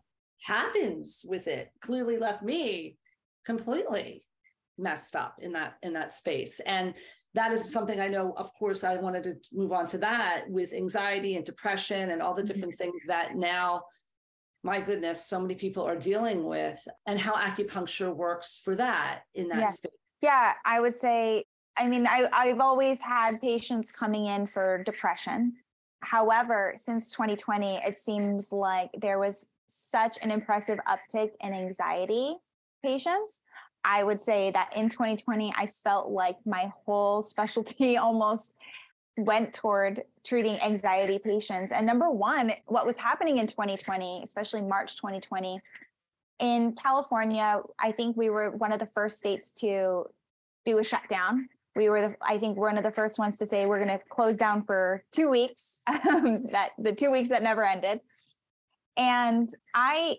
happens 0.42 1.22
with 1.26 1.48
it 1.48 1.70
clearly 1.82 2.18
left 2.18 2.44
me 2.44 2.98
completely 3.46 4.24
messed 4.84 5.16
up 5.16 5.40
in 5.42 5.52
that 5.54 5.78
in 5.82 5.94
that 5.94 6.14
space 6.14 6.60
and 6.66 6.94
that 7.36 7.52
is 7.52 7.72
something 7.72 8.00
I 8.00 8.08
know, 8.08 8.34
of 8.38 8.54
course, 8.54 8.84
I 8.84 8.98
wanted 8.98 9.24
to 9.24 9.36
move 9.52 9.72
on 9.72 9.88
to 9.88 9.98
that 10.00 10.44
with 10.48 10.74
anxiety 10.74 11.36
and 11.36 11.46
depression 11.46 12.12
and 12.12 12.22
all 12.22 12.34
the 12.34 12.42
mm-hmm. 12.42 12.54
different 12.54 12.76
things 12.76 13.02
that 13.08 13.36
now, 13.36 13.84
my 14.64 14.80
goodness, 14.80 15.26
so 15.26 15.40
many 15.40 15.56
people 15.56 15.84
are 15.84 15.96
dealing 15.96 16.46
with, 16.46 16.88
and 17.08 17.20
how 17.20 17.34
acupuncture 17.34 18.16
works 18.16 18.62
for 18.64 18.76
that 18.76 19.22
in 19.34 19.48
that 19.50 19.60
yes. 19.60 19.78
space. 19.78 19.92
Yeah, 20.22 20.54
I 20.64 20.80
would 20.80 20.96
say, 20.96 21.44
I 21.76 21.88
mean, 21.88 22.08
I, 22.08 22.30
I've 22.32 22.60
always 22.60 23.02
had 23.02 23.42
patients 23.42 23.92
coming 23.92 24.28
in 24.28 24.46
for 24.46 24.84
depression. 24.84 25.54
However, 26.02 26.76
since 26.78 27.12
2020, 27.12 27.78
it 27.78 27.98
seems 27.98 28.52
like 28.52 28.92
there 29.02 29.20
was 29.20 29.48
such 29.68 30.18
an 30.22 30.30
impressive 30.30 30.80
uptick 30.88 31.32
in 31.42 31.52
anxiety 31.54 32.36
patients. 32.84 33.42
I 33.86 34.04
would 34.04 34.22
say 34.22 34.52
that 34.52 34.76
in 34.76 34.90
2020, 34.90 35.54
I 35.58 35.68
felt 35.68 36.10
like 36.10 36.38
my 36.46 36.72
whole 36.86 37.22
specialty 37.22 37.98
almost 37.98 38.56
went 39.18 39.54
toward 39.54 40.04
treating 40.24 40.60
anxiety 40.60 41.20
patients. 41.20 41.72
And 41.72 41.86
number 41.86 42.10
one, 42.10 42.54
what 42.66 42.86
was 42.86 42.98
happening 42.98 43.38
in 43.38 43.48
2020, 43.48 44.22
especially 44.24 44.62
March 44.62 44.96
2020, 44.98 45.62
in 46.40 46.76
California, 46.82 47.62
I 47.80 47.92
think 47.92 48.18
we 48.18 48.30
were 48.30 48.50
one 48.52 48.72
of 48.72 48.80
the 48.80 48.88
first 48.88 49.20
states 49.20 49.54
to 49.62 50.06
do 50.66 50.80
a 50.80 50.84
shutdown. 50.84 51.48
We 51.76 51.90
were, 51.90 52.02
the, 52.02 52.16
I 52.22 52.38
think, 52.38 52.58
one 52.58 52.78
of 52.78 52.84
the 52.84 52.92
first 52.92 53.20
ones 53.20 53.38
to 53.38 53.46
say 53.46 53.66
we're 53.66 53.84
going 53.84 53.98
to 53.98 54.04
close 54.10 54.36
down 54.36 54.64
for 54.66 55.04
two 55.12 55.30
weeks. 55.30 55.82
that 55.88 56.70
the 56.78 56.94
two 56.94 57.12
weeks 57.12 57.30
that 57.30 57.44
never 57.44 57.64
ended, 57.66 58.02
and 58.98 59.50
I 59.74 60.18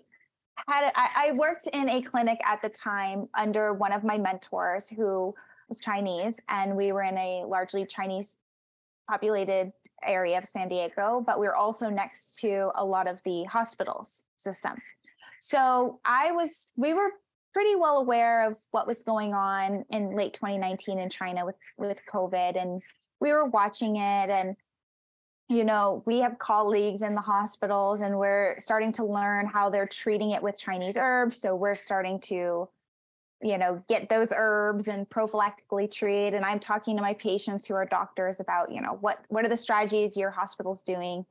had 0.68 0.92
I, 0.94 1.28
I 1.28 1.32
worked 1.32 1.66
in 1.72 1.88
a 1.88 2.02
clinic 2.02 2.38
at 2.44 2.62
the 2.62 2.68
time 2.68 3.28
under 3.34 3.72
one 3.72 3.92
of 3.92 4.04
my 4.04 4.18
mentors 4.18 4.88
who 4.88 5.34
was 5.68 5.78
Chinese, 5.78 6.40
and 6.48 6.76
we 6.76 6.92
were 6.92 7.02
in 7.02 7.16
a 7.16 7.44
largely 7.46 7.86
Chinese 7.86 8.36
populated 9.08 9.72
area 10.02 10.38
of 10.38 10.46
San 10.46 10.68
Diego, 10.68 11.22
but 11.26 11.40
we 11.40 11.46
were 11.46 11.56
also 11.56 11.88
next 11.88 12.38
to 12.40 12.70
a 12.74 12.84
lot 12.84 13.06
of 13.06 13.20
the 13.24 13.44
hospitals 13.44 14.22
system. 14.36 14.74
So 15.40 16.00
I 16.04 16.32
was, 16.32 16.68
we 16.76 16.94
were 16.94 17.10
pretty 17.52 17.76
well 17.76 17.98
aware 17.98 18.46
of 18.46 18.56
what 18.72 18.86
was 18.86 19.02
going 19.02 19.32
on 19.32 19.84
in 19.90 20.16
late 20.16 20.34
2019 20.34 20.98
in 20.98 21.08
China 21.08 21.46
with 21.46 21.56
with 21.78 21.98
COVID, 22.12 22.60
and 22.60 22.82
we 23.20 23.30
were 23.30 23.46
watching 23.46 23.96
it. 23.96 24.30
And 24.30 24.56
you 25.48 25.64
know, 25.64 26.02
we 26.06 26.20
have 26.20 26.38
colleagues 26.38 27.02
in 27.02 27.14
the 27.14 27.20
hospitals, 27.20 28.00
and 28.00 28.18
we're 28.18 28.58
starting 28.58 28.92
to 28.94 29.04
learn 29.04 29.46
how 29.46 29.68
they're 29.68 29.86
treating 29.86 30.30
it 30.30 30.42
with 30.42 30.58
Chinese 30.58 30.96
herbs. 30.96 31.40
So 31.40 31.54
we're 31.54 31.74
starting 31.74 32.18
to 32.20 32.68
you 33.42 33.58
know 33.58 33.82
get 33.88 34.08
those 34.08 34.32
herbs 34.34 34.88
and 34.88 35.08
prophylactically 35.10 35.90
treat 35.90 36.28
and 36.28 36.44
i'm 36.44 36.58
talking 36.58 36.96
to 36.96 37.02
my 37.02 37.12
patients 37.14 37.66
who 37.66 37.74
are 37.74 37.84
doctors 37.84 38.40
about 38.40 38.72
you 38.72 38.80
know 38.80 38.96
what 39.00 39.24
what 39.28 39.44
are 39.44 39.48
the 39.48 39.56
strategies 39.56 40.16
your 40.16 40.30
hospital's 40.30 40.82
doing 40.82 41.26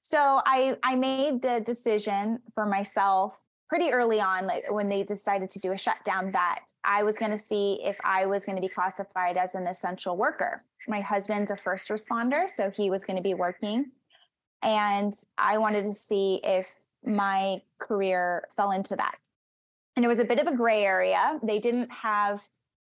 so 0.00 0.40
i 0.46 0.76
i 0.84 0.94
made 0.94 1.42
the 1.42 1.60
decision 1.64 2.38
for 2.54 2.66
myself 2.66 3.34
pretty 3.68 3.90
early 3.90 4.20
on 4.20 4.46
like 4.46 4.64
when 4.70 4.88
they 4.88 5.02
decided 5.02 5.50
to 5.50 5.58
do 5.58 5.72
a 5.72 5.76
shutdown 5.76 6.30
that 6.32 6.66
i 6.84 7.02
was 7.02 7.16
going 7.16 7.30
to 7.30 7.38
see 7.38 7.80
if 7.82 7.98
i 8.04 8.26
was 8.26 8.44
going 8.44 8.56
to 8.56 8.62
be 8.62 8.68
classified 8.68 9.36
as 9.36 9.54
an 9.54 9.66
essential 9.66 10.16
worker. 10.16 10.62
My 10.86 11.00
husband's 11.00 11.50
a 11.50 11.56
first 11.56 11.88
responder 11.88 12.48
so 12.48 12.70
he 12.70 12.90
was 12.90 13.04
going 13.04 13.16
to 13.16 13.22
be 13.22 13.34
working. 13.34 13.90
And 14.62 15.14
i 15.38 15.58
wanted 15.58 15.84
to 15.86 15.92
see 15.92 16.40
if 16.42 16.66
my 17.04 17.60
career 17.78 18.48
fell 18.56 18.70
into 18.70 18.96
that. 18.96 19.16
And 19.96 20.04
it 20.04 20.08
was 20.08 20.18
a 20.18 20.24
bit 20.24 20.38
of 20.38 20.46
a 20.46 20.56
gray 20.56 20.84
area. 20.84 21.38
They 21.42 21.58
didn't 21.58 21.90
have 21.90 22.42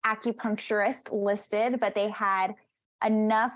acupuncturists 0.07 1.13
listed, 1.13 1.81
but 1.81 1.95
they 1.95 2.09
had 2.09 2.55
enough 3.05 3.53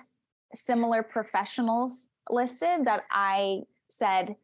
similar 0.55 1.03
professionals 1.03 2.09
listed 2.31 2.85
that 2.85 3.05
I 3.11 3.63
said, 3.89 4.35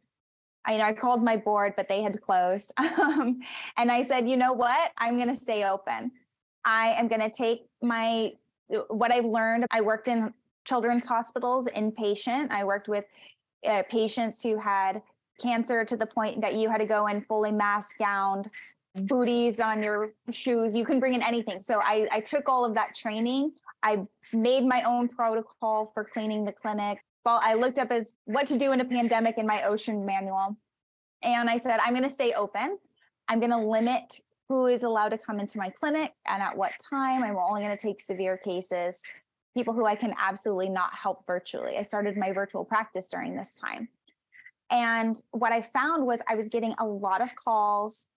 I 0.66 0.76
know 0.76 0.84
I 0.84 0.92
called 0.92 1.22
my 1.22 1.36
board, 1.36 1.74
but 1.76 1.88
they 1.88 2.02
had 2.02 2.20
closed. 2.20 2.72
Um, 3.04 3.40
and 3.76 3.90
I 3.90 4.02
said, 4.02 4.28
you 4.28 4.36
know 4.36 4.52
what? 4.52 4.92
I'm 4.98 5.16
going 5.16 5.28
to 5.28 5.36
stay 5.36 5.64
open. 5.64 6.10
I 6.64 6.92
am 6.92 7.08
going 7.08 7.20
to 7.20 7.30
take 7.30 7.66
my 7.82 8.32
what 8.88 9.12
I've 9.12 9.24
learned. 9.24 9.66
I 9.70 9.80
worked 9.80 10.08
in 10.08 10.32
children's 10.64 11.06
hospitals, 11.06 11.66
inpatient. 11.76 12.50
I 12.50 12.64
worked 12.64 12.88
with 12.88 13.04
uh, 13.68 13.82
patients 13.90 14.42
who 14.42 14.58
had 14.58 15.02
cancer 15.40 15.84
to 15.84 15.96
the 15.96 16.06
point 16.06 16.40
that 16.40 16.54
you 16.54 16.70
had 16.70 16.78
to 16.78 16.86
go 16.86 17.08
in 17.08 17.22
fully 17.22 17.52
mask 17.52 17.98
gowned 17.98 18.48
booties 18.94 19.60
on 19.60 19.82
your 19.82 20.12
shoes. 20.30 20.74
You 20.74 20.84
can 20.84 21.00
bring 21.00 21.14
in 21.14 21.22
anything. 21.22 21.58
So 21.58 21.80
I, 21.80 22.06
I 22.12 22.20
took 22.20 22.48
all 22.48 22.64
of 22.64 22.74
that 22.74 22.94
training. 22.94 23.52
I 23.82 24.04
made 24.32 24.64
my 24.64 24.82
own 24.84 25.08
protocol 25.08 25.90
for 25.92 26.04
cleaning 26.04 26.44
the 26.44 26.52
clinic. 26.52 26.98
Well, 27.24 27.40
I 27.42 27.54
looked 27.54 27.78
up 27.78 27.90
as 27.90 28.16
what 28.26 28.46
to 28.48 28.58
do 28.58 28.72
in 28.72 28.80
a 28.80 28.84
pandemic 28.84 29.38
in 29.38 29.46
my 29.46 29.62
OSHA 29.62 30.04
manual. 30.04 30.56
And 31.22 31.48
I 31.48 31.56
said, 31.56 31.80
I'm 31.82 31.94
going 31.94 32.02
to 32.02 32.10
stay 32.10 32.34
open. 32.34 32.78
I'm 33.28 33.40
going 33.40 33.50
to 33.50 33.58
limit 33.58 34.20
who 34.48 34.66
is 34.66 34.82
allowed 34.82 35.08
to 35.08 35.18
come 35.18 35.40
into 35.40 35.56
my 35.56 35.70
clinic 35.70 36.12
and 36.26 36.42
at 36.42 36.56
what 36.56 36.72
time. 36.90 37.24
I'm 37.24 37.36
only 37.36 37.62
going 37.62 37.76
to 37.76 37.82
take 37.82 38.00
severe 38.00 38.36
cases, 38.36 39.02
people 39.56 39.72
who 39.72 39.86
I 39.86 39.94
can 39.94 40.14
absolutely 40.18 40.68
not 40.68 40.94
help 40.94 41.26
virtually. 41.26 41.78
I 41.78 41.82
started 41.82 42.18
my 42.18 42.32
virtual 42.32 42.64
practice 42.64 43.08
during 43.08 43.36
this 43.36 43.58
time. 43.58 43.88
And 44.70 45.20
what 45.30 45.52
I 45.52 45.62
found 45.62 46.06
was 46.06 46.20
I 46.28 46.34
was 46.34 46.50
getting 46.50 46.74
a 46.78 46.84
lot 46.84 47.22
of 47.22 47.34
calls 47.36 48.08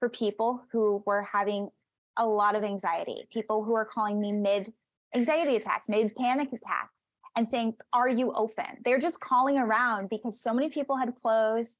for 0.00 0.08
people 0.08 0.62
who 0.72 1.02
were 1.06 1.22
having 1.22 1.70
a 2.16 2.26
lot 2.26 2.56
of 2.56 2.64
anxiety, 2.64 3.28
people 3.32 3.62
who 3.62 3.74
are 3.74 3.84
calling 3.84 4.20
me 4.20 4.32
mid 4.32 4.72
anxiety 5.14 5.54
attack, 5.54 5.84
mid 5.86 6.14
panic 6.16 6.52
attack, 6.52 6.90
and 7.38 7.48
saying, 7.48 7.74
Are 7.92 8.08
you 8.08 8.32
open? 8.32 8.66
They're 8.84 8.98
just 8.98 9.20
calling 9.20 9.58
around 9.58 10.10
because 10.10 10.40
so 10.40 10.52
many 10.52 10.68
people 10.68 10.96
had 10.96 11.14
closed. 11.22 11.76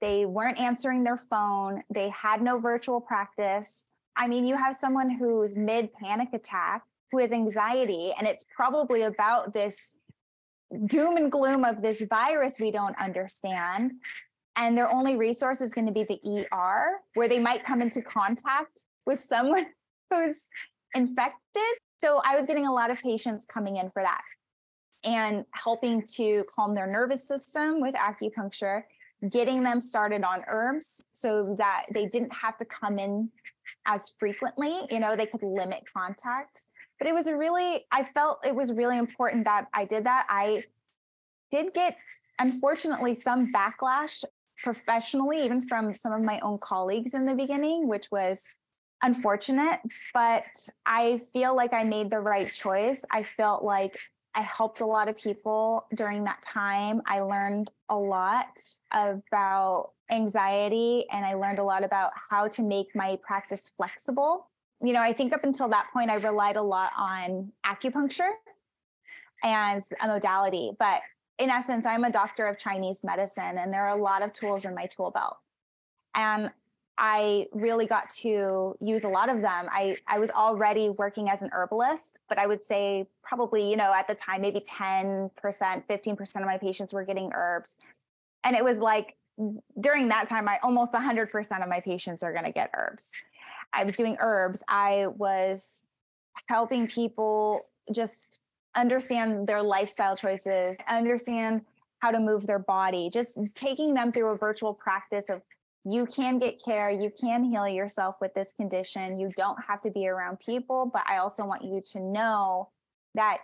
They 0.00 0.24
weren't 0.24 0.58
answering 0.58 1.02
their 1.02 1.20
phone. 1.28 1.82
They 1.92 2.10
had 2.10 2.40
no 2.40 2.60
virtual 2.60 3.00
practice. 3.00 3.86
I 4.16 4.28
mean, 4.28 4.46
you 4.46 4.56
have 4.56 4.76
someone 4.76 5.10
who's 5.10 5.56
mid 5.56 5.92
panic 5.92 6.28
attack 6.32 6.84
who 7.10 7.18
has 7.18 7.32
anxiety, 7.32 8.12
and 8.16 8.26
it's 8.26 8.46
probably 8.54 9.02
about 9.02 9.52
this 9.52 9.96
doom 10.86 11.16
and 11.16 11.32
gloom 11.32 11.64
of 11.64 11.82
this 11.82 12.00
virus 12.08 12.54
we 12.60 12.70
don't 12.70 12.96
understand 12.96 13.90
and 14.56 14.76
their 14.76 14.92
only 14.92 15.16
resource 15.16 15.60
is 15.60 15.72
going 15.74 15.86
to 15.86 15.92
be 15.92 16.04
the 16.04 16.46
ER, 16.52 16.98
where 17.14 17.28
they 17.28 17.38
might 17.38 17.64
come 17.64 17.80
into 17.82 18.02
contact 18.02 18.84
with 19.06 19.18
someone 19.18 19.66
who's 20.10 20.42
infected. 20.94 21.62
So 22.00 22.20
I 22.24 22.36
was 22.36 22.46
getting 22.46 22.66
a 22.66 22.72
lot 22.72 22.90
of 22.90 22.98
patients 22.98 23.46
coming 23.46 23.76
in 23.76 23.90
for 23.90 24.02
that 24.02 24.20
and 25.04 25.44
helping 25.52 26.06
to 26.16 26.44
calm 26.54 26.74
their 26.74 26.86
nervous 26.86 27.26
system 27.26 27.80
with 27.80 27.94
acupuncture, 27.94 28.82
getting 29.30 29.62
them 29.62 29.80
started 29.80 30.22
on 30.24 30.42
herbs 30.48 31.06
so 31.12 31.54
that 31.58 31.86
they 31.92 32.06
didn't 32.06 32.32
have 32.32 32.56
to 32.58 32.64
come 32.64 32.98
in 32.98 33.30
as 33.86 34.12
frequently, 34.18 34.80
you 34.90 34.98
know, 34.98 35.16
they 35.16 35.26
could 35.26 35.42
limit 35.42 35.84
contact. 35.94 36.64
But 36.98 37.08
it 37.08 37.14
was 37.14 37.28
a 37.28 37.36
really, 37.36 37.86
I 37.90 38.04
felt 38.04 38.44
it 38.44 38.54
was 38.54 38.72
really 38.72 38.98
important 38.98 39.44
that 39.44 39.66
I 39.72 39.84
did 39.84 40.04
that. 40.04 40.26
I 40.28 40.64
did 41.50 41.72
get 41.72 41.96
unfortunately 42.38 43.14
some 43.14 43.52
backlash 43.52 44.22
professionally, 44.62 45.44
even 45.44 45.66
from 45.66 45.94
some 45.94 46.12
of 46.12 46.20
my 46.22 46.38
own 46.40 46.58
colleagues 46.58 47.14
in 47.14 47.24
the 47.24 47.34
beginning, 47.34 47.88
which 47.88 48.06
was 48.10 48.44
unfortunate. 49.02 49.80
But 50.12 50.44
I 50.84 51.22
feel 51.32 51.56
like 51.56 51.72
I 51.72 51.84
made 51.84 52.10
the 52.10 52.20
right 52.20 52.52
choice. 52.52 53.02
I 53.10 53.22
felt 53.22 53.64
like 53.64 53.98
I 54.34 54.42
helped 54.42 54.80
a 54.80 54.86
lot 54.86 55.08
of 55.08 55.16
people 55.16 55.86
during 55.94 56.24
that 56.24 56.42
time. 56.42 57.02
I 57.06 57.20
learned 57.20 57.70
a 57.88 57.96
lot 57.96 58.60
about 58.92 59.92
anxiety 60.10 61.06
and 61.10 61.24
I 61.24 61.34
learned 61.34 61.58
a 61.58 61.64
lot 61.64 61.84
about 61.84 62.12
how 62.30 62.48
to 62.48 62.62
make 62.62 62.94
my 62.94 63.18
practice 63.22 63.70
flexible. 63.76 64.48
You 64.80 64.92
know, 64.92 65.02
I 65.02 65.12
think 65.12 65.32
up 65.32 65.44
until 65.44 65.68
that 65.68 65.88
point, 65.92 66.10
I 66.10 66.14
relied 66.14 66.56
a 66.56 66.62
lot 66.62 66.92
on 66.96 67.52
acupuncture 67.66 68.30
as 69.42 69.88
a 70.00 70.06
modality, 70.06 70.72
but 70.78 71.00
in 71.38 71.50
essence, 71.50 71.86
I'm 71.86 72.04
a 72.04 72.12
doctor 72.12 72.46
of 72.46 72.58
Chinese 72.58 73.02
medicine, 73.02 73.56
and 73.56 73.72
there 73.72 73.86
are 73.86 73.96
a 73.96 74.02
lot 74.02 74.22
of 74.22 74.32
tools 74.32 74.66
in 74.66 74.74
my 74.74 74.86
tool 74.86 75.10
belt. 75.10 75.38
And 76.14 76.50
I 77.02 77.46
really 77.52 77.86
got 77.86 78.10
to 78.16 78.76
use 78.78 79.04
a 79.04 79.08
lot 79.08 79.30
of 79.30 79.40
them. 79.40 79.68
I, 79.72 79.96
I 80.06 80.18
was 80.18 80.28
already 80.30 80.90
working 80.90 81.30
as 81.30 81.40
an 81.40 81.48
herbalist, 81.50 82.18
but 82.28 82.38
I 82.38 82.46
would 82.46 82.62
say 82.62 83.06
probably, 83.22 83.70
you 83.70 83.76
know, 83.76 83.90
at 83.94 84.06
the 84.06 84.14
time, 84.14 84.42
maybe 84.42 84.60
10%, 84.60 85.30
15% 85.32 86.36
of 86.36 86.42
my 86.42 86.58
patients 86.58 86.92
were 86.92 87.02
getting 87.02 87.30
herbs. 87.34 87.78
And 88.44 88.54
it 88.54 88.62
was 88.62 88.80
like 88.80 89.16
during 89.80 90.08
that 90.08 90.28
time, 90.28 90.46
I 90.46 90.58
almost 90.62 90.92
100% 90.92 91.62
of 91.62 91.68
my 91.70 91.80
patients 91.80 92.22
are 92.22 92.32
going 92.32 92.44
to 92.44 92.52
get 92.52 92.70
herbs. 92.76 93.10
I 93.72 93.84
was 93.84 93.96
doing 93.96 94.18
herbs. 94.20 94.62
I 94.68 95.06
was 95.06 95.84
helping 96.48 96.86
people 96.86 97.62
just 97.92 98.40
understand 98.74 99.46
their 99.46 99.62
lifestyle 99.62 100.18
choices, 100.18 100.76
understand 100.86 101.62
how 102.00 102.10
to 102.10 102.20
move 102.20 102.46
their 102.46 102.58
body, 102.58 103.08
just 103.10 103.38
taking 103.54 103.94
them 103.94 104.12
through 104.12 104.28
a 104.28 104.36
virtual 104.36 104.74
practice 104.74 105.30
of 105.30 105.40
you 105.84 106.06
can 106.06 106.38
get 106.38 106.62
care, 106.62 106.90
you 106.90 107.10
can 107.18 107.44
heal 107.44 107.66
yourself 107.66 108.16
with 108.20 108.34
this 108.34 108.52
condition. 108.52 109.18
You 109.18 109.30
don't 109.36 109.58
have 109.66 109.80
to 109.82 109.90
be 109.90 110.06
around 110.08 110.38
people, 110.40 110.90
but 110.92 111.02
I 111.08 111.18
also 111.18 111.44
want 111.44 111.64
you 111.64 111.82
to 111.92 112.00
know 112.00 112.68
that 113.14 113.38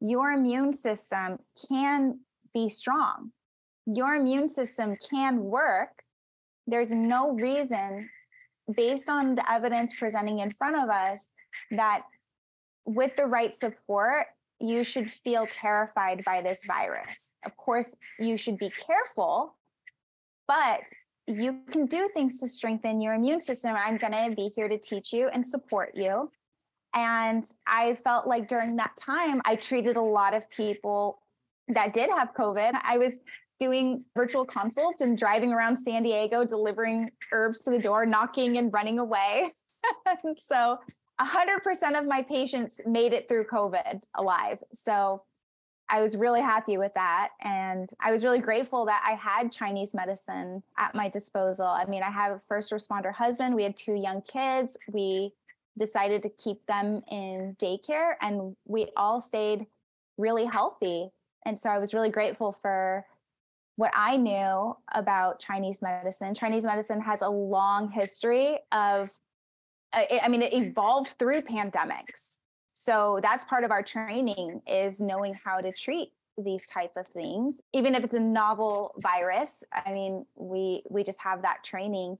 your 0.00 0.32
immune 0.32 0.72
system 0.72 1.38
can 1.68 2.20
be 2.54 2.68
strong. 2.68 3.32
Your 3.86 4.14
immune 4.14 4.48
system 4.48 4.96
can 4.96 5.44
work. 5.44 5.90
There's 6.66 6.90
no 6.90 7.32
reason, 7.32 8.08
based 8.74 9.10
on 9.10 9.34
the 9.34 9.50
evidence 9.50 9.94
presenting 9.98 10.38
in 10.38 10.52
front 10.52 10.76
of 10.76 10.88
us, 10.88 11.30
that 11.70 12.02
with 12.84 13.14
the 13.16 13.26
right 13.26 13.54
support, 13.54 14.26
you 14.60 14.84
should 14.84 15.10
feel 15.10 15.46
terrified 15.46 16.24
by 16.24 16.42
this 16.42 16.64
virus. 16.64 17.32
Of 17.44 17.56
course, 17.56 17.94
you 18.18 18.36
should 18.36 18.58
be 18.58 18.70
careful, 18.70 19.56
but 20.46 20.82
you 21.28 21.60
can 21.70 21.86
do 21.86 22.08
things 22.14 22.40
to 22.40 22.48
strengthen 22.48 23.00
your 23.00 23.14
immune 23.14 23.40
system. 23.40 23.74
I'm 23.76 23.98
going 23.98 24.12
to 24.12 24.34
be 24.34 24.50
here 24.54 24.66
to 24.66 24.78
teach 24.78 25.12
you 25.12 25.28
and 25.28 25.46
support 25.46 25.92
you. 25.94 26.30
And 26.94 27.44
I 27.66 27.98
felt 28.02 28.26
like 28.26 28.48
during 28.48 28.76
that 28.76 28.96
time, 28.96 29.42
I 29.44 29.56
treated 29.56 29.96
a 29.96 30.02
lot 30.02 30.34
of 30.34 30.48
people 30.50 31.20
that 31.68 31.92
did 31.92 32.08
have 32.08 32.30
COVID. 32.32 32.72
I 32.82 32.96
was 32.96 33.18
doing 33.60 34.02
virtual 34.16 34.46
consults 34.46 35.02
and 35.02 35.18
driving 35.18 35.52
around 35.52 35.76
San 35.76 36.02
Diego, 36.02 36.44
delivering 36.44 37.10
herbs 37.30 37.62
to 37.64 37.70
the 37.70 37.78
door, 37.78 38.06
knocking 38.06 38.56
and 38.56 38.72
running 38.72 38.98
away. 38.98 39.52
so 40.36 40.78
100% 41.20 41.98
of 41.98 42.06
my 42.06 42.22
patients 42.22 42.80
made 42.86 43.12
it 43.12 43.28
through 43.28 43.44
COVID 43.44 44.00
alive. 44.16 44.58
So 44.72 45.22
I 45.90 46.02
was 46.02 46.16
really 46.16 46.40
happy 46.40 46.76
with 46.76 46.92
that. 46.94 47.30
And 47.40 47.88
I 48.00 48.12
was 48.12 48.22
really 48.22 48.40
grateful 48.40 48.84
that 48.86 49.02
I 49.06 49.14
had 49.14 49.50
Chinese 49.50 49.94
medicine 49.94 50.62
at 50.76 50.94
my 50.94 51.08
disposal. 51.08 51.66
I 51.66 51.86
mean, 51.86 52.02
I 52.02 52.10
have 52.10 52.32
a 52.32 52.40
first 52.46 52.72
responder 52.72 53.12
husband, 53.12 53.54
we 53.54 53.62
had 53.62 53.76
two 53.76 53.94
young 53.94 54.22
kids. 54.22 54.76
We 54.92 55.32
decided 55.78 56.22
to 56.24 56.28
keep 56.30 56.66
them 56.66 57.02
in 57.10 57.56
daycare 57.60 58.14
and 58.20 58.56
we 58.66 58.88
all 58.96 59.20
stayed 59.20 59.66
really 60.18 60.44
healthy. 60.44 61.10
And 61.46 61.58
so 61.58 61.70
I 61.70 61.78
was 61.78 61.94
really 61.94 62.10
grateful 62.10 62.56
for 62.60 63.06
what 63.76 63.92
I 63.94 64.16
knew 64.16 64.76
about 64.92 65.38
Chinese 65.38 65.80
medicine. 65.80 66.34
Chinese 66.34 66.64
medicine 66.64 67.00
has 67.00 67.22
a 67.22 67.28
long 67.28 67.90
history 67.90 68.58
of, 68.72 69.10
uh, 69.92 70.02
I 70.20 70.28
mean, 70.28 70.42
it 70.42 70.52
evolved 70.52 71.14
through 71.18 71.42
pandemics. 71.42 72.37
So 72.78 73.20
that's 73.22 73.44
part 73.44 73.64
of 73.64 73.70
our 73.70 73.82
training 73.82 74.62
is 74.66 75.00
knowing 75.00 75.34
how 75.44 75.60
to 75.60 75.72
treat 75.72 76.12
these 76.36 76.66
type 76.68 76.92
of 76.96 77.04
things 77.08 77.60
even 77.72 77.96
if 77.96 78.04
it's 78.04 78.14
a 78.14 78.20
novel 78.20 78.94
virus 79.02 79.64
i 79.84 79.92
mean 79.92 80.24
we 80.36 80.84
we 80.88 81.02
just 81.02 81.20
have 81.20 81.42
that 81.42 81.56
training 81.64 82.16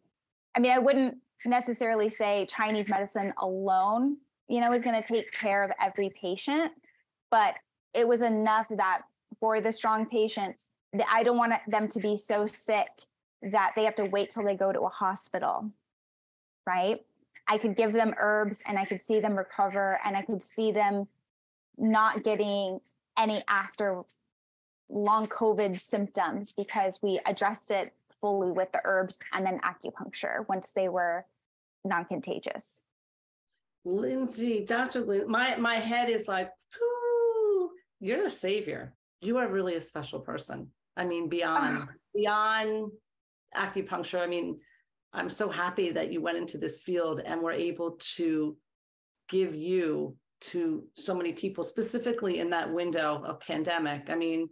i 0.56 0.58
mean 0.58 0.72
i 0.72 0.78
wouldn't 0.80 1.16
necessarily 1.46 2.08
say 2.10 2.44
chinese 2.50 2.90
medicine 2.90 3.32
alone 3.38 4.16
you 4.48 4.60
know 4.60 4.72
is 4.72 4.82
going 4.82 5.00
to 5.00 5.06
take 5.06 5.30
care 5.30 5.62
of 5.62 5.70
every 5.80 6.10
patient 6.20 6.72
but 7.30 7.54
it 7.94 8.08
was 8.08 8.22
enough 8.22 8.66
that 8.70 9.02
for 9.38 9.60
the 9.60 9.70
strong 9.70 10.04
patients 10.04 10.66
I 11.08 11.22
don't 11.22 11.36
want 11.36 11.52
them 11.66 11.88
to 11.88 12.00
be 12.00 12.16
so 12.16 12.46
sick 12.46 12.88
that 13.42 13.72
they 13.76 13.84
have 13.84 13.96
to 13.96 14.06
wait 14.06 14.30
till 14.30 14.44
they 14.44 14.56
go 14.56 14.72
to 14.72 14.80
a 14.80 14.88
hospital, 14.88 15.70
right? 16.66 17.04
I 17.48 17.58
could 17.58 17.76
give 17.76 17.92
them 17.92 18.14
herbs 18.18 18.60
and 18.66 18.78
I 18.78 18.84
could 18.84 19.00
see 19.00 19.20
them 19.20 19.36
recover 19.36 19.98
and 20.04 20.16
I 20.16 20.22
could 20.22 20.42
see 20.42 20.70
them 20.70 21.08
not 21.78 22.22
getting 22.22 22.80
any 23.16 23.42
after 23.48 24.02
long 24.90 25.26
COVID 25.28 25.80
symptoms 25.80 26.52
because 26.52 27.00
we 27.02 27.20
addressed 27.26 27.70
it 27.70 27.92
fully 28.20 28.50
with 28.50 28.70
the 28.72 28.80
herbs 28.84 29.18
and 29.32 29.46
then 29.46 29.60
acupuncture 29.60 30.46
once 30.48 30.72
they 30.72 30.88
were 30.88 31.24
non-contagious. 31.84 32.82
Lindsay, 33.84 34.64
Dr. 34.64 35.00
Lin, 35.00 35.30
my 35.30 35.56
my 35.56 35.76
head 35.76 36.10
is 36.10 36.28
like, 36.28 36.50
you're 38.00 38.22
the 38.22 38.30
savior. 38.30 38.94
You 39.20 39.38
are 39.38 39.48
really 39.48 39.76
a 39.76 39.80
special 39.80 40.20
person. 40.20 40.70
I 40.96 41.04
mean, 41.04 41.28
beyond 41.28 41.88
beyond 42.14 42.90
acupuncture. 43.56 44.20
I 44.20 44.26
mean, 44.26 44.60
I'm 45.12 45.30
so 45.30 45.48
happy 45.48 45.90
that 45.92 46.12
you 46.12 46.20
went 46.20 46.36
into 46.36 46.58
this 46.58 46.78
field 46.78 47.20
and 47.24 47.40
were 47.40 47.52
able 47.52 47.98
to 48.16 48.56
give 49.28 49.54
you 49.54 50.16
to 50.40 50.84
so 50.94 51.14
many 51.14 51.32
people, 51.32 51.64
specifically 51.64 52.40
in 52.40 52.50
that 52.50 52.72
window 52.72 53.22
of 53.24 53.40
pandemic. 53.40 54.08
I 54.08 54.14
mean, 54.14 54.48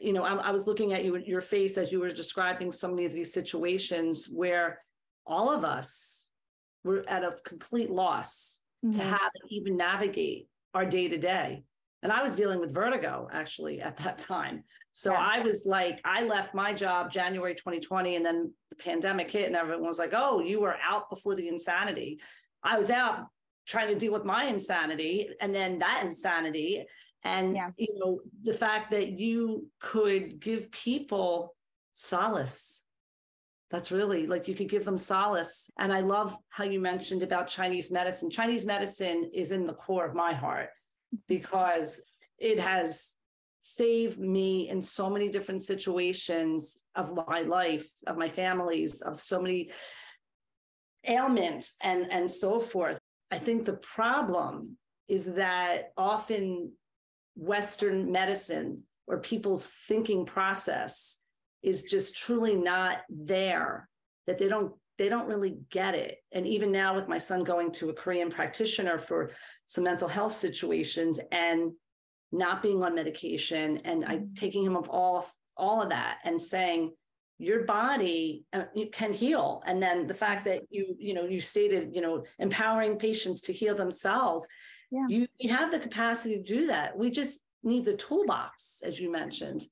you 0.00 0.12
know, 0.12 0.22
I, 0.22 0.34
I 0.34 0.50
was 0.50 0.66
looking 0.66 0.92
at 0.92 1.04
you 1.04 1.16
your 1.18 1.40
face 1.40 1.76
as 1.76 1.92
you 1.92 2.00
were 2.00 2.10
describing 2.10 2.72
so 2.72 2.88
many 2.88 3.04
of 3.04 3.12
these 3.12 3.32
situations 3.32 4.28
where 4.32 4.80
all 5.26 5.50
of 5.50 5.64
us 5.64 6.28
were 6.84 7.04
at 7.08 7.22
a 7.22 7.36
complete 7.44 7.90
loss 7.90 8.60
mm-hmm. 8.84 8.98
to 8.98 9.04
have 9.04 9.30
even 9.50 9.76
navigate 9.76 10.48
our 10.74 10.84
day 10.84 11.08
to 11.08 11.18
day. 11.18 11.64
And 12.02 12.10
I 12.10 12.22
was 12.22 12.34
dealing 12.34 12.58
with 12.58 12.74
vertigo 12.74 13.28
actually 13.32 13.80
at 13.80 13.96
that 13.98 14.18
time. 14.18 14.64
So 14.92 15.12
yeah. 15.12 15.18
I 15.18 15.40
was 15.40 15.64
like, 15.64 16.00
I 16.04 16.22
left 16.22 16.54
my 16.54 16.72
job 16.74 17.10
January 17.10 17.54
2020, 17.54 18.16
and 18.16 18.24
then 18.24 18.52
the 18.68 18.76
pandemic 18.76 19.30
hit, 19.30 19.46
and 19.46 19.56
everyone 19.56 19.86
was 19.86 19.98
like, 19.98 20.12
oh, 20.14 20.40
you 20.40 20.60
were 20.60 20.76
out 20.86 21.08
before 21.10 21.34
the 21.34 21.48
insanity. 21.48 22.20
I 22.62 22.78
was 22.78 22.90
out 22.90 23.26
trying 23.66 23.88
to 23.88 23.98
deal 23.98 24.12
with 24.12 24.24
my 24.24 24.44
insanity 24.44 25.30
and 25.40 25.54
then 25.54 25.78
that 25.78 26.04
insanity. 26.04 26.84
And, 27.24 27.54
yeah. 27.54 27.70
you 27.76 27.98
know, 27.98 28.20
the 28.42 28.54
fact 28.54 28.90
that 28.90 29.18
you 29.18 29.68
could 29.80 30.40
give 30.40 30.70
people 30.72 31.54
solace. 31.92 32.82
That's 33.70 33.90
really 33.90 34.26
like 34.26 34.48
you 34.48 34.54
could 34.54 34.68
give 34.68 34.84
them 34.84 34.98
solace. 34.98 35.70
And 35.78 35.92
I 35.92 36.00
love 36.00 36.36
how 36.50 36.64
you 36.64 36.80
mentioned 36.80 37.22
about 37.22 37.48
Chinese 37.48 37.90
medicine. 37.90 38.28
Chinese 38.28 38.66
medicine 38.66 39.30
is 39.32 39.52
in 39.52 39.66
the 39.66 39.72
core 39.72 40.04
of 40.04 40.14
my 40.14 40.34
heart 40.34 40.68
mm-hmm. 41.14 41.18
because 41.28 42.02
it 42.38 42.58
has 42.58 43.12
saved 43.62 44.18
me 44.18 44.68
in 44.68 44.82
so 44.82 45.08
many 45.08 45.28
different 45.28 45.62
situations 45.62 46.76
of 46.94 47.16
my 47.28 47.42
life, 47.42 47.88
of 48.06 48.16
my 48.16 48.28
families, 48.28 49.00
of 49.00 49.20
so 49.20 49.40
many 49.40 49.70
ailments 51.06 51.74
and 51.80 52.10
and 52.10 52.30
so 52.30 52.60
forth. 52.60 52.98
I 53.30 53.38
think 53.38 53.64
the 53.64 53.74
problem 53.74 54.76
is 55.08 55.24
that 55.24 55.92
often 55.96 56.72
Western 57.34 58.12
medicine 58.12 58.82
or 59.06 59.18
people's 59.18 59.70
thinking 59.88 60.26
process 60.26 61.18
is 61.62 61.82
just 61.82 62.16
truly 62.16 62.54
not 62.54 62.98
there, 63.08 63.88
that 64.26 64.38
they 64.38 64.48
don't 64.48 64.72
they 64.98 65.08
don't 65.08 65.26
really 65.26 65.56
get 65.70 65.94
it. 65.94 66.18
And 66.32 66.46
even 66.46 66.70
now, 66.70 66.94
with 66.94 67.08
my 67.08 67.18
son 67.18 67.42
going 67.44 67.72
to 67.72 67.90
a 67.90 67.94
Korean 67.94 68.30
practitioner 68.30 68.98
for 68.98 69.30
some 69.66 69.84
mental 69.84 70.08
health 70.08 70.36
situations 70.36 71.18
and 71.30 71.72
not 72.32 72.62
being 72.62 72.82
on 72.82 72.94
medication, 72.94 73.80
and 73.84 74.04
I 74.04 74.16
mm-hmm. 74.16 74.34
taking 74.34 74.64
him 74.64 74.76
of 74.76 74.88
all 74.88 75.28
all 75.56 75.82
of 75.82 75.90
that 75.90 76.18
and 76.24 76.40
saying 76.40 76.92
your 77.38 77.64
body 77.64 78.44
uh, 78.52 78.64
can 78.92 79.12
heal 79.12 79.62
and 79.66 79.82
then 79.82 80.06
the 80.06 80.14
fact 80.14 80.46
that 80.46 80.62
you 80.70 80.96
you 80.98 81.12
know 81.12 81.24
you 81.24 81.42
stated 81.42 81.94
you 81.94 82.00
know 82.00 82.24
empowering 82.38 82.96
patients 82.96 83.42
to 83.42 83.52
heal 83.52 83.74
themselves 83.74 84.46
yeah. 84.90 85.04
you, 85.08 85.26
you 85.38 85.54
have 85.54 85.70
the 85.70 85.78
capacity 85.78 86.36
to 86.36 86.42
do 86.42 86.66
that 86.66 86.96
we 86.96 87.10
just 87.10 87.40
need 87.62 87.84
the 87.84 87.94
toolbox 87.94 88.80
as 88.82 88.98
you 88.98 89.12
mentioned 89.12 89.62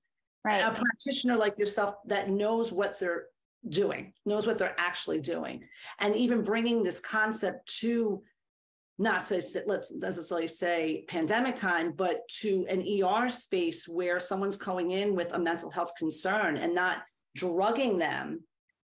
right 0.45 0.61
a 0.61 0.71
practitioner 0.71 1.37
like 1.37 1.57
yourself 1.59 1.95
that 2.05 2.29
knows 2.29 2.73
what 2.73 2.99
they're 3.01 3.25
doing, 3.69 4.13
knows 4.25 4.47
what 4.47 4.59
they're 4.59 4.79
actually 4.79 5.21
doing. 5.21 5.65
And 5.99 6.17
even 6.17 6.43
bringing 6.43 6.83
this 6.83 7.01
concept 7.01 7.79
to 7.81 8.23
not 9.01 9.25
say, 9.25 9.41
let's 9.67 9.91
necessarily 9.91 10.47
say 10.47 11.05
pandemic 11.09 11.57
time, 11.57 11.93
but 11.93 12.29
to 12.41 12.67
an 12.69 12.81
ER 12.83 13.29
space 13.31 13.89
where 13.89 14.21
someone's 14.21 14.57
going 14.57 14.91
in 14.91 15.17
with 15.17 15.33
a 15.33 15.39
mental 15.39 15.71
health 15.71 15.93
concern 15.99 16.59
and 16.59 16.75
not 16.75 16.99
drugging 17.35 17.99
them. 17.99 18.43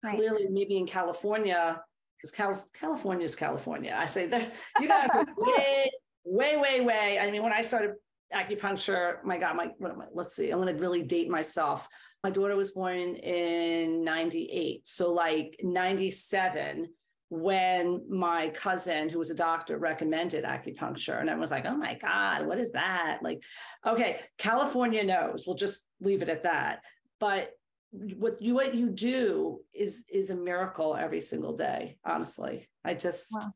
Right. 0.03 0.17
Clearly, 0.17 0.47
maybe 0.51 0.79
in 0.79 0.87
California, 0.87 1.81
because 2.17 2.31
Cal- 2.31 2.65
California 2.73 3.25
is 3.25 3.35
California. 3.35 3.95
I 3.99 4.07
say 4.07 4.27
there, 4.27 4.51
you 4.81 4.89
got 4.89 5.13
to 5.13 5.27
way, 5.37 5.91
way, 6.25 6.57
way, 6.57 6.81
way. 6.81 7.19
I 7.21 7.31
mean, 7.31 7.43
when 7.43 7.53
I 7.53 7.61
started 7.61 7.93
acupuncture, 8.35 9.23
my 9.25 9.37
God, 9.37 9.57
my, 9.57 9.73
what 9.79 9.93
am 9.93 10.01
I, 10.01 10.07
let's 10.15 10.35
see, 10.35 10.51
I'm 10.51 10.65
to 10.65 10.75
really 10.75 11.03
date 11.03 11.29
myself 11.29 11.87
my 12.25 12.31
daughter 12.31 12.57
was 12.57 12.73
born 12.73 12.99
in 12.99 14.03
98 14.05 14.87
so 14.87 15.13
like 15.13 15.59
97 15.63 16.89
when 17.31 18.03
my 18.09 18.49
cousin 18.51 19.09
who 19.09 19.19
was 19.19 19.31
a 19.31 19.35
doctor 19.35 19.77
recommended 19.77 20.45
acupuncture 20.45 21.21
and 21.21 21.29
i 21.29 21.35
was 21.35 21.51
like 21.51 21.67
oh 21.67 21.77
my 21.77 21.95
god 22.01 22.47
what 22.47 22.59
is 22.59 22.73
that 22.73 23.19
like 23.23 23.43
okay 23.87 24.21
california 24.39 25.05
knows 25.05 25.45
we'll 25.47 25.57
just 25.57 25.85
leave 26.01 26.23
it 26.23 26.31
at 26.31 26.43
that 26.43 26.81
but 27.21 27.51
what 27.91 28.41
you 28.41 28.55
what 28.55 28.75
you 28.75 28.89
do 28.89 29.61
is 29.75 30.05
is 30.11 30.31
a 30.31 30.35
miracle 30.35 30.97
every 30.97 31.21
single 31.21 31.55
day 31.55 31.99
honestly 32.05 32.69
i 32.85 32.95
just 32.95 33.27
wow. 33.33 33.53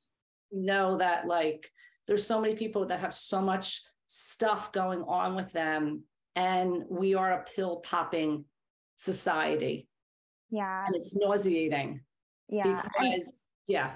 know 0.53 0.99
that 0.99 1.27
like 1.27 1.71
there's 2.07 2.27
so 2.27 2.41
many 2.41 2.55
people 2.55 2.87
that 2.87 3.01
have 3.01 3.15
so 3.15 3.41
much 3.41 3.83
stuff 4.07 4.73
going 4.73 5.03
on 5.05 5.35
with 5.35 5.51
them 5.53 6.03
and 6.37 6.85
we 6.89 7.15
are 7.15 7.33
a 7.33 7.45
pill 7.45 7.77
popping 7.77 8.45
society. 8.97 9.89
Yeah. 10.51 10.87
And 10.87 10.95
it's 10.97 11.17
nauseating. 11.17 12.01
Yeah. 12.49 12.83
Because, 12.83 13.33
yeah. 13.67 13.93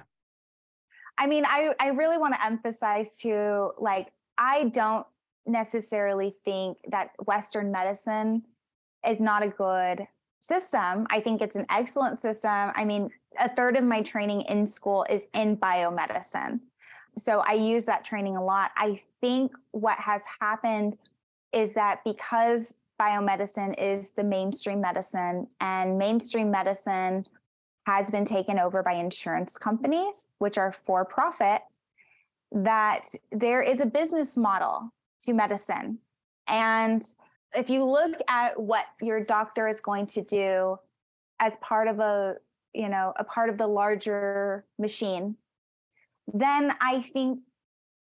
I 1.19 1.27
mean, 1.27 1.45
I, 1.47 1.73
I 1.81 1.89
really 1.89 2.19
want 2.19 2.35
to 2.35 2.45
emphasize 2.45 3.19
too, 3.19 3.71
like, 3.79 4.09
I 4.37 4.65
don't 4.65 5.07
necessarily 5.47 6.35
think 6.45 6.79
that 6.91 7.11
Western 7.25 7.73
medicine 7.73 8.43
is 9.07 9.21
not 9.21 9.43
a 9.43 9.49
good 9.49 10.07
system. 10.43 11.07
I 11.11 11.21
think 11.21 11.41
it's 11.41 11.57
an 11.57 11.67
excellent 11.71 12.19
system. 12.19 12.73
I 12.75 12.85
mean, 12.85 13.11
a 13.39 13.49
third 13.55 13.77
of 13.77 13.85
my 13.85 14.03
training 14.03 14.43
in 14.43 14.67
school 14.67 15.07
is 15.09 15.27
in 15.35 15.57
biomedicine. 15.57 16.61
so 17.19 17.41
I 17.41 17.53
use 17.53 17.87
that 17.87 18.05
training 18.05 18.37
a 18.37 18.45
lot. 18.45 18.73
I 18.77 19.01
think 19.21 19.53
what 19.71 19.99
has 19.99 20.25
happened 20.41 20.99
is 21.53 21.73
that 21.73 22.01
because 22.05 22.77
biomedicine 23.01 23.75
is 23.79 24.11
the 24.11 24.25
mainstream 24.25 24.81
medicine 24.81 25.47
and 25.61 25.99
mainstream 25.99 26.51
medicine 26.51 27.27
has 27.87 28.11
been 28.11 28.25
taken 28.25 28.59
over 28.59 28.83
by 28.83 28.95
insurance 28.95 29.57
companies, 29.57 30.27
which 30.39 30.59
are 30.59 30.73
for 30.73 31.05
profit, 31.05 31.63
that 32.51 33.05
there 33.31 33.63
is 33.63 33.81
a 33.81 33.87
business 33.87 34.37
model 34.37 34.93
to 35.23 35.33
medicine. 35.33 35.99
And 36.49 37.07
if 37.55 37.71
you 37.71 37.85
look 37.85 38.13
at 38.29 38.61
what 38.61 38.87
your 39.01 39.23
doctor 39.23 39.69
is 39.69 39.81
going 39.81 40.07
to 40.09 40.23
do 40.23 40.79
as 41.39 41.55
part 41.61 41.87
of 41.87 42.01
a, 42.01 42.35
you 42.75 42.89
know, 42.89 43.13
a 43.17 43.25
part 43.25 43.51
of 43.51 43.57
the 43.57 43.67
larger 43.67 44.65
machine, 44.81 45.37
then 46.35 46.75
I 46.81 47.03
think 47.03 47.39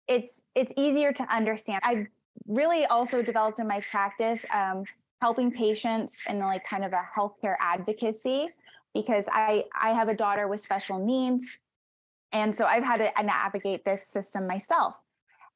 it's 0.08 0.44
it's 0.54 0.72
easier 0.76 1.12
to 1.12 1.34
understand. 1.34 1.80
I've 1.84 2.06
really 2.46 2.84
also 2.86 3.22
developed 3.22 3.60
in 3.60 3.66
my 3.66 3.80
practice 3.90 4.44
um, 4.52 4.84
helping 5.22 5.50
patients 5.50 6.16
and 6.26 6.38
like 6.40 6.64
kind 6.64 6.84
of 6.84 6.92
a 6.92 7.02
healthcare 7.16 7.56
advocacy 7.60 8.48
because 8.94 9.24
I 9.32 9.64
I 9.78 9.90
have 9.90 10.08
a 10.08 10.14
daughter 10.14 10.48
with 10.48 10.60
special 10.60 10.98
needs, 10.98 11.46
and 12.32 12.54
so 12.54 12.64
I've 12.64 12.84
had 12.84 12.98
to 12.98 13.22
navigate 13.22 13.84
this 13.84 14.06
system 14.06 14.46
myself. 14.46 14.94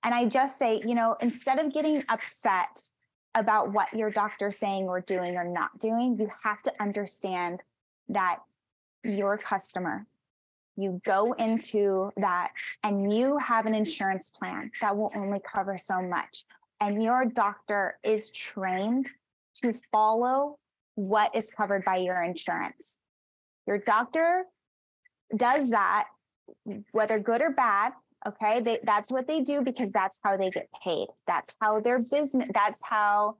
And 0.03 0.13
I 0.15 0.27
just 0.27 0.59
say, 0.59 0.83
you 0.85 0.95
know, 0.95 1.17
instead 1.21 1.59
of 1.59 1.73
getting 1.73 2.05
upset 2.09 2.89
about 3.35 3.73
what 3.73 3.93
your 3.95 4.11
doctor's 4.11 4.59
saying 4.59 4.85
or 4.85 5.01
doing 5.01 5.37
or 5.37 5.45
not 5.45 5.79
doing, 5.81 6.17
you 6.19 6.31
have 6.43 6.63
to 6.63 6.73
understand 6.81 7.61
that 8.09 8.39
your 9.03 9.39
customer. 9.39 10.07
You 10.77 11.01
go 11.05 11.33
into 11.35 12.11
that 12.17 12.51
and 12.83 13.15
you 13.15 13.39
have 13.39 13.67
an 13.67 13.75
insurance 13.75 14.31
plan 14.31 14.73
that 14.81 14.97
will 14.97 15.13
only 15.15 15.39
cover 15.41 15.79
so 15.79 16.03
much. 16.03 16.45
And 16.81 17.03
your 17.03 17.25
doctor 17.25 17.99
is 18.03 18.31
trained 18.33 19.09
to 19.63 19.73
follow 19.93 20.59
what 20.97 21.35
is 21.35 21.49
covered 21.49 21.85
by 21.85 21.97
your 21.97 22.23
insurance 22.23 22.99
your 23.67 23.79
doctor 23.79 24.45
does 25.37 25.71
that 25.71 26.07
whether 26.93 27.19
good 27.19 27.41
or 27.41 27.51
bad 27.51 27.93
okay? 28.27 28.61
They, 28.61 28.79
that's 28.83 29.11
what 29.11 29.27
they 29.27 29.41
do 29.41 29.63
because 29.63 29.91
that's 29.91 30.19
how 30.23 30.37
they 30.37 30.51
get 30.51 30.69
paid. 30.83 31.09
That's 31.27 31.55
how 31.61 31.81
their 31.81 31.99
business 31.99 32.49
that's 32.53 32.81
how 32.83 33.37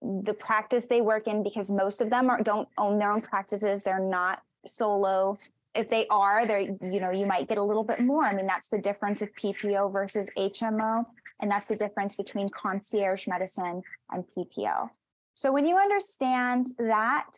the 0.00 0.34
practice 0.34 0.86
they 0.86 1.00
work 1.00 1.28
in 1.28 1.42
because 1.44 1.70
most 1.70 2.00
of 2.00 2.10
them 2.10 2.28
are, 2.28 2.42
don't 2.42 2.68
own 2.76 2.98
their 2.98 3.12
own 3.12 3.20
practices. 3.20 3.84
They're 3.84 4.00
not 4.00 4.40
solo. 4.66 5.36
If 5.74 5.88
they 5.88 6.06
are 6.08 6.46
there 6.46 6.60
you 6.60 7.00
know 7.00 7.10
you 7.10 7.26
might 7.26 7.48
get 7.48 7.58
a 7.58 7.62
little 7.62 7.84
bit 7.84 8.00
more. 8.00 8.24
I 8.24 8.34
mean 8.34 8.46
that's 8.46 8.68
the 8.68 8.78
difference 8.78 9.22
of 9.22 9.30
ppo 9.34 9.92
versus 9.92 10.28
hmo 10.36 11.04
and 11.40 11.50
that's 11.50 11.66
the 11.66 11.76
difference 11.76 12.14
between 12.14 12.48
concierge 12.50 13.26
medicine 13.26 13.82
and 14.10 14.24
ppo 14.36 14.90
so 15.34 15.50
when 15.50 15.66
you 15.66 15.76
understand 15.76 16.72
that 16.78 17.30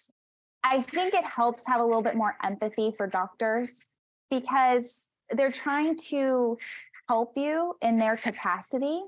i 0.65 0.81
think 0.81 1.15
it 1.15 1.25
helps 1.25 1.67
have 1.67 1.81
a 1.81 1.85
little 1.85 2.03
bit 2.03 2.17
more 2.17 2.37
empathy 2.43 2.93
for 2.97 3.07
doctors 3.07 3.81
because 4.31 5.09
they're 5.31 5.53
trying 5.53 5.97
to 5.97 6.59
help 7.09 7.33
you 7.37 7.77
in 7.83 7.97
their 7.99 8.17
capacity 8.17 9.01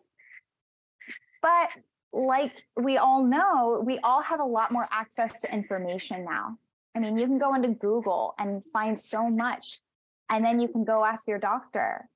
but 1.42 1.70
like 2.12 2.64
we 2.76 2.96
all 2.96 3.24
know 3.24 3.82
we 3.84 3.98
all 4.00 4.22
have 4.22 4.40
a 4.40 4.44
lot 4.44 4.70
more 4.70 4.86
access 4.92 5.40
to 5.40 5.52
information 5.52 6.24
now 6.24 6.56
I 6.96 6.98
mean, 6.98 7.18
you 7.18 7.26
can 7.26 7.36
go 7.38 7.54
into 7.54 7.68
Google 7.68 8.34
and 8.38 8.62
find 8.72 8.98
so 8.98 9.28
much, 9.28 9.80
and 10.30 10.42
then 10.42 10.58
you 10.58 10.66
can 10.66 10.82
go 10.82 11.04
ask 11.04 11.28
your 11.28 11.38
doctor. 11.38 12.08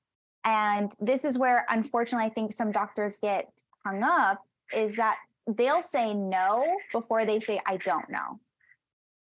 And 0.43 0.91
this 0.99 1.27
is 1.27 1.37
where, 1.37 1.67
unfortunately, 1.69 2.27
I 2.27 2.31
think 2.31 2.55
some 2.55 2.73
doctors 2.73 3.19
get 3.21 3.51
hung 3.85 4.03
up 4.03 4.43
is 4.75 4.97
that 4.97 5.19
they'll 5.47 5.83
say 5.83 6.15
no 6.15 6.65
before 6.93 7.27
they 7.27 7.41
say, 7.41 7.61
I 7.67 7.77
don't 7.77 8.09
know. 8.09 8.41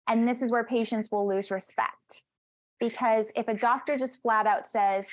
And 0.09 0.27
this 0.27 0.43
is 0.43 0.51
where 0.51 0.65
patients 0.65 1.11
will 1.11 1.29
lose 1.29 1.51
respect. 1.51 2.23
Because 2.81 3.31
if 3.37 3.49
a 3.49 3.55
doctor 3.55 3.97
just 3.97 4.21
flat 4.23 4.47
out 4.47 4.67
says, 4.67 5.07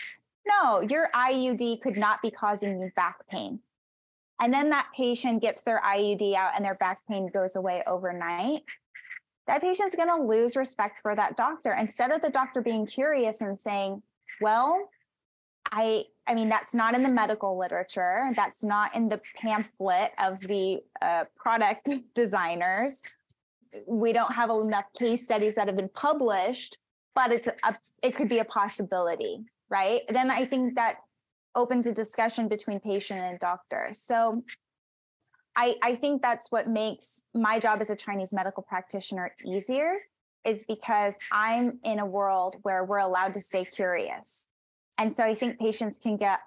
no, 0.48 0.82
your 0.82 1.10
IUD 1.16 1.82
could 1.82 1.98
not 1.98 2.22
be 2.22 2.32
causing 2.32 2.82
you 2.82 2.92
back 2.96 3.18
pain. 3.30 3.60
And 4.42 4.52
then 4.52 4.70
that 4.70 4.88
patient 4.96 5.42
gets 5.42 5.62
their 5.62 5.82
IUD 5.86 6.34
out 6.36 6.52
and 6.56 6.66
their 6.66 6.76
back 6.76 7.00
pain 7.08 7.30
goes 7.32 7.56
away 7.56 7.84
overnight 7.86 8.64
that 9.50 9.62
patient's 9.62 9.96
going 9.96 10.08
to 10.08 10.24
lose 10.24 10.56
respect 10.56 11.00
for 11.02 11.16
that 11.16 11.36
doctor 11.36 11.74
instead 11.74 12.12
of 12.12 12.22
the 12.22 12.30
doctor 12.30 12.62
being 12.62 12.86
curious 12.86 13.42
and 13.42 13.58
saying 13.58 14.02
well 14.42 14.88
i 15.72 16.04
i 16.28 16.36
mean 16.36 16.48
that's 16.48 16.76
not 16.76 16.94
in 16.94 17.02
the 17.02 17.10
medical 17.10 17.58
literature 17.58 18.30
that's 18.36 18.64
not 18.64 18.96
in 18.96 19.10
the 19.10 19.20
pamphlet 19.36 20.12
of 20.20 20.40
the 20.42 20.78
uh, 21.02 21.24
product 21.36 21.90
designers 22.14 23.02
we 23.88 24.14
don't 24.14 24.34
have 24.34 24.50
enough 24.50 24.86
case 24.98 25.24
studies 25.24 25.56
that 25.56 25.68
have 25.68 25.76
been 25.76 25.90
published 25.90 26.78
but 27.16 27.32
it's 27.32 27.48
a, 27.48 27.76
it 28.02 28.16
could 28.16 28.30
be 28.30 28.40
a 28.40 28.46
possibility 28.46 29.40
right 29.70 30.02
then 30.10 30.32
i 30.32 30.46
think 30.46 30.76
that 30.76 30.98
opens 31.56 31.88
a 31.88 31.92
discussion 31.92 32.48
between 32.48 32.80
patient 32.80 33.20
and 33.20 33.40
doctor 33.40 33.90
so 33.94 34.44
I, 35.56 35.76
I 35.84 35.96
think 35.96 36.22
that's 36.22 36.52
what 36.52 36.70
makes 36.70 37.22
my 37.34 37.60
job 37.60 37.82
as 37.82 37.90
a 37.90 37.96
Chinese 37.96 38.32
medical 38.32 38.64
practitioner 38.64 39.36
easier 39.46 39.98
is 40.46 40.64
because 40.68 41.16
I'm 41.32 41.80
in 41.84 42.00
a 42.00 42.06
world 42.06 42.56
where 42.62 42.86
we're 42.86 43.00
allowed 43.00 43.34
to 43.34 43.42
stay 43.42 43.66
curious. 43.66 44.48
And 44.98 45.12
so 45.12 45.24
I 45.24 45.36
think 45.36 45.60
patients 45.60 45.98
can 45.98 46.18
get 46.18 46.40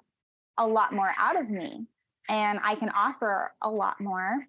a 0.56 0.66
lot 0.66 0.92
more 0.92 1.12
out 1.18 1.38
of 1.38 1.50
me 1.50 1.86
and 2.28 2.58
I 2.62 2.74
can 2.74 2.88
offer 2.90 3.52
a 3.60 3.70
lot 3.70 4.00
more. 4.00 4.46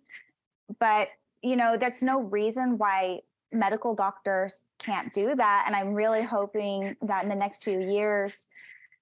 But, 0.80 1.10
you 1.44 1.56
know, 1.56 1.78
that's 1.78 2.02
no 2.02 2.22
reason 2.22 2.78
why 2.78 3.20
medical 3.52 3.94
doctors 3.94 4.64
can't 4.80 5.14
do 5.14 5.36
that. 5.36 5.66
And 5.68 5.76
I'm 5.76 5.94
really 5.94 6.24
hoping 6.24 6.96
that 7.04 7.24
in 7.24 7.30
the 7.30 7.36
next 7.36 7.64
few 7.64 7.80
years, 7.80 8.48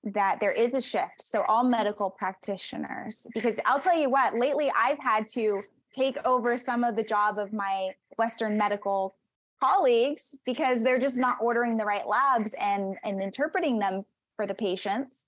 that 0.03 0.39
there 0.39 0.51
is 0.51 0.73
a 0.73 0.81
shift. 0.81 1.21
So 1.21 1.43
all 1.47 1.63
medical 1.63 2.09
practitioners, 2.09 3.27
because 3.33 3.59
I'll 3.65 3.79
tell 3.79 3.97
you 3.97 4.09
what, 4.09 4.35
lately 4.35 4.71
I've 4.75 4.99
had 4.99 5.27
to 5.27 5.61
take 5.95 6.17
over 6.25 6.57
some 6.57 6.83
of 6.83 6.95
the 6.95 7.03
job 7.03 7.37
of 7.37 7.53
my 7.53 7.91
Western 8.17 8.57
medical 8.57 9.15
colleagues 9.63 10.35
because 10.45 10.81
they're 10.81 10.99
just 10.99 11.17
not 11.17 11.37
ordering 11.39 11.77
the 11.77 11.85
right 11.85 12.07
labs 12.07 12.53
and, 12.59 12.97
and 13.03 13.21
interpreting 13.21 13.77
them 13.77 14.03
for 14.35 14.47
the 14.47 14.55
patients. 14.55 15.27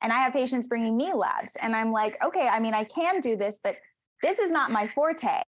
And 0.00 0.12
I 0.12 0.18
have 0.22 0.32
patients 0.32 0.68
bringing 0.68 0.96
me 0.96 1.12
labs 1.12 1.56
and 1.56 1.74
I'm 1.74 1.90
like, 1.90 2.16
okay, 2.24 2.46
I 2.46 2.60
mean, 2.60 2.74
I 2.74 2.84
can 2.84 3.20
do 3.20 3.36
this, 3.36 3.58
but 3.62 3.76
this 4.22 4.38
is 4.38 4.52
not 4.52 4.70
my 4.70 4.86
forte. 4.86 5.42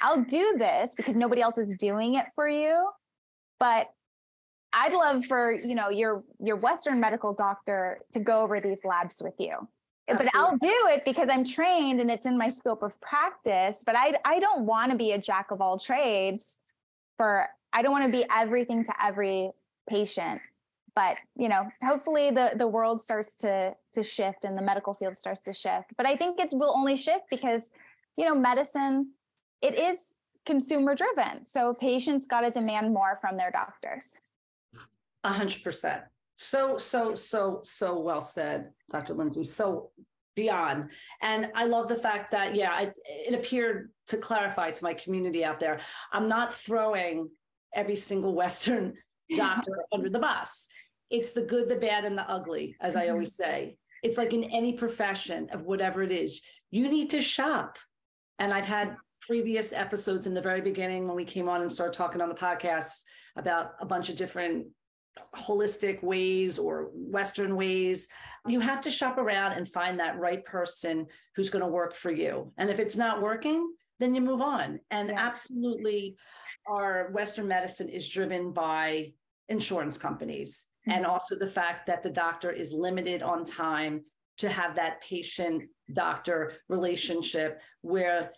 I'll 0.00 0.22
do 0.22 0.56
this 0.58 0.94
because 0.96 1.16
nobody 1.16 1.42
else 1.42 1.58
is 1.58 1.76
doing 1.76 2.14
it 2.14 2.26
for 2.34 2.48
you. 2.48 2.88
But 3.58 3.86
I'd 4.72 4.92
love 4.92 5.24
for, 5.24 5.52
you 5.52 5.74
know, 5.74 5.88
your 5.88 6.22
your 6.38 6.56
Western 6.56 7.00
medical 7.00 7.32
doctor 7.32 8.00
to 8.12 8.20
go 8.20 8.42
over 8.42 8.60
these 8.60 8.84
labs 8.84 9.22
with 9.22 9.34
you. 9.38 9.68
Absolutely. 10.08 10.30
But 10.32 10.38
I'll 10.38 10.56
do 10.58 10.94
it 10.94 11.02
because 11.04 11.28
I'm 11.30 11.44
trained 11.44 12.00
and 12.00 12.10
it's 12.10 12.26
in 12.26 12.38
my 12.38 12.48
scope 12.48 12.82
of 12.82 13.00
practice. 13.00 13.82
But 13.84 13.96
I 13.96 14.18
I 14.24 14.38
don't 14.38 14.66
want 14.66 14.92
to 14.92 14.98
be 14.98 15.12
a 15.12 15.18
jack 15.18 15.50
of 15.50 15.60
all 15.60 15.78
trades 15.78 16.58
for 17.16 17.48
I 17.72 17.82
don't 17.82 17.92
want 17.92 18.06
to 18.06 18.12
be 18.12 18.24
everything 18.30 18.84
to 18.84 18.92
every 19.02 19.50
patient. 19.88 20.40
But 20.94 21.16
you 21.36 21.48
know, 21.48 21.70
hopefully 21.82 22.30
the 22.30 22.52
the 22.56 22.68
world 22.68 23.00
starts 23.00 23.34
to 23.36 23.74
to 23.94 24.02
shift 24.02 24.44
and 24.44 24.56
the 24.56 24.62
medical 24.62 24.94
field 24.94 25.16
starts 25.16 25.42
to 25.44 25.52
shift. 25.52 25.86
But 25.96 26.06
I 26.06 26.16
think 26.16 26.38
it 26.38 26.50
will 26.52 26.74
only 26.76 26.96
shift 26.96 27.24
because, 27.30 27.70
you 28.16 28.24
know, 28.24 28.34
medicine, 28.34 29.12
it 29.62 29.78
is 29.78 30.14
consumer 30.44 30.94
driven. 30.94 31.44
So 31.44 31.74
patients 31.74 32.26
got 32.26 32.42
to 32.42 32.50
demand 32.50 32.92
more 32.92 33.18
from 33.20 33.36
their 33.36 33.50
doctors. 33.50 34.18
A 35.24 35.32
hundred 35.32 35.62
percent. 35.62 36.02
So, 36.36 36.76
so, 36.76 37.14
so, 37.14 37.60
so 37.64 37.98
well 37.98 38.20
said, 38.20 38.70
Dr. 38.92 39.14
Lindsay. 39.14 39.42
So 39.42 39.90
beyond. 40.36 40.90
And 41.22 41.50
I 41.54 41.64
love 41.64 41.88
the 41.88 41.96
fact 41.96 42.30
that, 42.30 42.54
yeah, 42.54 42.80
it, 42.82 42.98
it 43.06 43.34
appeared 43.34 43.90
to 44.08 44.18
clarify 44.18 44.70
to 44.70 44.84
my 44.84 44.94
community 44.94 45.44
out 45.44 45.58
there, 45.58 45.80
I'm 46.12 46.28
not 46.28 46.52
throwing 46.52 47.28
every 47.74 47.96
single 47.96 48.34
Western 48.34 48.94
doctor 49.36 49.84
under 49.92 50.10
the 50.10 50.18
bus. 50.18 50.68
It's 51.10 51.32
the 51.32 51.42
good, 51.42 51.68
the 51.68 51.76
bad, 51.76 52.04
and 52.04 52.16
the 52.16 52.28
ugly, 52.30 52.76
as 52.80 52.94
I 52.94 53.08
always 53.08 53.32
mm-hmm. 53.32 53.50
say. 53.50 53.76
It's 54.02 54.18
like 54.18 54.32
in 54.32 54.44
any 54.44 54.74
profession 54.74 55.48
of 55.52 55.62
whatever 55.62 56.02
it 56.02 56.12
is, 56.12 56.40
you 56.70 56.88
need 56.88 57.10
to 57.10 57.20
shop. 57.20 57.78
And 58.38 58.52
I've 58.52 58.66
had 58.66 58.96
previous 59.26 59.72
episodes 59.72 60.26
in 60.26 60.34
the 60.34 60.40
very 60.40 60.60
beginning 60.60 61.06
when 61.06 61.16
we 61.16 61.24
came 61.24 61.48
on 61.48 61.62
and 61.62 61.70
started 61.70 61.96
talking 61.96 62.20
on 62.20 62.28
the 62.28 62.34
podcast 62.34 62.90
about 63.36 63.72
a 63.80 63.86
bunch 63.86 64.08
of 64.08 64.16
different 64.16 64.66
holistic 65.34 66.02
ways 66.02 66.58
or 66.58 66.90
Western 66.94 67.56
ways. 67.56 68.06
You 68.46 68.60
have 68.60 68.82
to 68.82 68.90
shop 68.90 69.18
around 69.18 69.52
and 69.52 69.68
find 69.68 69.98
that 69.98 70.18
right 70.18 70.44
person 70.44 71.06
who's 71.34 71.50
going 71.50 71.64
to 71.64 71.70
work 71.70 71.94
for 71.94 72.10
you. 72.10 72.52
And 72.58 72.70
if 72.70 72.78
it's 72.78 72.96
not 72.96 73.22
working, 73.22 73.72
then 73.98 74.14
you 74.14 74.20
move 74.20 74.40
on. 74.40 74.78
And 74.90 75.08
yeah. 75.08 75.18
absolutely, 75.18 76.16
our 76.66 77.10
Western 77.12 77.48
medicine 77.48 77.88
is 77.88 78.08
driven 78.08 78.52
by 78.52 79.12
insurance 79.48 79.96
companies 79.96 80.66
mm-hmm. 80.86 80.98
and 80.98 81.06
also 81.06 81.36
the 81.36 81.46
fact 81.46 81.86
that 81.86 82.02
the 82.02 82.10
doctor 82.10 82.50
is 82.50 82.72
limited 82.72 83.22
on 83.22 83.44
time 83.44 84.02
to 84.38 84.48
have 84.50 84.76
that 84.76 85.00
patient 85.00 85.62
doctor 85.92 86.52
relationship 86.68 87.60
where 87.80 88.32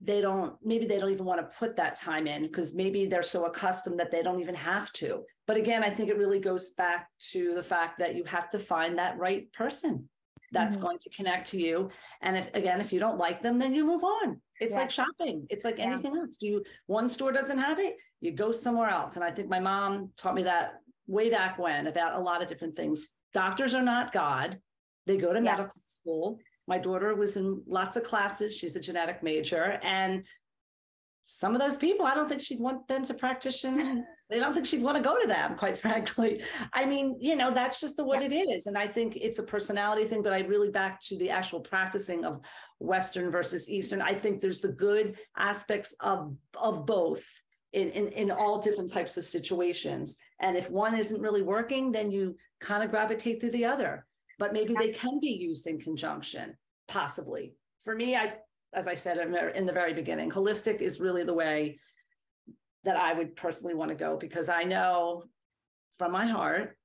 they 0.00 0.20
don't 0.20 0.54
maybe 0.62 0.86
they 0.86 0.98
don't 0.98 1.10
even 1.10 1.24
want 1.24 1.40
to 1.40 1.56
put 1.58 1.76
that 1.76 1.96
time 1.96 2.26
in 2.26 2.42
because 2.42 2.74
maybe 2.74 3.06
they're 3.06 3.22
so 3.22 3.46
accustomed 3.46 3.98
that 3.98 4.10
they 4.10 4.22
don't 4.22 4.40
even 4.40 4.54
have 4.54 4.92
to. 4.92 5.22
But 5.46 5.56
again 5.56 5.82
i 5.82 5.90
think 5.90 6.10
it 6.10 6.18
really 6.18 6.40
goes 6.40 6.70
back 6.70 7.08
to 7.32 7.54
the 7.54 7.62
fact 7.62 7.98
that 7.98 8.14
you 8.14 8.24
have 8.24 8.50
to 8.50 8.58
find 8.58 8.98
that 8.98 9.18
right 9.18 9.50
person 9.52 10.08
that's 10.52 10.76
mm-hmm. 10.76 10.84
going 10.84 10.98
to 11.00 11.10
connect 11.10 11.48
to 11.48 11.58
you. 11.58 11.90
And 12.22 12.36
if 12.36 12.48
again 12.54 12.80
if 12.80 12.92
you 12.92 13.00
don't 13.00 13.18
like 13.18 13.42
them 13.42 13.58
then 13.58 13.74
you 13.74 13.84
move 13.84 14.04
on. 14.04 14.40
It's 14.60 14.72
yeah. 14.72 14.80
like 14.80 14.90
shopping. 14.90 15.46
It's 15.50 15.64
like 15.64 15.78
yeah. 15.78 15.84
anything 15.86 16.16
else. 16.16 16.36
Do 16.36 16.46
you 16.46 16.64
one 16.86 17.08
store 17.08 17.32
doesn't 17.32 17.58
have 17.58 17.78
it 17.78 17.96
you 18.20 18.32
go 18.32 18.52
somewhere 18.52 18.88
else. 18.88 19.16
And 19.16 19.24
i 19.24 19.30
think 19.30 19.48
my 19.48 19.60
mom 19.60 20.10
taught 20.16 20.34
me 20.34 20.42
that 20.44 20.80
way 21.06 21.30
back 21.30 21.58
when 21.58 21.86
about 21.86 22.14
a 22.14 22.20
lot 22.20 22.42
of 22.42 22.48
different 22.48 22.74
things. 22.74 23.08
Doctors 23.32 23.74
are 23.74 23.82
not 23.82 24.12
god. 24.12 24.58
They 25.06 25.16
go 25.16 25.32
to 25.32 25.40
yes. 25.40 25.44
medical 25.44 25.72
school 25.86 26.38
my 26.66 26.78
daughter 26.78 27.14
was 27.14 27.36
in 27.36 27.62
lots 27.66 27.96
of 27.96 28.04
classes. 28.04 28.56
She's 28.56 28.76
a 28.76 28.80
genetic 28.80 29.22
major. 29.22 29.78
And 29.82 30.24
some 31.24 31.54
of 31.54 31.60
those 31.60 31.76
people, 31.76 32.06
I 32.06 32.14
don't 32.14 32.28
think 32.28 32.40
she'd 32.40 32.60
want 32.60 32.86
them 32.88 33.04
to 33.04 33.14
practitioner. 33.14 34.04
They 34.28 34.40
don't 34.40 34.52
think 34.52 34.66
she'd 34.66 34.82
want 34.82 34.96
to 34.96 35.04
go 35.04 35.20
to 35.20 35.28
them, 35.28 35.56
quite 35.56 35.78
frankly. 35.86 36.42
I 36.72 36.84
mean, 36.84 37.16
you 37.20 37.36
know, 37.36 37.54
that's 37.54 37.80
just 37.80 37.96
the 37.96 38.04
what 38.04 38.20
yeah. 38.22 38.26
it 38.26 38.50
is. 38.50 38.66
And 38.66 38.76
I 38.76 38.88
think 38.88 39.14
it's 39.14 39.38
a 39.38 39.42
personality 39.44 40.04
thing, 40.04 40.20
but 40.20 40.32
I 40.32 40.40
really 40.40 40.68
back 40.68 41.00
to 41.02 41.16
the 41.16 41.30
actual 41.30 41.60
practicing 41.60 42.24
of 42.24 42.40
Western 42.80 43.30
versus 43.30 43.70
Eastern. 43.70 44.02
I 44.02 44.14
think 44.14 44.40
there's 44.40 44.58
the 44.58 44.72
good 44.72 45.16
aspects 45.36 45.94
of 46.00 46.36
of 46.56 46.86
both 46.86 47.24
in, 47.72 47.90
in, 47.90 48.08
in 48.08 48.30
all 48.32 48.60
different 48.60 48.92
types 48.92 49.16
of 49.16 49.24
situations. 49.24 50.16
And 50.40 50.56
if 50.56 50.68
one 50.70 50.96
isn't 50.96 51.20
really 51.20 51.42
working, 51.42 51.92
then 51.92 52.10
you 52.10 52.36
kind 52.60 52.82
of 52.82 52.90
gravitate 52.90 53.40
to 53.42 53.50
the 53.50 53.64
other 53.64 54.06
but 54.38 54.52
maybe 54.52 54.74
they 54.78 54.92
can 54.92 55.18
be 55.20 55.28
used 55.28 55.66
in 55.66 55.78
conjunction, 55.78 56.56
possibly. 56.88 57.54
For 57.84 57.94
me, 57.94 58.16
I, 58.16 58.34
as 58.74 58.86
I 58.86 58.94
said 58.94 59.18
in 59.18 59.66
the 59.66 59.72
very 59.72 59.94
beginning, 59.94 60.30
holistic 60.30 60.80
is 60.80 61.00
really 61.00 61.24
the 61.24 61.34
way 61.34 61.78
that 62.84 62.96
I 62.96 63.14
would 63.14 63.36
personally 63.36 63.74
want 63.74 63.90
to 63.90 63.96
go 63.96 64.16
because 64.16 64.48
I 64.48 64.62
know 64.62 65.24
from 65.98 66.12
my 66.12 66.26
heart, 66.26 66.76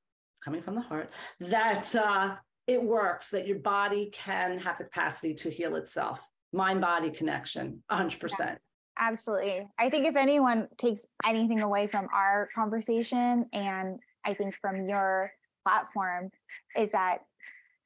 coming 0.43 0.62
from 0.62 0.76
the 0.76 0.82
heart, 0.82 1.12
that 1.39 1.93
uh, 1.95 2.36
it 2.68 2.82
works, 2.82 3.30
that 3.32 3.47
your 3.47 3.60
body 3.60 4.10
can 4.14 4.58
have 4.60 4.78
the 4.78 4.86
capacity 4.86 5.34
to 5.36 5.49
heal 5.49 5.76
itself. 5.76 6.20
Mind 6.54 6.82
body 6.82 7.10
connection, 7.12 7.84
100%. 7.91 8.39
Yeah. 8.39 8.56
Absolutely. 8.99 9.68
I 9.80 9.89
think 9.89 10.06
if 10.06 10.16
anyone 10.16 10.68
takes 10.78 11.06
anything 11.26 11.62
away 11.62 11.88
from 11.88 12.08
our 12.14 12.49
conversation, 12.54 13.45
and 13.54 13.99
I 14.26 14.34
think 14.34 14.56
from 14.62 14.88
your 14.88 15.32
platform, 15.66 16.30
is 16.78 16.91
that 16.91 17.20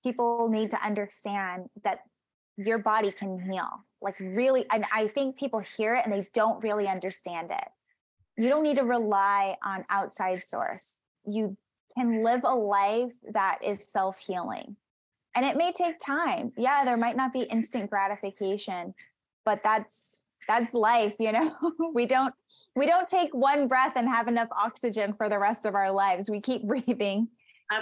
people 0.05 0.49
need 0.49 0.69
to 0.69 0.85
understand 0.85 1.67
that 1.83 2.01
your 2.57 2.77
body 2.77 3.11
can 3.11 3.39
heal. 3.39 3.83
Like, 4.01 4.19
really, 4.19 4.65
and 4.71 4.85
I 4.93 5.07
think 5.07 5.37
people 5.37 5.59
hear 5.59 5.95
it 5.95 6.05
and 6.05 6.13
they 6.13 6.27
don't 6.33 6.63
really 6.63 6.87
understand 6.87 7.49
it. 7.49 7.67
You 8.37 8.49
don't 8.49 8.61
need 8.61 8.75
to 8.75 8.83
rely 8.83 9.57
on 9.65 9.83
outside 9.89 10.43
source. 10.43 10.93
You 11.25 11.57
can 11.97 12.23
live 12.23 12.41
a 12.43 12.53
life 12.53 13.13
that 13.33 13.59
is 13.63 13.87
self 13.87 14.17
healing. 14.19 14.75
And 15.33 15.43
it 15.43 15.57
may 15.57 15.73
take 15.73 15.95
time. 15.99 16.51
Yeah, 16.55 16.85
there 16.85 16.97
might 16.97 17.17
not 17.17 17.33
be 17.33 17.41
instant 17.41 17.89
gratification, 17.89 18.93
but 19.43 19.61
that's 19.63 20.23
that's 20.47 20.73
life, 20.73 21.13
you 21.19 21.31
know. 21.31 21.55
we 21.93 22.05
don't 22.05 22.33
we 22.75 22.85
don't 22.85 23.07
take 23.07 23.33
one 23.33 23.67
breath 23.67 23.93
and 23.95 24.07
have 24.07 24.27
enough 24.27 24.49
oxygen 24.51 25.13
for 25.17 25.29
the 25.29 25.39
rest 25.39 25.65
of 25.65 25.73
our 25.73 25.91
lives. 25.91 26.29
We 26.29 26.41
keep 26.41 26.63
breathing 26.67 27.29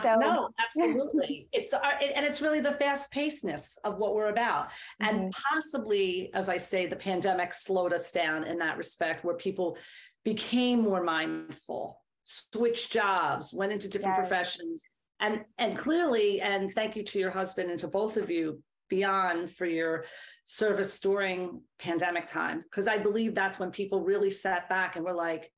so, 0.02 0.16
no, 0.18 0.50
absolutely. 0.64 1.48
it's 1.52 1.74
our, 1.74 1.94
and 2.02 2.26
it's 2.26 2.42
really 2.42 2.62
the 2.62 2.74
fast 2.74 3.12
pacedness 3.12 3.78
of 3.84 3.98
what 3.98 4.16
we're 4.16 4.30
about. 4.30 4.68
Mm-hmm. 5.02 5.16
And 5.16 5.34
possibly, 5.34 6.32
as 6.34 6.50
I 6.50 6.58
say, 6.58 6.86
the 6.86 6.96
pandemic 6.96 7.54
slowed 7.54 7.94
us 7.94 8.12
down 8.12 8.46
in 8.46 8.58
that 8.60 8.78
respect, 8.78 9.26
where 9.26 9.36
people 9.36 9.78
became 10.24 10.82
more 10.82 11.04
mindful, 11.04 12.02
switched 12.24 12.92
jobs, 12.92 13.54
went 13.54 13.72
into 13.72 13.90
different 13.90 14.18
yes. 14.18 14.28
professions. 14.28 14.84
And 15.20 15.44
and 15.58 15.78
clearly, 15.78 16.42
and 16.42 16.72
thank 16.74 16.96
you 16.96 17.04
to 17.04 17.20
your 17.20 17.32
husband 17.32 17.70
and 17.70 17.80
to 17.82 17.88
both 17.88 18.18
of 18.18 18.30
you 18.30 18.62
beyond 18.90 19.50
for 19.50 19.66
your 19.66 20.06
service 20.46 21.00
during 21.00 21.62
pandemic 21.80 22.28
time 22.28 22.64
because 22.70 22.88
i 22.88 22.98
believe 22.98 23.34
that's 23.34 23.58
when 23.58 23.72
people 23.72 24.02
really 24.02 24.30
sat 24.30 24.68
back 24.70 24.98
and 24.98 25.06
were 25.06 25.14
like 25.14 25.50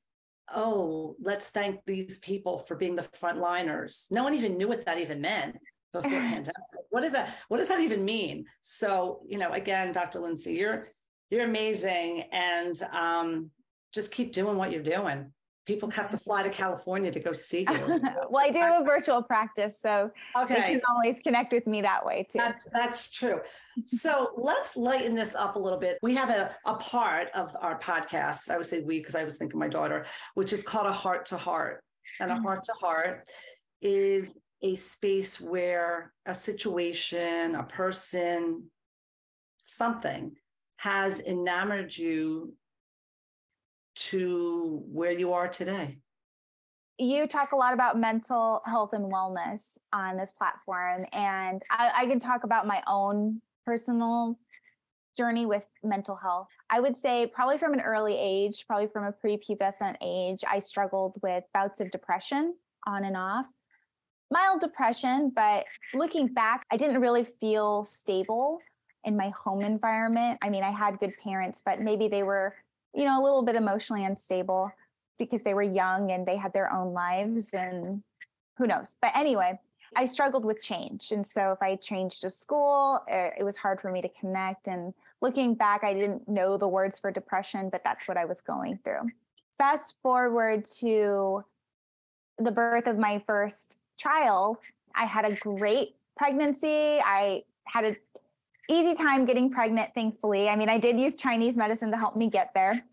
oh, 0.53 1.15
let's 1.21 1.47
thank 1.47 1.79
these 1.85 2.19
people 2.19 2.59
for 2.67 2.75
being 2.75 2.95
the 2.95 3.07
frontliners. 3.21 4.11
No 4.11 4.23
one 4.23 4.33
even 4.33 4.57
knew 4.57 4.67
what 4.67 4.85
that 4.85 4.99
even 4.99 5.21
meant 5.21 5.57
before 5.93 6.09
pandemic. 6.11 6.55
What 6.89 7.03
is 7.03 7.13
that? 7.13 7.35
What 7.47 7.57
does 7.57 7.67
that 7.69 7.81
even 7.81 8.05
mean? 8.05 8.45
So, 8.61 9.21
you 9.27 9.37
know, 9.37 9.51
again, 9.53 9.91
Dr. 9.91 10.19
Lindsay, 10.19 10.53
you're 10.53 10.89
you're 11.29 11.45
amazing, 11.45 12.23
and 12.31 12.81
um, 12.93 13.51
just 13.93 14.11
keep 14.11 14.33
doing 14.33 14.57
what 14.57 14.71
you're 14.71 14.83
doing 14.83 15.31
people 15.66 15.89
have 15.89 16.09
to 16.11 16.18
fly 16.18 16.43
to 16.43 16.49
California 16.49 17.11
to 17.11 17.20
go 17.20 17.34
see 17.34 17.59
you. 17.70 17.99
well, 18.30 18.43
I 18.43 18.51
do 18.51 18.59
have 18.59 18.82
a 18.82 18.86
virtual 18.86 19.22
practice, 19.22 19.80
so 19.80 20.11
okay. 20.38 20.55
they 20.55 20.61
can 20.74 20.82
always 20.89 21.20
connect 21.20 21.51
with 21.51 21.68
me 21.68 21.82
that 21.82 22.05
way 22.05 22.28
too. 22.30 22.39
That's 22.39 22.68
that's 22.74 23.11
true. 23.11 23.39
so 23.86 24.32
let's 24.38 24.78
lighten 24.78 25.16
this 25.16 25.36
up 25.36 25.55
a 25.55 25.59
little 25.59 25.80
bit. 25.80 25.97
We 26.01 26.16
have 26.16 26.30
a, 26.30 26.55
a 26.66 26.76
part 26.76 27.28
of 27.36 27.55
our 27.59 27.80
podcast, 27.80 28.49
I 28.49 28.57
would 28.57 28.68
say 28.68 28.82
we, 28.82 28.99
because 28.99 29.16
I 29.16 29.24
was 29.24 29.38
thinking 29.38 29.59
my 29.59 29.68
daughter, 29.68 30.05
which 30.36 30.53
is 30.53 30.63
called 30.63 30.88
a 30.88 30.93
heart 30.93 31.26
to 31.28 31.38
heart. 31.38 31.84
And 32.20 32.32
a 32.32 32.36
mm. 32.36 32.43
heart 32.43 32.63
to 32.66 32.74
heart 32.74 33.28
is 33.82 34.32
a 34.61 34.76
space 34.76 35.41
where 35.41 36.13
a 36.26 36.36
situation, 36.36 37.55
a 37.55 37.63
person, 37.63 38.63
something 39.63 40.32
has 40.78 41.20
enamored 41.20 41.95
you 41.95 42.53
to 43.95 44.83
where 44.91 45.11
you 45.11 45.33
are 45.33 45.47
today? 45.47 45.97
You 46.97 47.27
talk 47.27 47.51
a 47.51 47.55
lot 47.55 47.73
about 47.73 47.99
mental 47.99 48.61
health 48.65 48.91
and 48.93 49.11
wellness 49.11 49.77
on 49.91 50.17
this 50.17 50.31
platform, 50.31 51.05
and 51.11 51.61
I, 51.69 51.91
I 51.95 52.05
can 52.05 52.19
talk 52.19 52.43
about 52.45 52.67
my 52.67 52.81
own 52.87 53.41
personal 53.65 54.37
journey 55.17 55.45
with 55.45 55.63
mental 55.83 56.15
health. 56.15 56.47
I 56.69 56.79
would 56.79 56.95
say, 56.95 57.27
probably 57.27 57.57
from 57.57 57.73
an 57.73 57.81
early 57.81 58.17
age, 58.17 58.65
probably 58.67 58.87
from 58.87 59.05
a 59.05 59.11
prepubescent 59.11 59.95
age, 60.01 60.41
I 60.49 60.59
struggled 60.59 61.17
with 61.21 61.43
bouts 61.53 61.81
of 61.81 61.91
depression 61.91 62.55
on 62.87 63.03
and 63.05 63.17
off. 63.17 63.45
Mild 64.31 64.59
depression, 64.59 65.31
but 65.35 65.65
looking 65.93 66.27
back, 66.27 66.65
I 66.71 66.77
didn't 66.77 66.99
really 66.99 67.23
feel 67.23 67.83
stable 67.83 68.61
in 69.03 69.15
my 69.15 69.29
home 69.29 69.61
environment. 69.61 70.39
I 70.41 70.49
mean, 70.49 70.63
I 70.63 70.71
had 70.71 70.99
good 70.99 71.13
parents, 71.23 71.61
but 71.63 71.79
maybe 71.79 72.07
they 72.07 72.23
were 72.23 72.55
you 72.95 73.03
know, 73.03 73.21
a 73.21 73.23
little 73.23 73.43
bit 73.43 73.55
emotionally 73.55 74.05
unstable 74.05 74.71
because 75.19 75.43
they 75.43 75.53
were 75.53 75.63
young 75.63 76.11
and 76.11 76.25
they 76.25 76.37
had 76.37 76.53
their 76.53 76.71
own 76.71 76.93
lives 76.93 77.51
and 77.53 78.01
who 78.57 78.67
knows. 78.67 78.95
But 79.01 79.11
anyway, 79.15 79.59
I 79.95 80.05
struggled 80.05 80.45
with 80.45 80.61
change. 80.61 81.11
And 81.11 81.25
so 81.25 81.51
if 81.51 81.61
I 81.61 81.75
changed 81.75 82.21
to 82.21 82.29
school, 82.29 83.01
eh, 83.09 83.29
it 83.37 83.43
was 83.43 83.57
hard 83.57 83.79
for 83.79 83.91
me 83.91 84.01
to 84.01 84.09
connect. 84.19 84.67
And 84.67 84.93
looking 85.21 85.55
back, 85.55 85.83
I 85.83 85.93
didn't 85.93 86.27
know 86.27 86.57
the 86.57 86.67
words 86.67 86.99
for 86.99 87.11
depression, 87.11 87.69
but 87.69 87.81
that's 87.83 88.07
what 88.07 88.17
I 88.17 88.25
was 88.25 88.41
going 88.41 88.79
through. 88.83 89.09
Fast 89.57 89.95
forward 90.01 90.65
to 90.79 91.43
the 92.37 92.51
birth 92.51 92.87
of 92.87 92.97
my 92.97 93.23
first 93.25 93.79
child, 93.97 94.57
I 94.93 95.05
had 95.05 95.25
a 95.25 95.35
great 95.35 95.95
pregnancy. 96.17 96.99
I 97.03 97.43
had 97.65 97.85
a 97.85 97.95
easy 98.70 98.95
time 98.95 99.26
getting 99.26 99.49
pregnant, 99.49 99.93
thankfully. 99.93 100.49
I 100.49 100.55
mean, 100.55 100.70
I 100.70 100.78
did 100.78 100.99
use 100.99 101.16
Chinese 101.16 101.57
medicine 101.57 101.91
to 101.91 101.97
help 101.97 102.16
me 102.16 102.30
get 102.30 102.51
there. 102.53 102.84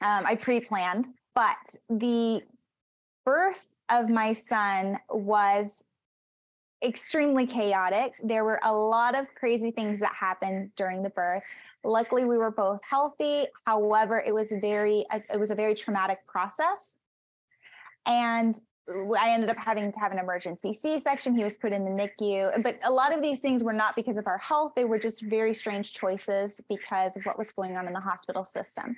Um, 0.00 0.26
I 0.26 0.34
pre 0.34 0.60
planned, 0.60 1.08
but 1.34 1.56
the 1.88 2.42
birth 3.24 3.66
of 3.88 4.08
my 4.08 4.32
son 4.32 4.98
was 5.10 5.84
extremely 6.82 7.46
chaotic. 7.46 8.14
There 8.22 8.44
were 8.44 8.60
a 8.62 8.72
lot 8.72 9.14
of 9.14 9.34
crazy 9.34 9.70
things 9.70 10.00
that 10.00 10.12
happened 10.14 10.70
during 10.76 11.02
the 11.02 11.10
birth. 11.10 11.44
Luckily, 11.84 12.24
we 12.24 12.38
were 12.38 12.50
both 12.50 12.80
healthy. 12.88 13.46
However, 13.64 14.22
it 14.26 14.34
was 14.34 14.52
very 14.60 15.06
it 15.12 15.38
was 15.38 15.50
a 15.50 15.54
very 15.54 15.74
traumatic 15.74 16.26
process. 16.26 16.98
And 18.04 18.58
I 18.88 19.30
ended 19.30 19.50
up 19.50 19.56
having 19.56 19.90
to 19.90 20.00
have 20.00 20.12
an 20.12 20.18
emergency 20.18 20.72
C 20.72 20.98
section. 20.98 21.36
He 21.36 21.42
was 21.42 21.56
put 21.56 21.72
in 21.72 21.84
the 21.84 21.90
NICU. 21.90 22.62
But 22.62 22.78
a 22.84 22.90
lot 22.90 23.14
of 23.14 23.20
these 23.20 23.40
things 23.40 23.64
were 23.64 23.72
not 23.72 23.96
because 23.96 24.16
of 24.16 24.26
our 24.26 24.38
health, 24.38 24.72
they 24.76 24.84
were 24.84 24.98
just 24.98 25.22
very 25.22 25.54
strange 25.54 25.92
choices 25.92 26.60
because 26.68 27.16
of 27.16 27.24
what 27.24 27.38
was 27.38 27.50
going 27.52 27.76
on 27.76 27.86
in 27.86 27.92
the 27.92 28.00
hospital 28.00 28.44
system. 28.44 28.96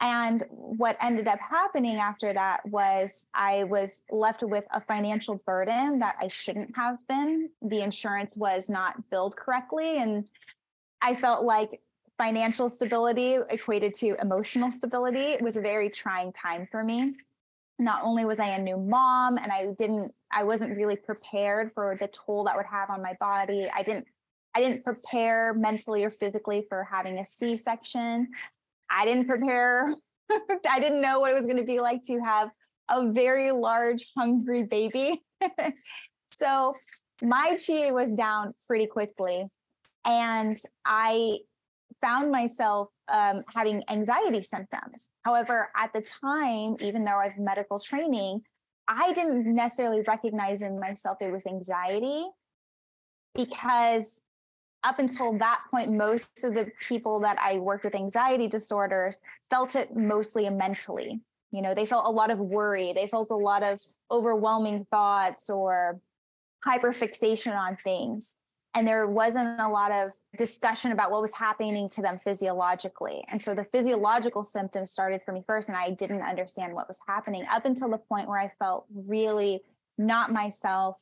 And 0.00 0.44
what 0.50 0.96
ended 1.00 1.26
up 1.26 1.40
happening 1.40 1.96
after 1.96 2.32
that 2.32 2.64
was 2.68 3.26
I 3.34 3.64
was 3.64 4.02
left 4.10 4.42
with 4.42 4.64
a 4.72 4.80
financial 4.80 5.36
burden 5.44 5.98
that 5.98 6.14
I 6.20 6.28
shouldn't 6.28 6.76
have 6.76 6.98
been. 7.08 7.50
The 7.62 7.80
insurance 7.80 8.36
was 8.36 8.68
not 8.68 9.10
billed 9.10 9.36
correctly. 9.36 9.98
And 9.98 10.28
I 11.02 11.16
felt 11.16 11.44
like 11.44 11.80
financial 12.16 12.68
stability 12.68 13.38
equated 13.50 13.94
to 13.96 14.16
emotional 14.20 14.70
stability. 14.70 15.32
It 15.32 15.42
was 15.42 15.56
a 15.56 15.60
very 15.60 15.90
trying 15.90 16.32
time 16.32 16.68
for 16.70 16.84
me. 16.84 17.16
Not 17.78 18.02
only 18.02 18.24
was 18.24 18.40
I 18.40 18.48
a 18.48 18.58
new 18.58 18.76
mom 18.76 19.38
and 19.38 19.52
I 19.52 19.72
didn't, 19.78 20.12
I 20.32 20.44
wasn't 20.44 20.76
really 20.76 20.96
prepared 20.96 21.72
for 21.74 21.96
the 21.98 22.08
toll 22.08 22.44
that 22.44 22.56
would 22.56 22.66
have 22.66 22.90
on 22.90 23.02
my 23.02 23.14
body. 23.20 23.68
I 23.74 23.82
didn't, 23.82 24.06
I 24.54 24.60
didn't 24.60 24.84
prepare 24.84 25.54
mentally 25.54 26.04
or 26.04 26.10
physically 26.10 26.66
for 26.68 26.84
having 26.84 27.18
a 27.18 27.24
C 27.24 27.56
section. 27.56 28.28
I 28.90 29.04
didn't 29.04 29.26
prepare, 29.26 29.94
I 30.68 30.80
didn't 30.80 31.00
know 31.00 31.20
what 31.20 31.30
it 31.30 31.34
was 31.34 31.46
going 31.46 31.58
to 31.58 31.64
be 31.64 31.80
like 31.80 32.04
to 32.04 32.18
have 32.20 32.50
a 32.88 33.10
very 33.10 33.52
large, 33.52 34.06
hungry 34.16 34.66
baby. 34.66 35.22
so 36.38 36.74
my 37.22 37.56
GA 37.64 37.92
was 37.92 38.12
down 38.12 38.54
pretty 38.66 38.86
quickly. 38.86 39.46
And 40.04 40.58
I 40.84 41.38
found 42.00 42.30
myself 42.30 42.88
um, 43.08 43.42
having 43.54 43.82
anxiety 43.88 44.42
symptoms. 44.42 45.10
However, 45.22 45.70
at 45.76 45.92
the 45.92 46.02
time, 46.02 46.76
even 46.80 47.04
though 47.04 47.16
I 47.16 47.28
have 47.28 47.38
medical 47.38 47.80
training, 47.80 48.42
I 48.86 49.12
didn't 49.12 49.54
necessarily 49.54 50.02
recognize 50.06 50.62
in 50.62 50.80
myself 50.80 51.18
it 51.20 51.30
was 51.30 51.46
anxiety 51.46 52.26
because 53.34 54.20
up 54.84 54.98
until 54.98 55.36
that 55.38 55.60
point, 55.70 55.92
most 55.92 56.44
of 56.44 56.54
the 56.54 56.70
people 56.88 57.20
that 57.20 57.38
I 57.38 57.58
worked 57.58 57.84
with 57.84 57.94
anxiety 57.94 58.48
disorders 58.48 59.18
felt 59.50 59.74
it 59.74 59.94
mostly 59.94 60.48
mentally. 60.48 61.20
You 61.50 61.62
know, 61.62 61.74
they 61.74 61.86
felt 61.86 62.06
a 62.06 62.10
lot 62.10 62.30
of 62.30 62.38
worry, 62.38 62.92
they 62.92 63.08
felt 63.08 63.30
a 63.30 63.36
lot 63.36 63.62
of 63.62 63.80
overwhelming 64.10 64.86
thoughts 64.90 65.50
or 65.50 66.00
hyperfixation 66.66 67.54
on 67.54 67.76
things 67.76 68.36
and 68.74 68.86
there 68.86 69.06
wasn't 69.06 69.60
a 69.60 69.68
lot 69.68 69.90
of 69.90 70.10
discussion 70.36 70.92
about 70.92 71.10
what 71.10 71.22
was 71.22 71.34
happening 71.34 71.88
to 71.90 72.02
them 72.02 72.20
physiologically. 72.22 73.24
And 73.28 73.42
so 73.42 73.54
the 73.54 73.64
physiological 73.64 74.44
symptoms 74.44 74.90
started 74.90 75.22
for 75.24 75.32
me 75.32 75.42
first, 75.46 75.68
and 75.68 75.76
I 75.76 75.90
didn't 75.90 76.22
understand 76.22 76.74
what 76.74 76.86
was 76.86 76.98
happening 77.06 77.44
up 77.50 77.64
until 77.64 77.90
the 77.90 77.98
point 77.98 78.28
where 78.28 78.38
I 78.38 78.52
felt 78.58 78.86
really 78.92 79.62
not 79.96 80.32
myself. 80.32 80.96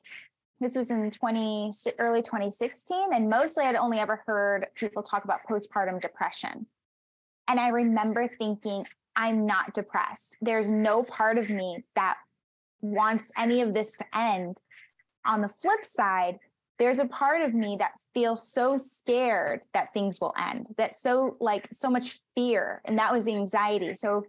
This 0.60 0.76
was 0.76 0.90
in 0.90 1.10
20 1.10 1.72
early 1.98 2.22
2016, 2.22 3.12
and 3.12 3.28
mostly 3.28 3.64
I'd 3.64 3.76
only 3.76 3.98
ever 3.98 4.22
heard 4.26 4.68
people 4.74 5.02
talk 5.02 5.24
about 5.24 5.40
postpartum 5.48 6.00
depression. 6.00 6.66
And 7.48 7.60
I 7.60 7.68
remember 7.68 8.28
thinking, 8.28 8.86
I'm 9.14 9.44
not 9.46 9.74
depressed. 9.74 10.36
There's 10.40 10.70
no 10.70 11.02
part 11.02 11.36
of 11.36 11.50
me 11.50 11.84
that 11.94 12.16
wants 12.80 13.30
any 13.36 13.60
of 13.60 13.74
this 13.74 13.96
to 13.96 14.04
end. 14.14 14.56
On 15.26 15.40
the 15.40 15.48
flip 15.48 15.84
side, 15.84 16.38
there's 16.78 16.98
a 16.98 17.06
part 17.06 17.42
of 17.42 17.54
me 17.54 17.76
that 17.78 17.92
feels 18.12 18.46
so 18.46 18.76
scared 18.76 19.60
that 19.74 19.92
things 19.92 20.20
will 20.20 20.34
end 20.38 20.68
that 20.76 20.94
so 20.94 21.36
like 21.40 21.68
so 21.72 21.88
much 21.90 22.20
fear 22.34 22.82
and 22.84 22.98
that 22.98 23.12
was 23.12 23.24
the 23.24 23.34
anxiety. 23.34 23.94
So 23.94 24.24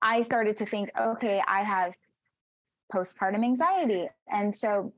i 0.00 0.22
started 0.22 0.56
to 0.58 0.66
think 0.66 0.90
okay 0.98 1.42
i 1.46 1.62
have 1.62 1.92
postpartum 2.92 3.44
anxiety. 3.44 4.08
And 4.28 4.54
so 4.54 4.92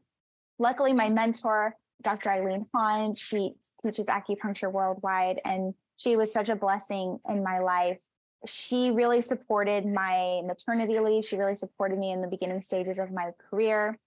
luckily 0.58 0.92
my 0.92 1.08
mentor 1.08 1.76
dr 2.02 2.28
eileen 2.28 2.66
hahn 2.74 3.14
she 3.14 3.54
teaches 3.82 4.06
acupuncture 4.06 4.70
worldwide 4.70 5.40
and 5.44 5.74
she 5.96 6.16
was 6.16 6.32
such 6.32 6.48
a 6.48 6.56
blessing 6.56 7.18
in 7.28 7.42
my 7.42 7.58
life. 7.58 7.98
She 8.46 8.90
really 8.90 9.20
supported 9.20 9.84
my 9.84 10.40
maternity 10.46 10.98
leave. 10.98 11.26
She 11.26 11.36
really 11.36 11.54
supported 11.54 11.98
me 11.98 12.10
in 12.10 12.22
the 12.22 12.26
beginning 12.26 12.62
stages 12.62 12.98
of 12.98 13.12
my 13.12 13.32
career 13.50 13.98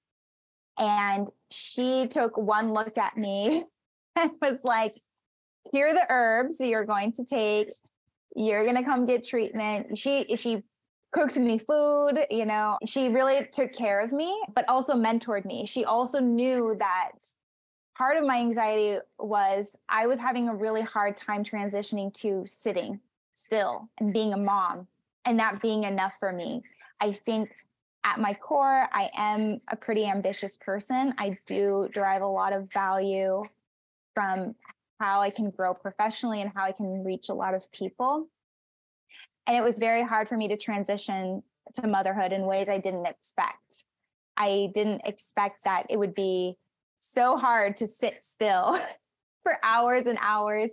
and 0.78 1.28
she 1.52 2.08
took 2.08 2.38
one 2.38 2.74
look 2.74 2.98
at 2.98 3.18
me 3.18 3.66
and 4.16 4.32
was 4.42 4.60
like, 4.64 4.94
here 5.72 5.88
are 5.88 5.94
the 5.94 6.06
herbs 6.10 6.60
you're 6.60 6.86
going 6.86 7.12
to 7.14 7.26
take. 7.26 7.70
You're 8.36 8.64
going 8.64 8.76
to 8.76 8.84
come 8.84 9.06
get 9.06 9.26
treatment. 9.26 9.98
She, 9.98 10.36
she 10.36 10.64
cooked 11.14 11.38
me 11.38 11.60
food, 11.60 12.26
you 12.30 12.46
know, 12.46 12.78
she 12.86 13.08
really 13.08 13.48
took 13.52 13.72
care 13.72 14.02
of 14.02 14.12
me, 14.12 14.36
but 14.56 14.68
also 14.68 14.94
mentored 14.96 15.46
me. 15.46 15.66
She 15.66 15.86
also 15.86 16.20
knew 16.20 16.76
that 16.80 17.12
part 17.96 18.18
of 18.18 18.26
my 18.26 18.38
anxiety 18.38 19.00
was 19.20 19.78
I 19.88 20.08
was 20.08 20.20
having 20.20 20.50
a 20.50 20.56
really 20.56 20.82
hard 20.82 21.16
time 21.16 21.44
transitioning 21.44 22.14
to 22.16 22.44
sitting 22.46 23.00
still 23.34 23.90
and 24.00 24.12
being 24.12 24.34
a 24.34 24.38
mom 24.38 24.88
and 25.26 25.40
that 25.40 25.62
being 25.62 25.84
enough 25.84 26.16
for 26.20 26.34
me. 26.34 26.64
I 27.00 27.14
think 27.14 27.52
at 28.04 28.20
my 28.20 28.34
core, 28.34 28.88
I 28.91 29.10
am 29.16 29.60
a 29.70 29.76
pretty 29.76 30.06
ambitious 30.06 30.58
person. 30.58 31.14
I 31.18 31.38
do 31.45 31.89
derive 31.93 32.22
a 32.22 32.28
lot 32.28 32.54
of 32.54 32.72
value 32.72 33.43
from 34.14 34.56
how 34.99 35.22
I 35.22 35.30
can 35.30 35.49
grow 35.49 35.74
professionally 35.74 36.41
and 36.41 36.51
how 36.54 36.66
I 36.66 36.72
can 36.72 37.04
reach 37.04 37.30
a 37.30 37.34
lot 37.34 37.54
of 37.54 37.70
people. 37.72 38.28
And 39.47 39.58
it 39.58 39.64
was 39.64 39.78
very 39.78 40.04
hard 40.04 40.30
for 40.30 40.38
me 40.38 40.47
to 40.49 40.58
transition 40.58 41.43
to 41.76 41.88
motherhood 41.88 42.32
in 42.32 42.45
ways 42.45 42.70
I 42.70 42.78
didn't 42.78 43.06
expect. 43.06 43.86
I 44.38 44.70
didn't 44.74 45.01
expect 45.06 45.64
that 45.64 45.86
it 45.89 45.97
would 45.97 46.16
be 46.16 46.58
so 46.99 47.38
hard 47.38 47.78
to 47.78 47.88
sit 47.88 48.24
still 48.24 48.80
for 49.43 49.58
hours 49.64 50.06
and 50.06 50.18
hours 50.22 50.72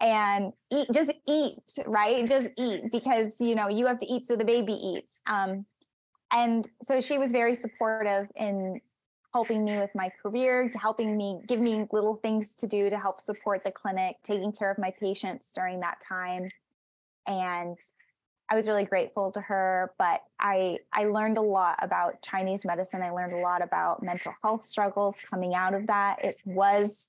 and 0.00 0.52
eat 0.70 0.86
just 0.92 1.10
eat 1.26 1.62
right 1.86 2.28
just 2.28 2.48
eat 2.58 2.82
because 2.92 3.40
you 3.40 3.54
know 3.54 3.66
you 3.66 3.86
have 3.86 3.98
to 3.98 4.06
eat 4.06 4.26
so 4.26 4.36
the 4.36 4.44
baby 4.44 4.74
eats 4.74 5.22
um, 5.26 5.64
and 6.32 6.68
so 6.82 7.00
she 7.00 7.18
was 7.18 7.32
very 7.32 7.54
supportive 7.54 8.28
in 8.36 8.80
helping 9.32 9.64
me 9.64 9.78
with 9.78 9.90
my 9.94 10.10
career, 10.22 10.72
helping 10.80 11.16
me 11.16 11.40
give 11.46 11.60
me 11.60 11.86
little 11.92 12.16
things 12.16 12.54
to 12.56 12.66
do 12.66 12.88
to 12.88 12.98
help 12.98 13.20
support 13.20 13.62
the 13.64 13.70
clinic, 13.70 14.16
taking 14.24 14.50
care 14.50 14.70
of 14.70 14.78
my 14.78 14.90
patients 14.98 15.50
during 15.54 15.80
that 15.80 16.00
time. 16.00 16.48
And 17.26 17.76
I 18.48 18.54
was 18.54 18.66
really 18.66 18.84
grateful 18.84 19.32
to 19.32 19.40
her, 19.40 19.92
but 19.98 20.22
I 20.40 20.78
I 20.92 21.04
learned 21.04 21.36
a 21.36 21.42
lot 21.42 21.76
about 21.82 22.22
Chinese 22.22 22.64
medicine. 22.64 23.02
I 23.02 23.10
learned 23.10 23.32
a 23.32 23.38
lot 23.38 23.62
about 23.62 24.02
mental 24.02 24.32
health 24.42 24.64
struggles 24.64 25.16
coming 25.28 25.54
out 25.54 25.74
of 25.74 25.86
that. 25.88 26.24
It 26.24 26.36
was 26.44 27.08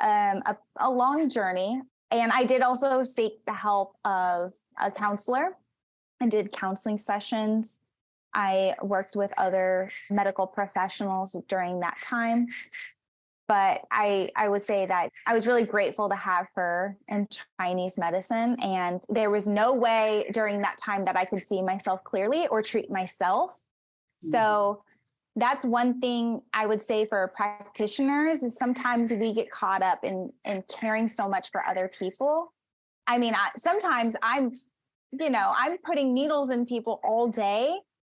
um, 0.00 0.42
a, 0.46 0.56
a 0.78 0.90
long 0.90 1.30
journey. 1.30 1.80
And 2.10 2.30
I 2.30 2.44
did 2.44 2.62
also 2.62 3.02
seek 3.02 3.44
the 3.46 3.54
help 3.54 3.96
of 4.04 4.52
a 4.80 4.90
counselor 4.90 5.56
and 6.20 6.30
did 6.30 6.52
counseling 6.52 6.98
sessions 6.98 7.80
I 8.34 8.74
worked 8.82 9.16
with 9.16 9.32
other 9.38 9.90
medical 10.10 10.46
professionals 10.46 11.36
during 11.48 11.80
that 11.80 11.96
time. 12.02 12.48
But 13.46 13.82
I, 13.90 14.30
I 14.36 14.48
would 14.48 14.62
say 14.62 14.86
that 14.86 15.10
I 15.26 15.34
was 15.34 15.46
really 15.46 15.66
grateful 15.66 16.08
to 16.08 16.16
have 16.16 16.46
her 16.54 16.96
in 17.08 17.28
Chinese 17.60 17.98
medicine. 17.98 18.56
And 18.60 19.02
there 19.10 19.28
was 19.30 19.46
no 19.46 19.74
way 19.74 20.30
during 20.32 20.62
that 20.62 20.78
time 20.78 21.04
that 21.04 21.16
I 21.16 21.26
could 21.26 21.42
see 21.42 21.60
myself 21.60 22.02
clearly 22.04 22.46
or 22.46 22.62
treat 22.62 22.90
myself. 22.90 23.50
Mm-hmm. 23.50 24.30
So 24.30 24.82
that's 25.36 25.64
one 25.64 26.00
thing 26.00 26.40
I 26.54 26.64
would 26.64 26.82
say 26.82 27.04
for 27.04 27.32
practitioners 27.36 28.42
is 28.42 28.56
sometimes 28.56 29.10
we 29.10 29.34
get 29.34 29.50
caught 29.50 29.82
up 29.82 30.04
in 30.04 30.32
in 30.44 30.62
caring 30.68 31.08
so 31.08 31.28
much 31.28 31.50
for 31.50 31.66
other 31.66 31.90
people. 31.98 32.52
I 33.06 33.18
mean, 33.18 33.34
I, 33.34 33.50
sometimes 33.56 34.16
I'm, 34.22 34.52
you 35.12 35.28
know, 35.28 35.52
I'm 35.54 35.76
putting 35.78 36.14
needles 36.14 36.50
in 36.50 36.64
people 36.64 37.00
all 37.04 37.28
day 37.28 37.74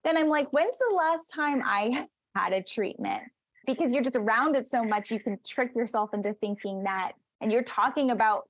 then 0.05 0.17
I'm 0.17 0.29
like, 0.29 0.53
when's 0.53 0.79
the 0.79 0.95
last 0.95 1.33
time 1.33 1.63
I 1.65 2.07
had 2.35 2.53
a 2.53 2.63
treatment? 2.63 3.23
Because 3.67 3.93
you're 3.93 4.03
just 4.03 4.17
around 4.17 4.57
it 4.57 4.69
so 4.69 4.85
much, 4.85 5.11
you 5.11 5.19
can 5.19 5.39
trick 5.47 5.75
yourself 5.75 6.13
into 6.13 6.35
thinking 6.35 6.85
that. 6.85 7.13
And 7.41 7.51
you're 7.51 7.63
talking 7.63 8.11
about 8.11 8.49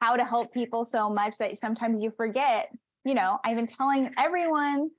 how 0.00 0.16
to 0.16 0.24
help 0.24 0.52
people 0.52 0.84
so 0.84 1.10
much 1.10 1.36
that 1.38 1.56
sometimes 1.58 2.02
you 2.02 2.12
forget. 2.16 2.70
You 3.04 3.14
know, 3.14 3.38
I've 3.44 3.56
been 3.56 3.66
telling 3.66 4.12
everyone 4.16 4.90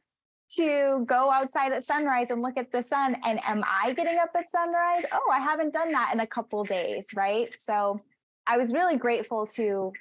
to 0.57 1.05
go 1.07 1.31
outside 1.31 1.71
at 1.71 1.83
sunrise 1.83 2.27
and 2.29 2.41
look 2.41 2.57
at 2.57 2.71
the 2.71 2.81
sun. 2.81 3.15
And 3.25 3.39
am 3.43 3.63
I 3.65 3.93
getting 3.93 4.17
up 4.19 4.31
at 4.35 4.49
sunrise? 4.49 5.03
Oh, 5.11 5.31
I 5.31 5.39
haven't 5.39 5.73
done 5.73 5.91
that 5.93 6.11
in 6.13 6.19
a 6.19 6.27
couple 6.27 6.63
days, 6.63 7.09
right? 7.15 7.49
So 7.57 7.99
I 8.45 8.57
was 8.57 8.73
really 8.73 8.97
grateful 8.97 9.47
to 9.47 9.93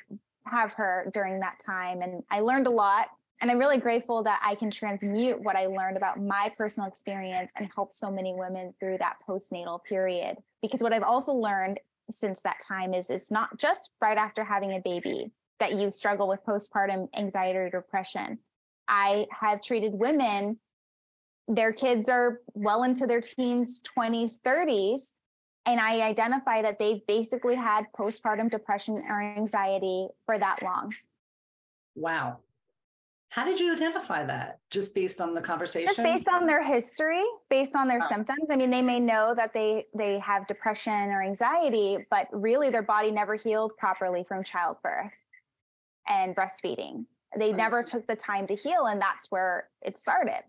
have 0.45 0.73
her 0.75 1.11
during 1.15 1.41
that 1.41 1.61
time. 1.65 2.03
And 2.03 2.23
I 2.31 2.41
learned 2.41 2.67
a 2.67 2.71
lot 2.71 3.07
and 3.43 3.51
I'm 3.51 3.59
really 3.59 3.79
grateful 3.79 4.23
that 4.23 4.41
I 4.45 4.55
can 4.55 4.71
transmute 4.71 5.43
what 5.43 5.57
I 5.57 5.67
learned 5.67 5.97
about 5.97 6.23
my 6.23 6.53
personal 6.57 6.89
experience 6.89 7.51
and 7.57 7.69
help 7.75 7.93
so 7.93 8.09
many 8.09 8.35
women 8.35 8.73
through 8.79 8.99
that 8.99 9.17
postnatal 9.29 9.83
period. 9.83 10.37
Because 10.63 10.81
what 10.81 10.93
I've 10.93 11.03
also 11.03 11.33
learned 11.33 11.81
since 12.09 12.41
that 12.43 12.61
time 12.67 12.95
is 12.95 13.11
it's 13.11 13.33
not 13.33 13.59
just 13.59 13.91
right 14.01 14.17
after 14.17 14.45
having 14.45 14.75
a 14.75 14.81
baby 14.81 15.33
that 15.59 15.75
you 15.75 15.91
struggle 15.91 16.29
with 16.29 16.39
postpartum 16.47 17.09
anxiety 17.19 17.59
or 17.59 17.69
depression. 17.69 18.39
I 18.87 19.27
have 19.33 19.61
treated 19.61 19.93
women, 19.93 20.59
their 21.49 21.73
kids 21.73 22.09
are 22.09 22.41
well 22.55 22.85
into 22.85 23.09
their 23.09 23.21
teens, 23.21 23.83
20s, 23.99 24.41
30s, 24.47 25.19
and 25.67 25.81
I 25.81 26.03
identify 26.03 26.63
that 26.63 26.79
they've 26.79 27.05
basically 27.09 27.57
had 27.57 27.87
postpartum 27.99 28.53
depression 28.53 29.03
or 29.09 29.21
anxiety 29.21 30.07
for 30.27 30.39
that 30.39 30.63
long. 30.63 30.95
Wow. 31.97 32.39
How 33.33 33.47
did 33.47 33.59
you 33.59 33.73
identify 33.73 34.27
that? 34.27 34.59
Just 34.71 34.95
based 34.95 35.19
on 35.19 35.33
the 35.33 35.41
conversation? 35.41 35.87
Just 35.87 36.03
based 36.03 36.29
on 36.29 36.47
their 36.47 36.63
history, 36.63 37.23
based 37.49 37.75
on 37.75 37.89
their 37.89 38.01
oh. 38.03 38.07
symptoms. 38.07 38.51
I 38.51 38.57
mean, 38.57 38.69
they 38.69 38.83
may 38.83 39.01
know 39.01 39.33
that 39.35 39.55
they 39.55 39.87
they 39.97 40.19
have 40.19 40.47
depression 40.47 40.93
or 40.93 41.23
anxiety, 41.23 41.97
but 42.11 42.27
really 42.31 42.69
their 42.69 42.83
body 42.83 43.11
never 43.11 43.35
healed 43.35 43.73
properly 43.79 44.23
from 44.29 44.45
childbirth 44.45 45.15
and 46.07 46.37
breastfeeding. 46.37 47.07
They 47.35 47.55
never 47.55 47.83
took 47.83 48.07
the 48.07 48.17
time 48.17 48.47
to 48.49 48.55
heal, 48.55 48.85
and 48.85 49.01
that's 49.01 49.31
where 49.31 49.69
it 49.81 49.97
started. 49.97 50.43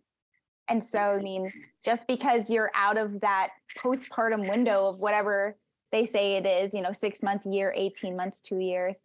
And 0.68 0.84
so, 0.84 1.00
I 1.00 1.22
mean, 1.22 1.50
just 1.86 2.06
because 2.06 2.50
you're 2.50 2.72
out 2.76 2.98
of 2.98 3.22
that 3.22 3.52
postpartum 3.78 4.50
window 4.50 4.88
of 4.88 5.00
whatever 5.00 5.56
they 5.94 6.04
say 6.04 6.36
it 6.36 6.46
is, 6.46 6.74
you 6.74 6.82
know, 6.82 6.92
six 6.92 7.24
months, 7.24 7.46
year, 7.46 7.74
18 7.78 8.14
months, 8.14 8.42
two 8.42 8.60
years, 8.60 8.98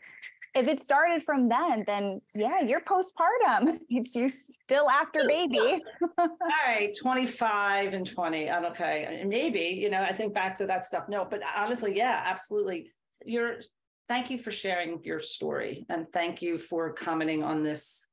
if 0.54 0.66
it 0.66 0.80
started 0.80 1.22
from 1.22 1.48
then, 1.48 1.84
then 1.86 2.20
yeah, 2.34 2.60
you're 2.60 2.80
postpartum. 2.80 3.78
It's 3.90 4.14
you 4.14 4.28
still 4.28 4.88
after 4.90 5.26
baby. 5.26 5.82
All 6.18 6.28
right, 6.66 6.96
25 7.00 7.94
and 7.94 8.06
20. 8.06 8.50
I'm 8.50 8.64
okay. 8.66 9.22
Maybe, 9.26 9.78
you 9.80 9.90
know, 9.90 10.02
I 10.02 10.12
think 10.12 10.34
back 10.34 10.54
to 10.56 10.66
that 10.66 10.84
stuff. 10.84 11.04
No, 11.08 11.26
but 11.28 11.40
honestly, 11.56 11.96
yeah, 11.96 12.22
absolutely. 12.24 12.90
You're 13.24 13.56
thank 14.08 14.30
you 14.30 14.38
for 14.38 14.50
sharing 14.50 15.00
your 15.04 15.20
story 15.20 15.84
and 15.90 16.06
thank 16.12 16.40
you 16.40 16.56
for 16.56 16.92
commenting 16.94 17.42
on 17.42 17.62
this 17.62 18.06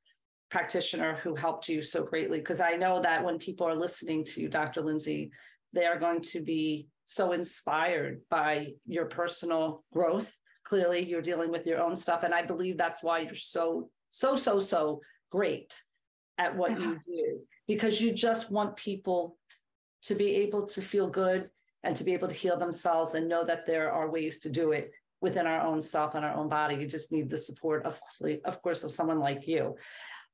practitioner 0.50 1.18
who 1.22 1.34
helped 1.34 1.68
you 1.68 1.80
so 1.80 2.04
greatly. 2.04 2.38
Because 2.38 2.60
I 2.60 2.72
know 2.76 3.00
that 3.02 3.24
when 3.24 3.38
people 3.38 3.66
are 3.66 3.74
listening 3.74 4.24
to 4.26 4.42
you, 4.42 4.48
Dr. 4.48 4.82
Lindsay, 4.82 5.30
they 5.72 5.86
are 5.86 5.98
going 5.98 6.20
to 6.20 6.40
be 6.40 6.88
so 7.04 7.32
inspired 7.32 8.20
by 8.30 8.72
your 8.86 9.06
personal 9.06 9.84
growth 9.92 10.32
clearly 10.66 11.00
you're 11.00 11.22
dealing 11.22 11.50
with 11.50 11.66
your 11.66 11.80
own 11.80 11.96
stuff 11.96 12.22
and 12.22 12.34
i 12.34 12.42
believe 12.42 12.76
that's 12.76 13.02
why 13.02 13.20
you're 13.20 13.34
so 13.34 13.88
so 14.10 14.34
so 14.34 14.58
so 14.58 15.00
great 15.30 15.80
at 16.38 16.54
what 16.54 16.78
you 16.80 16.90
uh-huh. 16.90 17.00
do 17.06 17.40
because 17.66 18.00
you 18.00 18.12
just 18.12 18.50
want 18.50 18.76
people 18.76 19.36
to 20.02 20.14
be 20.14 20.28
able 20.36 20.66
to 20.66 20.82
feel 20.82 21.08
good 21.08 21.48
and 21.82 21.96
to 21.96 22.04
be 22.04 22.12
able 22.12 22.28
to 22.28 22.34
heal 22.34 22.58
themselves 22.58 23.14
and 23.14 23.28
know 23.28 23.44
that 23.44 23.66
there 23.66 23.90
are 23.92 24.10
ways 24.10 24.40
to 24.40 24.48
do 24.48 24.72
it 24.72 24.90
within 25.20 25.46
our 25.46 25.60
own 25.60 25.80
self 25.80 26.14
and 26.14 26.24
our 26.24 26.34
own 26.34 26.48
body. 26.48 26.76
You 26.76 26.86
just 26.86 27.10
need 27.12 27.30
the 27.30 27.38
support 27.38 27.84
of 27.84 27.98
of 28.44 28.62
course 28.62 28.84
of 28.84 28.90
someone 28.90 29.20
like 29.20 29.48
you. 29.48 29.76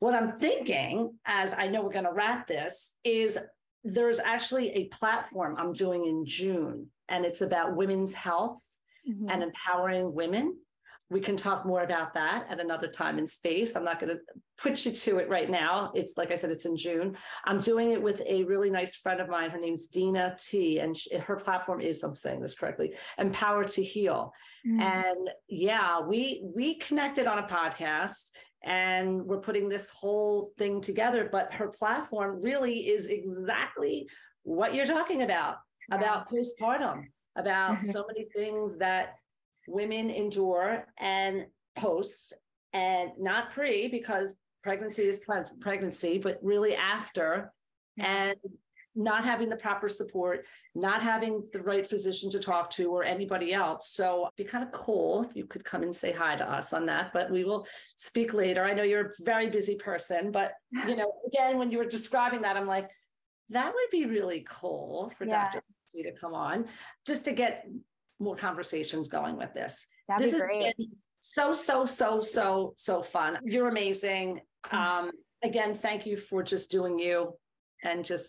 What 0.03 0.14
i'm 0.14 0.33
thinking 0.37 1.14
as 1.26 1.55
i 1.57 1.68
know 1.68 1.80
we're 1.85 1.93
going 1.93 2.07
to 2.07 2.12
wrap 2.12 2.49
this 2.49 2.91
is 3.05 3.39
there's 3.85 4.18
actually 4.18 4.70
a 4.70 4.89
platform 4.89 5.55
i'm 5.61 5.72
doing 5.72 6.07
in 6.07 6.26
june 6.26 6.89
and 7.09 7.24
it's 7.24 7.41
about 7.41 7.76
women's 7.76 8.12
health 8.12 8.66
mm-hmm. 9.09 9.28
and 9.28 9.42
empowering 9.42 10.14
women. 10.14 10.57
We 11.11 11.20
can 11.20 11.36
talk 11.36 11.66
more 11.66 11.82
about 11.82 12.14
that 12.14 12.46
at 12.48 12.59
another 12.59 12.88
time 12.88 13.18
and 13.18 13.28
space. 13.28 13.76
I'm 13.76 13.84
not 13.84 14.00
going 14.00 14.16
to 14.16 14.22
put 14.57 14.86
you 14.86 14.92
to 14.92 15.18
it 15.18 15.28
right 15.28 15.50
now. 15.50 15.92
It's 15.94 16.16
like 16.16 16.30
I 16.30 16.36
said, 16.36 16.50
it's 16.50 16.64
in 16.64 16.74
June. 16.74 17.18
I'm 17.44 17.61
doing 17.61 17.90
it 17.90 18.03
with 18.03 18.22
a 18.26 18.44
really 18.44 18.70
nice 18.70 18.96
friend 18.96 19.20
of 19.20 19.28
mine. 19.28 19.50
Her 19.50 19.61
name's 19.61 19.88
Dina 19.88 20.36
T, 20.38 20.78
and 20.78 20.96
she, 20.96 21.18
her 21.18 21.36
platform 21.36 21.82
is, 21.82 22.03
I'm 22.03 22.16
saying 22.16 22.40
this 22.40 22.55
correctly, 22.55 22.94
Empower 23.18 23.64
to 23.64 23.84
Heal. 23.84 24.32
Mm-hmm. 24.66 24.80
And 24.80 25.30
yeah, 25.48 26.00
we 26.00 26.44
we 26.55 26.78
connected 26.78 27.26
on 27.26 27.40
a 27.40 27.46
podcast 27.46 28.30
and 28.64 29.22
we're 29.26 29.40
putting 29.40 29.68
this 29.68 29.90
whole 29.90 30.53
thing 30.57 30.80
together. 30.80 31.28
But 31.30 31.53
her 31.53 31.68
platform 31.68 32.40
really 32.40 32.88
is 32.88 33.07
exactly 33.07 34.09
what 34.44 34.74
you're 34.74 34.86
talking 34.86 35.22
about 35.22 35.57
about 35.90 36.30
postpartum 36.30 37.05
about 37.37 37.76
mm-hmm. 37.76 37.91
so 37.91 38.05
many 38.07 38.26
things 38.35 38.76
that 38.78 39.16
women 39.66 40.11
endure 40.11 40.87
and 40.99 41.47
post 41.76 42.35
and 42.72 43.11
not 43.18 43.51
pre 43.53 43.89
because 43.89 44.35
pregnancy 44.62 45.03
is 45.03 45.18
pregnancy 45.61 46.18
but 46.18 46.39
really 46.43 46.74
after 46.74 47.53
mm-hmm. 47.99 48.11
and 48.11 48.37
not 48.95 49.24
having 49.24 49.49
the 49.49 49.57
proper 49.57 49.89
support 49.89 50.45
not 50.74 51.03
having 51.03 51.43
the 51.53 51.61
right 51.61 51.87
physician 51.87 52.30
to 52.30 52.39
talk 52.39 52.70
to 52.70 52.91
or 52.91 53.05
anybody 53.05 53.55
else 53.55 53.91
so 53.95 54.28
be 54.37 54.45
kind 54.45 54.62
of 54.62 54.70
cool 54.72 55.22
if 55.22 55.35
you 55.35 55.47
could 55.47 55.64
come 55.64 55.83
and 55.83 55.95
say 55.95 56.12
hi 56.12 56.37
to 56.37 56.51
us 56.51 56.72
on 56.72 56.85
that 56.85 57.11
but 57.12 57.30
we 57.30 57.45
will 57.45 57.66
speak 57.97 58.35
later 58.35 58.64
i 58.64 58.74
know 58.74 58.83
you're 58.83 59.07
a 59.07 59.11
very 59.20 59.49
busy 59.49 59.76
person 59.76 60.30
but 60.30 60.53
you 60.87 60.97
know 60.97 61.12
again 61.26 61.59
when 61.59 61.70
you 61.70 61.78
were 61.78 61.87
describing 61.87 62.43
that 62.43 62.57
i'm 62.57 62.66
like 62.66 62.91
that 63.49 63.72
would 63.72 63.91
be 63.91 64.07
really 64.07 64.47
cool 64.49 65.11
for 65.16 65.24
yeah. 65.24 65.51
dr 65.53 65.62
to 66.01 66.12
come 66.12 66.34
on 66.34 66.66
just 67.07 67.24
to 67.24 67.32
get 67.32 67.66
more 68.18 68.36
conversations 68.36 69.09
going 69.09 69.36
with 69.36 69.53
this. 69.53 69.86
That'd 70.09 70.26
this 70.26 70.34
be 70.34 70.40
great. 70.40 70.74
so, 71.20 71.53
so, 71.53 71.84
so, 71.84 72.20
so, 72.20 72.74
so 72.76 73.03
fun. 73.03 73.38
You're 73.45 73.68
amazing. 73.68 74.40
Um, 74.70 75.11
again, 75.43 75.74
thank 75.74 76.07
you 76.07 76.16
for 76.16 76.43
just 76.43 76.70
doing 76.70 76.99
you 76.99 77.34
and 77.82 78.05
just 78.05 78.28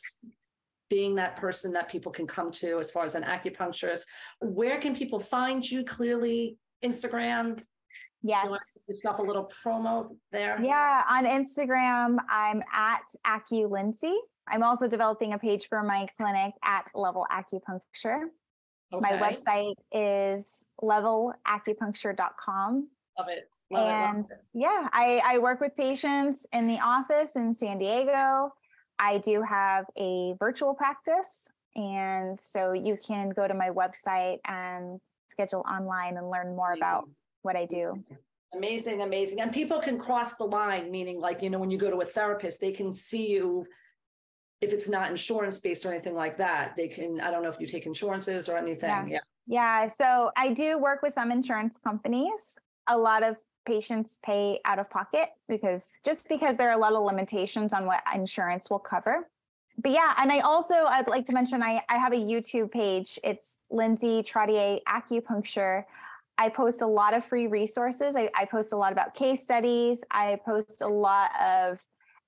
being 0.89 1.15
that 1.15 1.35
person 1.35 1.71
that 1.73 1.89
people 1.89 2.11
can 2.11 2.27
come 2.27 2.51
to 2.51 2.79
as 2.79 2.91
far 2.91 3.03
as 3.03 3.15
an 3.15 3.23
acupuncturist. 3.23 4.01
Where 4.41 4.79
can 4.79 4.95
people 4.95 5.19
find 5.19 5.67
you? 5.69 5.83
Clearly, 5.83 6.57
Instagram. 6.83 7.61
Yes. 8.23 8.51
yourself 8.87 9.19
a 9.19 9.21
little 9.21 9.51
promo 9.63 10.15
there. 10.31 10.59
Yeah, 10.61 11.03
on 11.09 11.25
Instagram, 11.25 12.17
I'm 12.29 12.63
at 12.73 13.01
AcuLindsay. 13.25 14.15
I'm 14.47 14.63
also 14.63 14.87
developing 14.87 15.33
a 15.33 15.39
page 15.39 15.67
for 15.67 15.83
my 15.83 16.07
clinic 16.17 16.53
at 16.63 16.89
Level 16.93 17.25
Acupuncture. 17.31 18.29
Okay. 18.93 19.01
My 19.01 19.13
website 19.17 19.75
is 19.91 20.65
levelacupuncture.com. 20.81 22.87
Love 23.17 23.27
it. 23.29 23.49
Love 23.71 23.89
and 23.89 24.25
it, 24.25 24.29
love 24.29 24.31
it. 24.31 24.45
yeah, 24.53 24.89
I, 24.91 25.21
I 25.25 25.39
work 25.39 25.61
with 25.61 25.75
patients 25.75 26.45
in 26.53 26.67
the 26.67 26.79
office 26.79 27.35
in 27.35 27.51
San 27.53 27.79
Diego. 27.79 28.53
I 28.99 29.17
do 29.19 29.41
have 29.41 29.85
a 29.97 30.35
virtual 30.37 30.75
practice. 30.75 31.51
And 31.75 32.39
so 32.39 32.73
you 32.73 32.99
can 33.05 33.29
go 33.29 33.47
to 33.47 33.55
my 33.55 33.69
website 33.69 34.37
and 34.45 34.99
schedule 35.27 35.65
online 35.67 36.17
and 36.17 36.29
learn 36.29 36.55
more 36.55 36.73
amazing. 36.73 36.83
about 36.83 37.09
what 37.41 37.55
I 37.55 37.65
do. 37.65 38.03
Amazing, 38.55 39.01
amazing. 39.01 39.41
And 39.41 39.51
people 39.51 39.81
can 39.81 39.97
cross 39.97 40.35
the 40.35 40.43
line, 40.43 40.91
meaning 40.91 41.19
like, 41.19 41.41
you 41.41 41.49
know, 41.49 41.57
when 41.57 41.71
you 41.71 41.79
go 41.79 41.89
to 41.89 42.01
a 42.01 42.05
therapist, 42.05 42.61
they 42.61 42.71
can 42.71 42.93
see 42.93 43.27
you 43.27 43.65
if 44.63 44.71
it's 44.71 44.87
not 44.87 45.09
insurance 45.09 45.59
based 45.59 45.85
or 45.85 45.91
anything 45.91 46.15
like 46.15 46.37
that, 46.37 46.73
they 46.77 46.87
can, 46.87 47.19
I 47.19 47.29
don't 47.31 47.43
know 47.43 47.49
if 47.49 47.59
you 47.59 47.67
take 47.67 47.85
insurances 47.85 48.47
or 48.47 48.57
anything. 48.57 48.89
Yeah. 48.89 49.05
yeah. 49.05 49.19
Yeah. 49.45 49.87
So 49.89 50.31
I 50.37 50.53
do 50.53 50.79
work 50.79 51.01
with 51.01 51.13
some 51.13 51.29
insurance 51.29 51.77
companies. 51.83 52.57
A 52.87 52.97
lot 52.97 53.23
of 53.23 53.35
patients 53.65 54.17
pay 54.25 54.61
out 54.63 54.79
of 54.79 54.89
pocket 54.89 55.29
because 55.49 55.91
just 56.05 56.29
because 56.29 56.55
there 56.55 56.69
are 56.69 56.73
a 56.73 56.77
lot 56.77 56.93
of 56.93 57.03
limitations 57.03 57.73
on 57.73 57.85
what 57.85 58.01
insurance 58.15 58.69
will 58.69 58.79
cover. 58.79 59.27
But 59.77 59.91
yeah, 59.91 60.13
and 60.17 60.31
I 60.31 60.39
also 60.39 60.75
I'd 60.75 61.07
like 61.07 61.25
to 61.25 61.33
mention 61.33 61.61
I, 61.61 61.81
I 61.89 61.97
have 61.97 62.13
a 62.13 62.17
YouTube 62.17 62.71
page. 62.71 63.19
It's 63.23 63.57
Lindsay 63.69 64.23
Trottier 64.23 64.79
Acupuncture. 64.87 65.83
I 66.37 66.49
post 66.49 66.81
a 66.81 66.87
lot 66.87 67.13
of 67.13 67.25
free 67.25 67.47
resources. 67.47 68.15
I, 68.15 68.29
I 68.35 68.45
post 68.45 68.71
a 68.71 68.77
lot 68.77 68.91
about 68.91 69.13
case 69.13 69.43
studies. 69.43 70.03
I 70.09 70.39
post 70.45 70.81
a 70.81 70.87
lot 70.87 71.31
of 71.41 71.81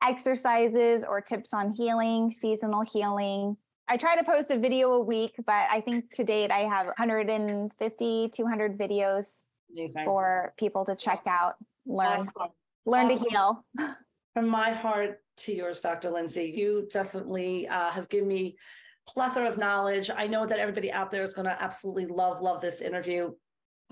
exercises 0.04 1.04
or 1.08 1.22
tips 1.22 1.54
on 1.54 1.74
healing, 1.74 2.32
seasonal 2.32 2.82
healing. 2.82 3.58
I 3.88 3.98
try 3.98 4.16
to 4.16 4.24
post 4.24 4.52
a 4.52 4.58
video 4.58 4.94
a 4.94 5.04
week, 5.04 5.36
but 5.46 5.68
I 5.72 5.82
think 5.82 6.10
to 6.16 6.24
date 6.24 6.52
I 6.52 6.62
have 6.62 6.88
150, 6.88 8.30
200 8.34 8.78
videos 8.78 9.28
Amazing. 9.72 10.06
for 10.06 10.54
people 10.58 10.86
to 10.86 10.96
check 10.96 11.22
out, 11.28 11.56
learn, 11.86 12.22
awesome. 12.22 12.48
learn 12.86 13.06
awesome. 13.06 13.24
to 13.24 13.30
heal. 13.30 13.66
From 14.34 14.50
my 14.50 14.72
heart 14.72 15.22
to 15.38 15.54
yours, 15.54 15.82
Dr. 15.82 16.10
Lindsay, 16.10 16.54
you 16.56 16.88
definitely 16.92 17.68
uh, 17.68 17.92
have 17.92 18.10
given 18.10 18.28
me 18.28 18.58
plethora 19.08 19.48
of 19.48 19.58
knowledge. 19.58 20.10
I 20.16 20.28
know 20.28 20.46
that 20.46 20.60
everybody 20.60 20.92
out 20.92 21.12
there 21.12 21.24
is 21.24 21.34
going 21.34 21.46
to 21.46 21.62
absolutely 21.62 22.08
love, 22.08 22.42
love 22.42 22.62
this 22.62 22.82
interview. 22.82 23.32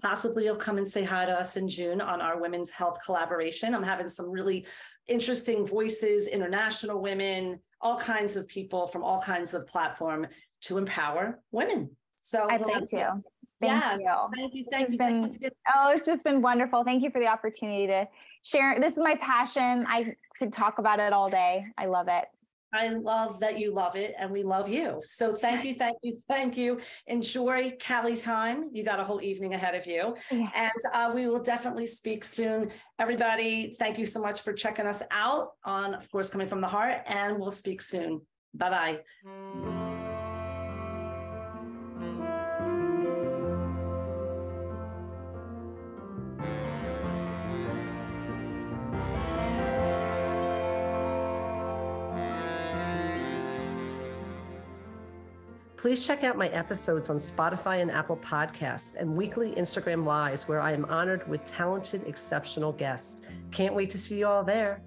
Possibly 0.01 0.45
you'll 0.45 0.55
come 0.55 0.77
and 0.79 0.87
say 0.87 1.03
hi 1.03 1.25
to 1.25 1.31
us 1.31 1.55
in 1.55 1.67
June 1.67 2.01
on 2.01 2.19
our 2.19 2.41
women's 2.41 2.71
health 2.71 2.97
collaboration. 3.05 3.75
I'm 3.75 3.83
having 3.83 4.09
some 4.09 4.29
really 4.29 4.65
interesting 5.07 5.65
voices, 5.65 6.27
international 6.27 7.01
women, 7.01 7.59
all 7.81 7.99
kinds 7.99 8.35
of 8.35 8.47
people 8.47 8.87
from 8.87 9.03
all 9.03 9.21
kinds 9.21 9.53
of 9.53 9.67
platform 9.67 10.27
to 10.61 10.77
empower 10.77 11.39
women. 11.51 11.89
So 12.21 12.47
I'd 12.49 12.61
like 12.61 12.85
to. 12.87 13.21
Thank 13.61 13.81
yes. 13.81 13.99
you. 13.99 14.15
Thank 14.35 14.53
you. 14.53 14.65
Thank 14.71 14.91
you. 14.91 14.97
Been, 14.97 15.51
oh, 15.73 15.91
it's 15.91 16.05
just 16.05 16.23
been 16.23 16.41
wonderful. 16.41 16.83
Thank 16.83 17.03
you 17.03 17.11
for 17.11 17.19
the 17.19 17.27
opportunity 17.27 17.87
to 17.87 18.07
share. 18.43 18.77
This 18.79 18.93
is 18.93 18.99
my 18.99 19.15
passion. 19.21 19.85
I 19.87 20.15
could 20.37 20.51
talk 20.51 20.79
about 20.79 20.99
it 20.99 21.13
all 21.13 21.29
day. 21.29 21.65
I 21.77 21.85
love 21.85 22.07
it. 22.09 22.25
I 22.74 22.89
love 22.89 23.39
that 23.39 23.59
you 23.59 23.74
love 23.74 23.95
it 23.95 24.15
and 24.17 24.32
we 24.32 24.43
love 24.43 24.67
you. 24.67 24.99
So 25.03 25.36
thank 25.36 25.63
you, 25.63 25.76
thank 25.76 25.97
you, 26.01 26.17
thank 26.28 26.57
you. 26.57 26.80
Enjoy 27.07 27.71
Cali 27.80 28.17
time. 28.17 28.69
You 28.74 28.84
got 28.84 28.99
a 28.99 29.03
whole 29.03 29.21
evening 29.21 29.53
ahead 29.53 29.76
of 29.76 29.86
you. 29.86 30.15
Yeah. 30.32 30.49
And 30.55 30.71
uh, 30.93 31.11
we 31.13 31.28
will 31.28 31.41
definitely 31.41 31.88
speak 31.88 32.24
soon. 32.24 32.71
Everybody, 32.99 33.76
thank 33.78 33.99
you 33.99 34.05
so 34.05 34.19
much 34.19 34.41
for 34.41 34.53
checking 34.53 34.88
us 34.88 35.03
out 35.11 35.51
on, 35.63 35.93
of 35.93 36.09
course, 36.11 36.30
Coming 36.30 36.47
from 36.47 36.61
the 36.61 36.67
Heart, 36.67 37.03
and 37.05 37.39
we'll 37.39 37.51
speak 37.51 37.82
soon. 37.82 38.21
Bye 38.55 38.99
bye. 39.26 39.82
Please 55.84 56.07
check 56.07 56.23
out 56.23 56.38
my 56.38 56.47
episodes 56.47 57.09
on 57.09 57.19
Spotify 57.19 57.81
and 57.81 57.91
Apple 57.91 58.15
Podcasts 58.15 58.93
and 58.97 59.17
weekly 59.17 59.51
Instagram 59.57 60.05
Lives, 60.05 60.47
where 60.47 60.61
I 60.61 60.71
am 60.71 60.86
honored 60.86 61.27
with 61.27 61.45
talented, 61.45 62.07
exceptional 62.07 62.71
guests. 62.71 63.17
Can't 63.51 63.75
wait 63.75 63.89
to 63.91 63.97
see 63.97 64.17
you 64.17 64.25
all 64.25 64.45
there. 64.45 64.81